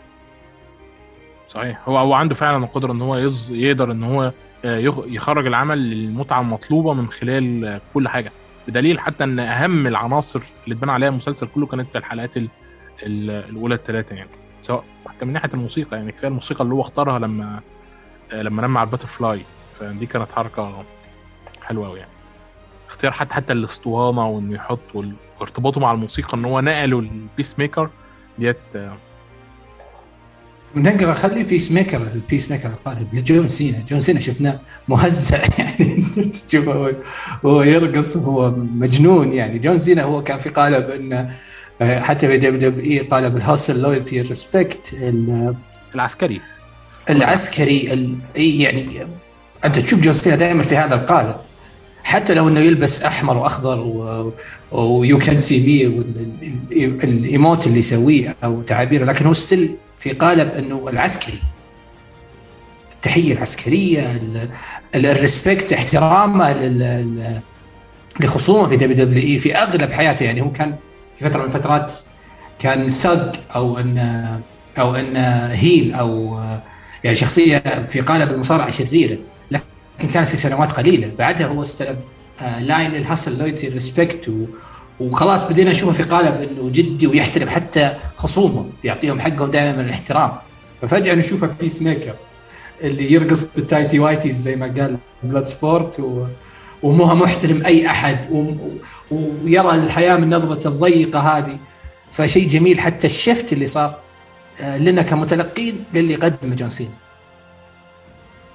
[1.55, 1.89] صحيح.
[1.89, 3.51] هو هو عنده فعلا القدرة إن هو يز...
[3.51, 4.33] يقدر إن هو
[4.65, 8.33] آه، يخ- يخرج العمل للمتعة المطلوبة من خلال كل حاجة.
[8.69, 12.49] بدليل حتى إن أهم العناصر اللي اتبنى عليها المسلسل كله كانت في الحلقات ال
[13.03, 14.31] ال الأولى الثلاثه يعني.
[14.63, 17.61] سواء حتى من ناحية الموسيقى يعني كفاية الموسيقى اللي هو اختارها لما
[18.33, 19.43] لما نام على ال butterfly
[19.81, 20.85] فدي كانت حركة
[21.63, 22.11] حلوة قوي يعني.
[22.89, 24.79] اختيار حتى حتى الاسطوانه وإنه يحط
[25.41, 27.91] وارتباطه مع الموسيقى إن هو نقله ال Peacemaker
[28.39, 28.57] ديت
[30.77, 36.03] نقدر اخلي Peacemaker ال Peacemaker القادم لجون سينا جون سينا شفناه مهزأ يعني
[36.49, 36.97] تشوفه
[37.45, 41.31] هو يرقص وهو مجنون يعني جون سينا هو كان في قالب انه
[41.81, 44.95] حتى في WWE قالب ال hustle loyalty respect
[45.95, 46.41] العسكري
[47.11, 48.19] العسكري ال...
[48.37, 49.07] يعني
[49.65, 51.37] انت تشوف جون سينا دائما في هذا القالب
[52.05, 53.81] حتى لو انه يلبس احمر واخضر
[54.73, 56.05] ويو كان سي مي
[57.05, 61.43] الايموت اللي يسويه أو تعابيره لكن هو still في قالب إنه العسكري
[62.93, 64.21] التحية العسكرية
[64.95, 66.53] ال respect احترامه
[68.21, 70.25] لخصومه في WWE في أغلب حياته.
[70.25, 70.77] يعني هو كان
[71.17, 71.95] في فترة من الفترات
[72.59, 73.99] كان thug أو ان
[74.79, 75.17] أو إن
[75.51, 76.41] heel أو
[77.05, 79.19] يعني شخصية في قالب المصارعة شريره
[79.51, 81.13] لكن كانت في سنوات قليلة.
[81.19, 81.97] بعدها هو استلم
[82.61, 84.31] line ال hustle loyalty respect
[85.07, 90.33] وخلاص بدينا نشوفه في قالب إنه جدي ويحترم حتى خصومه يعطيهم حقهم دائما من الاحترام.
[90.83, 92.15] ففجأة نشوفه Peacemaker
[92.83, 96.27] اللي يرقص بال tighty whities زي ما قال Bloodsport و...
[96.83, 98.27] ومو محترم أي أحد.
[98.31, 98.53] و...
[99.11, 101.59] ويرى الحياة من نظرته الضيقة هذه.
[102.11, 103.99] فشيء جميل حتى الشفت اللي صار
[104.79, 106.95] لنا كمتلقين للي قدمه جون سينا.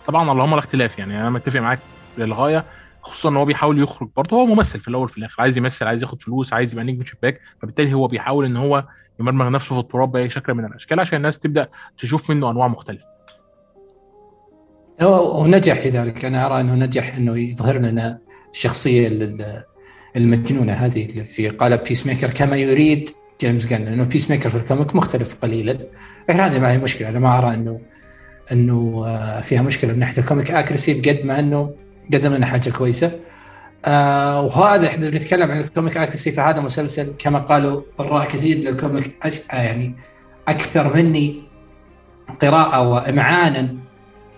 [0.07, 1.21] طبعا اللهم لا اختلاف يعني.
[1.21, 1.79] أنا متفق معاك
[2.17, 2.65] للغاية.
[3.07, 4.37] خصوصا إن هو بيحاول يخرج برضه.
[4.37, 5.41] هو ممثل في الأول في الآخر.
[5.41, 7.39] عايز يمثل عايز ياخد فلوس عايز يبقى نجم شباك.
[7.61, 8.83] فبالتالي هو بيحاول إن هو
[9.19, 13.05] يمرمغ نفسه في التراب بأي شكل من الأشكال عشان الناس تبدأ تشوف منه أنواع مختلفة.
[15.01, 16.25] هو نجح في ذلك.
[16.25, 18.19] أنا أرى إنه نجح إنه يظهر لنا
[18.51, 19.35] الشخصية
[20.15, 23.09] المجنونة هذه في قالب Peacemaker كما يريد
[23.41, 25.71] جيمس جن لأنه Peacemaker في ال comic مختلف قليلا.
[26.29, 27.09] لكن هذه ما هي مشكلة.
[27.09, 27.81] أنا ما أرى إنه
[28.51, 29.05] إنه
[29.41, 29.93] فيها مشكلة.
[29.93, 31.73] من ناحية ال comic accuracy بقد ما إنه
[32.13, 33.19] قدم لنا حاجة كويسة.
[33.85, 38.74] آه وهذا إحنا بنتكلم عن ال comic accuracy فهذا مسلسل كما قالوا قراء كثير لل
[38.74, 39.41] comic أش...
[39.49, 39.95] يعني
[40.47, 41.43] أكثر مني
[42.41, 43.75] قراءة وإمعانا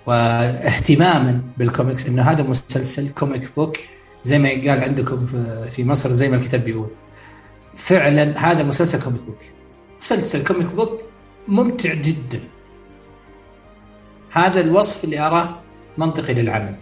[0.06, 3.78] واهتماما بالكوميكس إنه هذا مسلسل comic book
[4.24, 5.26] زي ما قال عندكم
[5.70, 6.90] في مصر زي ما الكتاب بيقول.
[7.76, 9.40] فعلا هذا مسلسل comic book.
[10.02, 11.02] مسلسل comic book
[11.48, 12.40] ممتع جدا.
[14.32, 15.62] هذا الوصف اللي أراه
[15.98, 16.76] منطقي للعمل.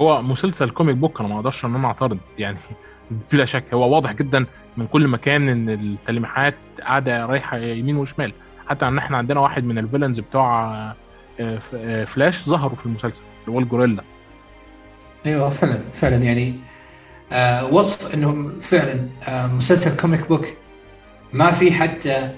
[0.00, 2.58] هو مسلسل comic book أنا ما أقدرش إن أنا أعترض يعني
[3.32, 3.64] بلا شك.
[3.74, 4.46] هو واضح جدا
[4.76, 8.32] من كل مكان إن التلميحات قاعدة رايحة يمين وشمال.
[8.68, 10.72] حتى إن إحنا عندنا واحد من ال villains بتوع
[12.06, 14.02] فلاش ظهروا في المسلسل اللي هو الجوريلا
[15.26, 16.16] أيوه فعلا فعلا.
[16.16, 16.54] يعني
[17.32, 20.46] آه وصف إنه فعلا آه مسلسل comic book
[21.32, 22.30] ما في حتى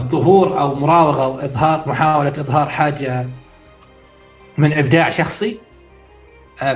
[0.00, 3.26] ظهور أو مراوغة أو إظهار محاولة إظهار حاجة
[4.58, 5.60] من إبداع شخصي.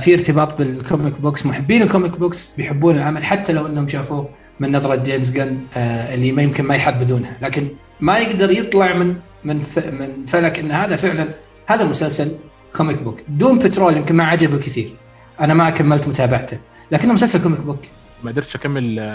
[0.00, 4.28] في ارتباط بال comic books محبين ال comic books بيحبون العمل حتى لو إنهم شافوه
[4.60, 7.38] من نظرة جيمس جن اللي ما يمكن ما يحبذونها.
[7.42, 7.68] لكن
[8.00, 11.34] ما يقدر يطلع من من من فلك إن هذا فعلا
[11.66, 12.36] هذا مسلسل
[12.76, 14.94] comic book Doom Patrol يمكن ما عجب الكثير
[15.40, 16.58] أنا ما كملت متابعته.
[16.90, 17.80] لكنه مسلسل comic book
[18.24, 19.14] ما قدرتش أكمل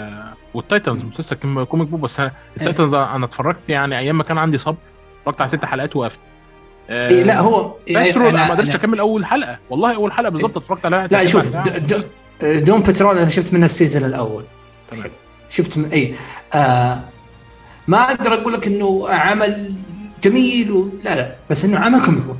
[0.54, 2.20] وال Titans مسلسل comic book بس
[2.56, 4.76] ال Titans أنا اتفرجت يعني أيام ما كان عندي صبر.
[5.18, 6.18] اتفرجت على ست حلقات وقفت
[6.90, 9.58] إيه لا هو يعني أنا ما قدرتش أكمل أول حلقة.
[9.70, 11.06] والله أول حلقة بالظبط اتفرجت عليها.
[11.06, 11.52] لا شوف
[12.42, 14.44] Doom Patrol أنا شفت منها ال season الأول.
[14.90, 15.10] تمام.
[15.48, 16.14] شفت من اي
[16.54, 17.00] آه
[17.88, 19.74] ما أقدر أقول لك إنه عمل
[20.22, 20.88] جميل و...
[21.04, 22.38] لا لا بس إنه عمل comic book.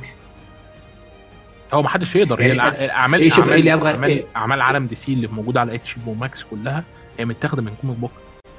[1.73, 2.41] هو ما حدش يقدر.
[2.41, 4.25] هي الاعمال إيه شوف اللي أبغى اعمال, إيه.
[4.35, 6.83] أعمال عالم DC اللي موجودة على HBO Max كلها
[7.19, 8.11] هي متاخدة من comic book.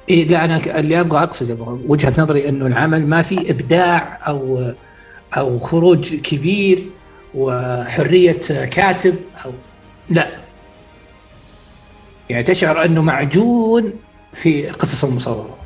[0.09, 4.73] إيه لا أنا اللي أبغى أقصد وجهة نظري إنه العمل ما في إبداع أو
[5.37, 6.85] أو خروج كبير
[7.35, 8.39] وحرية
[8.71, 9.15] كاتب
[9.45, 9.51] أو
[10.09, 10.31] لا.
[12.29, 13.93] يعني تشعر أنه معجون
[14.33, 15.57] في القصص المصورة.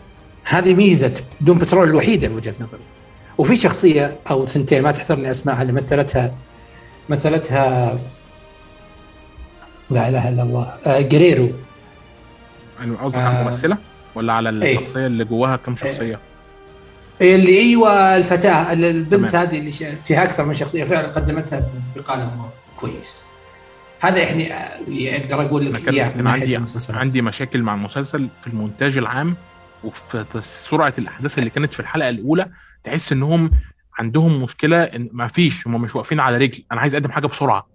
[0.43, 2.81] هذه ميزة دون بترول الوحيدة بوجهة نظري.
[3.37, 6.35] وفي شخصية أو ثنتين ما تحضرني اسمائها اللي مثلتها
[7.09, 7.99] مثلتها
[9.89, 11.49] لا إله إلا الله آه جريرو.
[12.79, 13.77] يعني قصدك على الممثلة
[14.15, 16.19] ولا على الشخصية اللي جواها كم شخصية؟
[17.21, 19.45] اللي أيوه الفتاة البنت تمام.
[19.45, 19.71] هذه اللي
[20.03, 22.29] فيها أكثر من شخصية فعلا قدمتها بقالب
[22.75, 23.21] كويس.
[24.01, 24.47] هذا يعني
[24.87, 29.35] اللي أقدر أقول لك اياه من عندي عندي مشاكل مع المسلسل في المونتاج العام
[29.83, 32.49] وفي سرعة الأحداث اللي كانت في الحلقة الأولى.
[32.83, 33.51] تحس إنهم
[33.99, 36.63] عندهم مشكلة إن ما فيش هم مش واقفين على رجل.
[36.71, 37.67] أنا عايز أقدم حاجة بسرعة.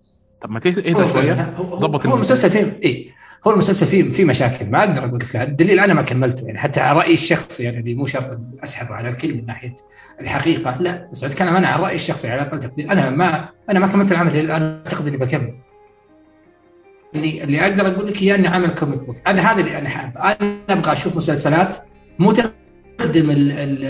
[0.43, 1.35] طب ما تهدى شوية.
[1.35, 2.51] فعلاً- هو, المسلسل.
[2.51, 3.12] فيه اي
[3.47, 4.66] هو المسلسل فيه فيه مشاكل.
[4.70, 5.43] ما أقدر أقول لك لا.
[5.43, 6.59] الدليل أنا ما كملته يعني.
[6.59, 9.77] حتى على رأيي الشخصي يعني اللي مو شرط اسحبه على الكل من ناحية
[10.20, 10.77] الحقيقة.
[10.81, 11.09] لا.
[11.12, 12.93] بس اتكلم أنا عن رأيي الشخصي على أقل تقدير.
[12.93, 14.82] أنا ما أنا ما كملت العمل إلى الآن.
[14.86, 15.55] أعتقد إني بكمل.
[17.14, 19.16] اللي اللي أقدر أقول لك إياه انه عمل comic book.
[19.27, 21.77] أنا هذا اللي أنا حابب أنا أبغى أشوف مسلسلات
[22.19, 23.85] مو تخدم ال- ال-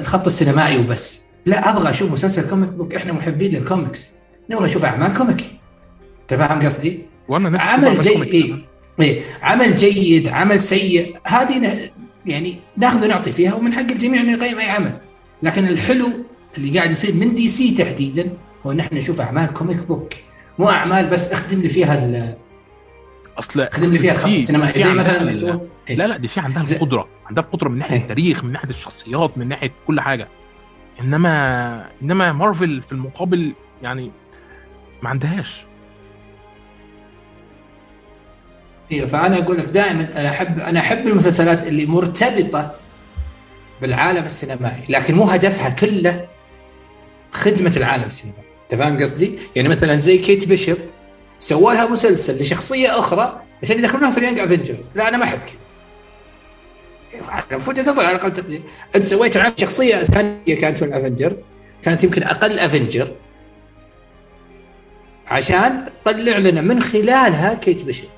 [0.00, 1.26] الخط السينمائي وبس.
[1.46, 2.94] لا أبغى أشوف مسلسل comic book.
[2.94, 4.12] إحنا محبين للكوميكس.
[4.50, 5.50] نبغى نشوف أعمال comic
[6.22, 7.06] أنت فاهم قصدي؟
[7.56, 8.12] عمل جيد.
[8.12, 8.67] comic
[9.00, 9.20] إيه.
[9.42, 11.90] عمل جيد عمل سيء هذه ن-
[12.26, 14.98] يعني ناخذ ونعطي فيها ومن حق الجميع إنه يقيم أي عمل
[15.42, 16.08] لكن الحلو
[16.58, 18.32] اللي قاعد يصير من DC تحديدا
[18.66, 20.12] هو ان إحنا نشوف أعمال comic book
[20.58, 22.36] مو أعمال بس أخدم لي فيها ال-
[23.38, 25.60] أصل أخدم لي فيها الخط السينمائي زي مثلا
[25.90, 25.96] إيه.
[25.96, 28.02] لا لا DC عندها زي- القدرة عندها القدرة من ناحية إيه.
[28.02, 30.28] التاريخ من ناحية الشخصيات من ناحية كل حاجة
[31.00, 33.52] انما إنما مارفل في المقابل
[33.82, 34.10] يعني
[35.02, 35.62] ما عندهاش
[38.92, 42.74] أيوه فأنا أقول لك دائما أنا احب أنا أحب المسلسلات اللي مرتبطة
[43.82, 46.26] بالعالم السينمائي لكن مو هدفها كله
[47.30, 48.42] خدمة العالم السينمائي.
[48.62, 50.78] أنت فاهم قصدي؟ يعني مثلا زي كيت بيشوب
[51.38, 55.38] سووا لها مسلسل لشخصية أخرى عشان يدخلونها في ال Young Avengers لا أنا ما أحب
[55.38, 55.58] كذا
[57.50, 58.62] المفروض تفضل على أقل تقدير.
[58.96, 61.44] أنت سويت العمل لشخصية ثانية كانت في ال Avengers
[61.82, 63.14] كانت يمكن أقل Avenger
[65.26, 68.10] عشان تطلع لنا من خلالها كيت بيشوب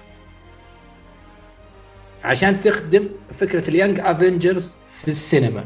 [2.25, 5.65] عشان تخدم فكرة ال Young Avengers في السينما.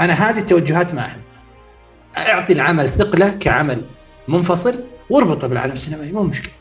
[0.00, 1.26] أنا هذه التوجهات ما احبها
[2.16, 3.84] أعطي العمل ثقلة كعمل
[4.28, 6.52] منفصل واربطه بالعالم السينمائي مو مشكلة.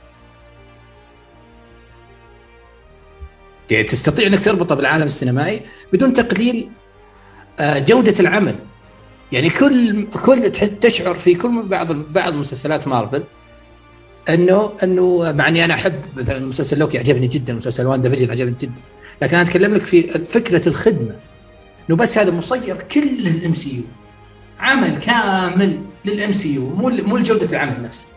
[3.71, 5.61] يعني تستطيع إنك تربطه بالعالم السينمائي
[5.93, 6.69] بدون تقليل
[7.59, 8.55] آه، جودة العمل.
[9.31, 13.23] يعني كل كل تشعر في كل بعض بعض مسلسلات مارفل
[14.29, 18.81] انه انه مع اني أنا احب مثلا مسلسل لوكي عجبني جدا مسلسل WandaVision عجبني جدا.
[19.21, 21.15] لكن أنا أتكلم لك في فكرة الخدمة.
[21.89, 23.83] إنه بس هذا مصير كل ال MCU.
[24.59, 26.69] عمل كامل لل MCU.
[26.69, 28.07] مو مو لجوده العمل نفسه.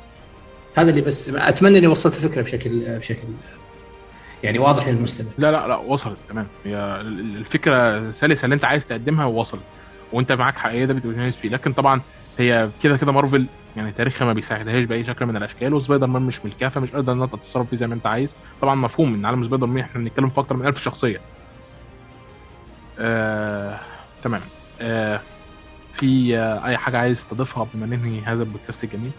[0.74, 3.28] هذا اللي بس أتمنى إني وصلت الفكرة بشكل بشكل
[4.42, 5.28] يعني واضح للمستمع.
[5.38, 6.46] لا لا لا وصلت تمام.
[6.64, 9.62] هي ال- ال- الفكرة السلسه اللي أنت عايز تقدمها وصلت.
[10.12, 11.48] وأنت معاك حق في اللي ده بتقول فيه.
[11.48, 12.00] لكن طبعا
[12.38, 13.46] هي كده كده مارفل
[13.78, 17.22] يعني تاريخها ما بيساعدهاش بأي شكل من الأشكال وسبايدر مان مش ملكها فمش قادر إن
[17.22, 18.36] أنت تتصرف فيه زي ما أنت عايز.
[18.62, 21.20] طبعا مفهوم إن عالم سبايدر مان إحنا بنتكلم في أكتر من 1000 شخصية.
[22.98, 23.80] آه،
[24.24, 24.40] تمام.
[24.80, 25.20] آه،
[25.94, 29.10] في آه، أي حاجة عايز تضيفها قبل ما ننهي هذا البودكاست الجميل؟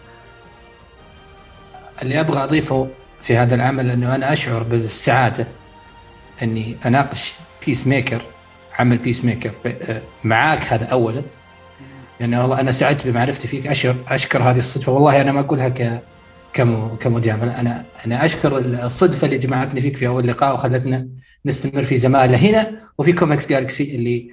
[2.02, 5.46] اللي أبغى أضيفه في هذا العمل أنه أنا أشعر بالسعادة
[6.42, 7.34] إني أناقش
[7.66, 8.22] Peacemaker
[8.78, 11.22] عمل Peacemaker ب- معاك هذا اولا.
[12.20, 14.92] لأن والله أنا سعدت بمعرفتي فيك أشكر أشكر هذه الصدفة.
[14.92, 16.02] والله أنا ما أقولها ك
[16.52, 21.08] كم كمجامله أنا أنا أشكر الصدفة اللي جمعتني فيك في أول لقاء وخلتنا
[21.46, 24.30] نستمر في زمالة هنا وفي Comics Galaxy اللي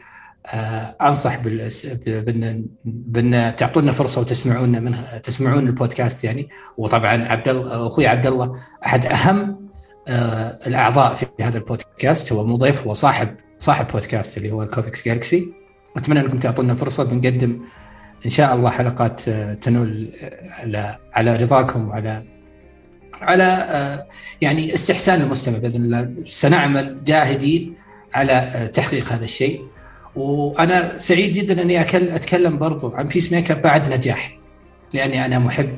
[0.54, 1.70] آه أنصح بال-
[2.06, 6.50] بان بأن تعطونا فرصة وتسمعونا منها تسمعون البودكاست يعني.
[6.78, 8.54] وطبعا عبد الله أخوي عبد الله
[8.86, 9.68] أحد أهم
[10.08, 12.34] آه الأعضاء في هذا البودكاست.
[12.34, 15.54] هو مو ضيف هو صاحب صاحب بودكاست اللي هو ال Comics Galaxy
[15.98, 17.60] أتمنى أنكم تعطونا فرصة بنقدم
[18.26, 22.24] إن شاء الله حلقات آه، تنال آه، على على رضاكم وعلى
[23.22, 24.08] على آه،
[24.42, 26.14] يعني استحسان المستمع بإذن الله.
[26.26, 27.76] سنعمل جاهدين
[28.14, 29.62] على تحقيق هذا الشيء.
[30.16, 31.82] وأنا سعيد جدا أني
[32.16, 34.40] أتكلم برضو عن Peacemaker بعد نجاح
[34.94, 35.76] لأني أنا محب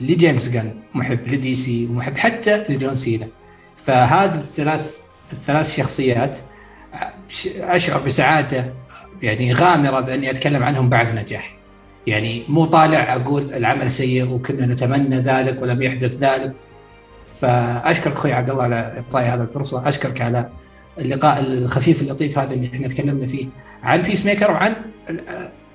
[0.00, 3.28] لجيمس غان محب ل DC ومحب حتى لجون سينا.
[3.76, 5.00] فهذه الثلاث
[5.32, 6.38] الثلاث شخصيات
[7.60, 8.72] أشعر بسعادة
[9.22, 11.56] يعني غامرة بأني أتكلم عنهم بعد نجاح.
[12.06, 16.52] يعني مو طالع أقول العمل سيء وكنا نتمنى ذلك ولم يحدث ذلك.
[17.32, 19.88] فأشكرك أخوي عبد الله على اعطائي هذه الفرصة.
[19.88, 20.48] أشكرك على
[20.98, 23.46] اللقاء الخفيف اللطيف هذا اللي إحنا تكلمنا فيه
[23.82, 24.76] عن Peacemaker وعن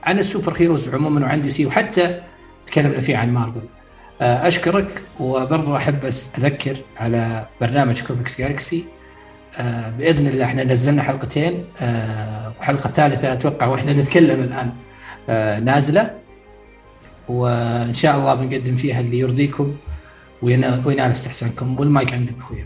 [0.04, 2.22] عن ال superheroes عموما وعن DC وحتى
[2.66, 3.62] تكلمنا فيه عن مارفل.
[4.22, 8.86] أشكرك وبرضو أحب أذكر على برنامج Comics Galaxy
[9.98, 11.66] بإذن الله إحنا نزلنا حلقتين
[12.60, 14.74] وحلقة ثالثة أتوقع وإحنا نتكلم الآن
[15.66, 16.20] نازلة.
[17.30, 19.76] وإن شاء الله بنقدم فيها اللي يرضيكم
[20.42, 22.66] وينال استحسانكم والمايك عندك أخوي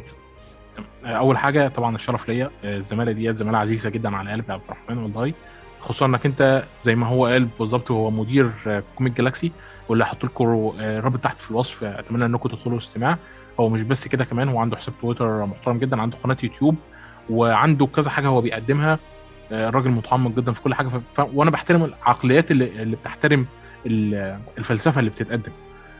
[1.05, 5.33] أول حاجة طبعا الشرف ليا الزمالة ديت زمالة عزيزة جدا على قلبي عبد الرحمن والله.
[5.81, 8.51] خصوصا إنك أنت زي ما هو قال بالظبط هو مدير
[8.95, 9.51] Comic Galaxy
[9.89, 13.17] واللي هحط لكم الرابط تحت في الوصف أتمنى إنكم تدخلوا استماع
[13.59, 16.75] هو مش بس كده كمان هو عنده حساب تويتر محترم جدا عنده قناة يوتيوب
[17.29, 18.99] وعنده كذا حاجة هو بيقدمها.
[19.51, 21.19] الراجل متعمق جدا في كل حاجة ف...
[21.33, 23.45] وأنا بحترم العقليات اللي, اللي بتحترم
[24.57, 25.51] الفلسفة اللي بتتقدم.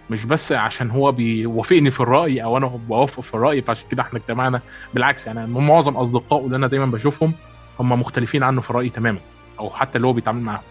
[0.09, 4.19] مش بس عشان هو بيوافقني في الرأي أو أنا بوافقه في الرأي فعشان كده إحنا
[4.19, 4.61] اجتمعنا.
[4.93, 7.33] بالعكس يعني معظم أصدقائه اللي أنا دايما بشوفهم
[7.79, 9.19] هم مختلفين عنه في الرأي تماما
[9.59, 10.61] أو حتى اللي هو بيتعامل معاهم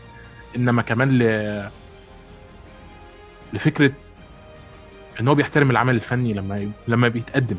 [0.56, 1.68] إنما كمان ل...
[3.52, 3.92] لفكرة
[5.20, 7.56] إن هو بيحترم العمل الفني لما لما بيتقدم.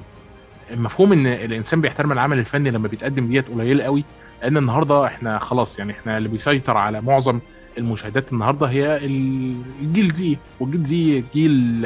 [0.71, 4.03] المفهوم إن الإنسان بيحترم العمل الفني لما بيتقدم ديت قليله قوي
[4.41, 7.39] لأن النهارده إحنا خلاص يعني إحنا اللي بيسيطر على معظم
[7.77, 11.85] المشاهدات النهارده هي الجيل زي والجيل زي جيل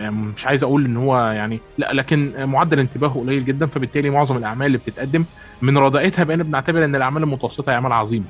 [0.00, 4.66] مش عايز أقول إن هو يعني لأ لكن معدل انتباهه قليل جدا فبالتالي معظم الأعمال
[4.66, 5.24] اللي بتتقدم
[5.62, 8.24] من ردائتها بقينا بنعتبر إن الاعمال المتوسطه هي اعمال عظيمه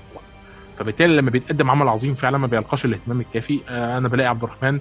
[0.78, 3.60] فبالتالي لما بيتقدم عمل عظيم فعلا ما بيلقاش الاهتمام الكافي.
[3.68, 4.80] أنا بلاقي عبد الرحمن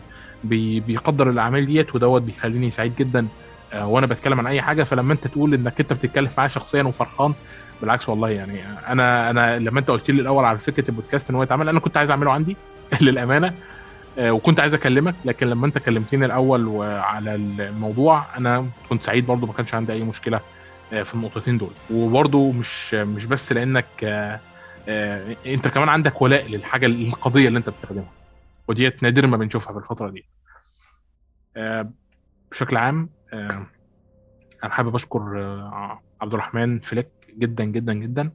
[0.49, 3.27] بيقدر الأعمال ديت ودوت بيخليني سعيد جدا
[3.75, 4.83] وأنا بتكلم عن أي حاجة.
[4.83, 7.33] فلما أنت تقول إنك أنت بتتكلم معايا شخصيا وفرحان
[7.81, 11.43] بالعكس والله يعني أنا أنا لما أنت قلت لي الأول على فكرة البودكاست إن هو
[11.43, 12.55] يتعمل أنا كنت عايز أعمله عندي
[13.01, 13.53] للأمانة
[14.19, 15.15] وكنت عايز أكلمك.
[15.25, 20.03] لكن لما أنت كلمتني الأول وعلى الموضوع أنا كنت سعيد برضو ما كانش عندي أي
[20.03, 20.39] مشكلة
[20.89, 21.71] في النقطتين دول.
[21.93, 23.85] وبرضو مش مش بس لأنك
[25.45, 28.24] أنت كمان عندك ولاء للحاجة القضية اللي أنت بتخدمها.
[28.67, 30.25] وديت نادر ما بنشوفها في الفترة دي.
[32.51, 33.09] بشكل عام
[34.63, 35.37] أنا حابب أشكر
[36.21, 38.31] عبد الرحمن فليك جدا جدا جدا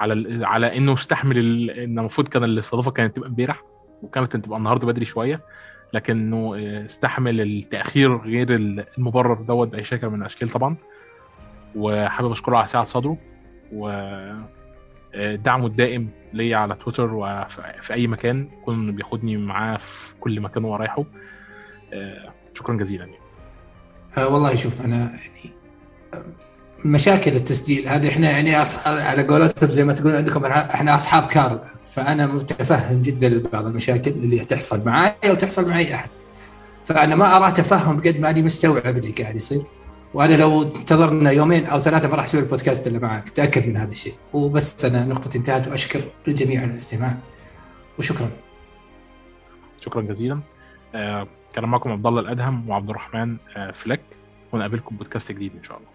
[0.00, 3.62] على على إنه استحمل إن المفروض كان الاستضافة كانت تبقى امبارح
[4.02, 5.40] وكانت تبقى النهارده بدري شوية
[5.92, 6.52] لكنه
[6.86, 8.54] استحمل التأخير غير
[8.98, 10.76] المبرر دوت بأي شكل من الأشكال طبعا.
[11.76, 13.16] وحابب أشكره على سعة صدره
[15.14, 20.76] ودعمه الدائم ليا على تويتر وفي أي مكان يكون بياخدني معاه في كل مكان هو
[20.76, 21.04] رايحه
[22.54, 23.18] شكرا جزيلا يعني.
[24.16, 25.54] أه والله شوف أنا يعني
[26.84, 28.54] مشاكل التسجيل هذه إحنا يعني.
[28.86, 34.38] على قولتهم زي ما تقولون عندكم إحنا أصحاب كار فأنا متفهم جدا لبعض المشاكل اللي
[34.38, 36.08] تحصل معي وتحصل مع اي أحد
[36.84, 39.62] فأنا ما أرى تفهم قد ما اني مستوعب اللي قاعد يصير
[40.14, 43.90] وأنا لو انتظرنا يومين أو ثلاثة ما راح أسوي البودكاست إلا معك تأكد من هذا
[43.90, 44.14] الشيء.
[44.32, 47.16] وبس أنا نقطتي انتهت وأشكر الجميع على الاستماع.
[47.98, 48.30] وشكرا.
[49.80, 50.40] شكرا جزيلا.
[50.94, 54.00] آه كان معكم عبد الله الأدهم وعبد الرحمن آه فلك
[54.52, 55.88] ونقابلكم بودكاست جديد إن شاء الله.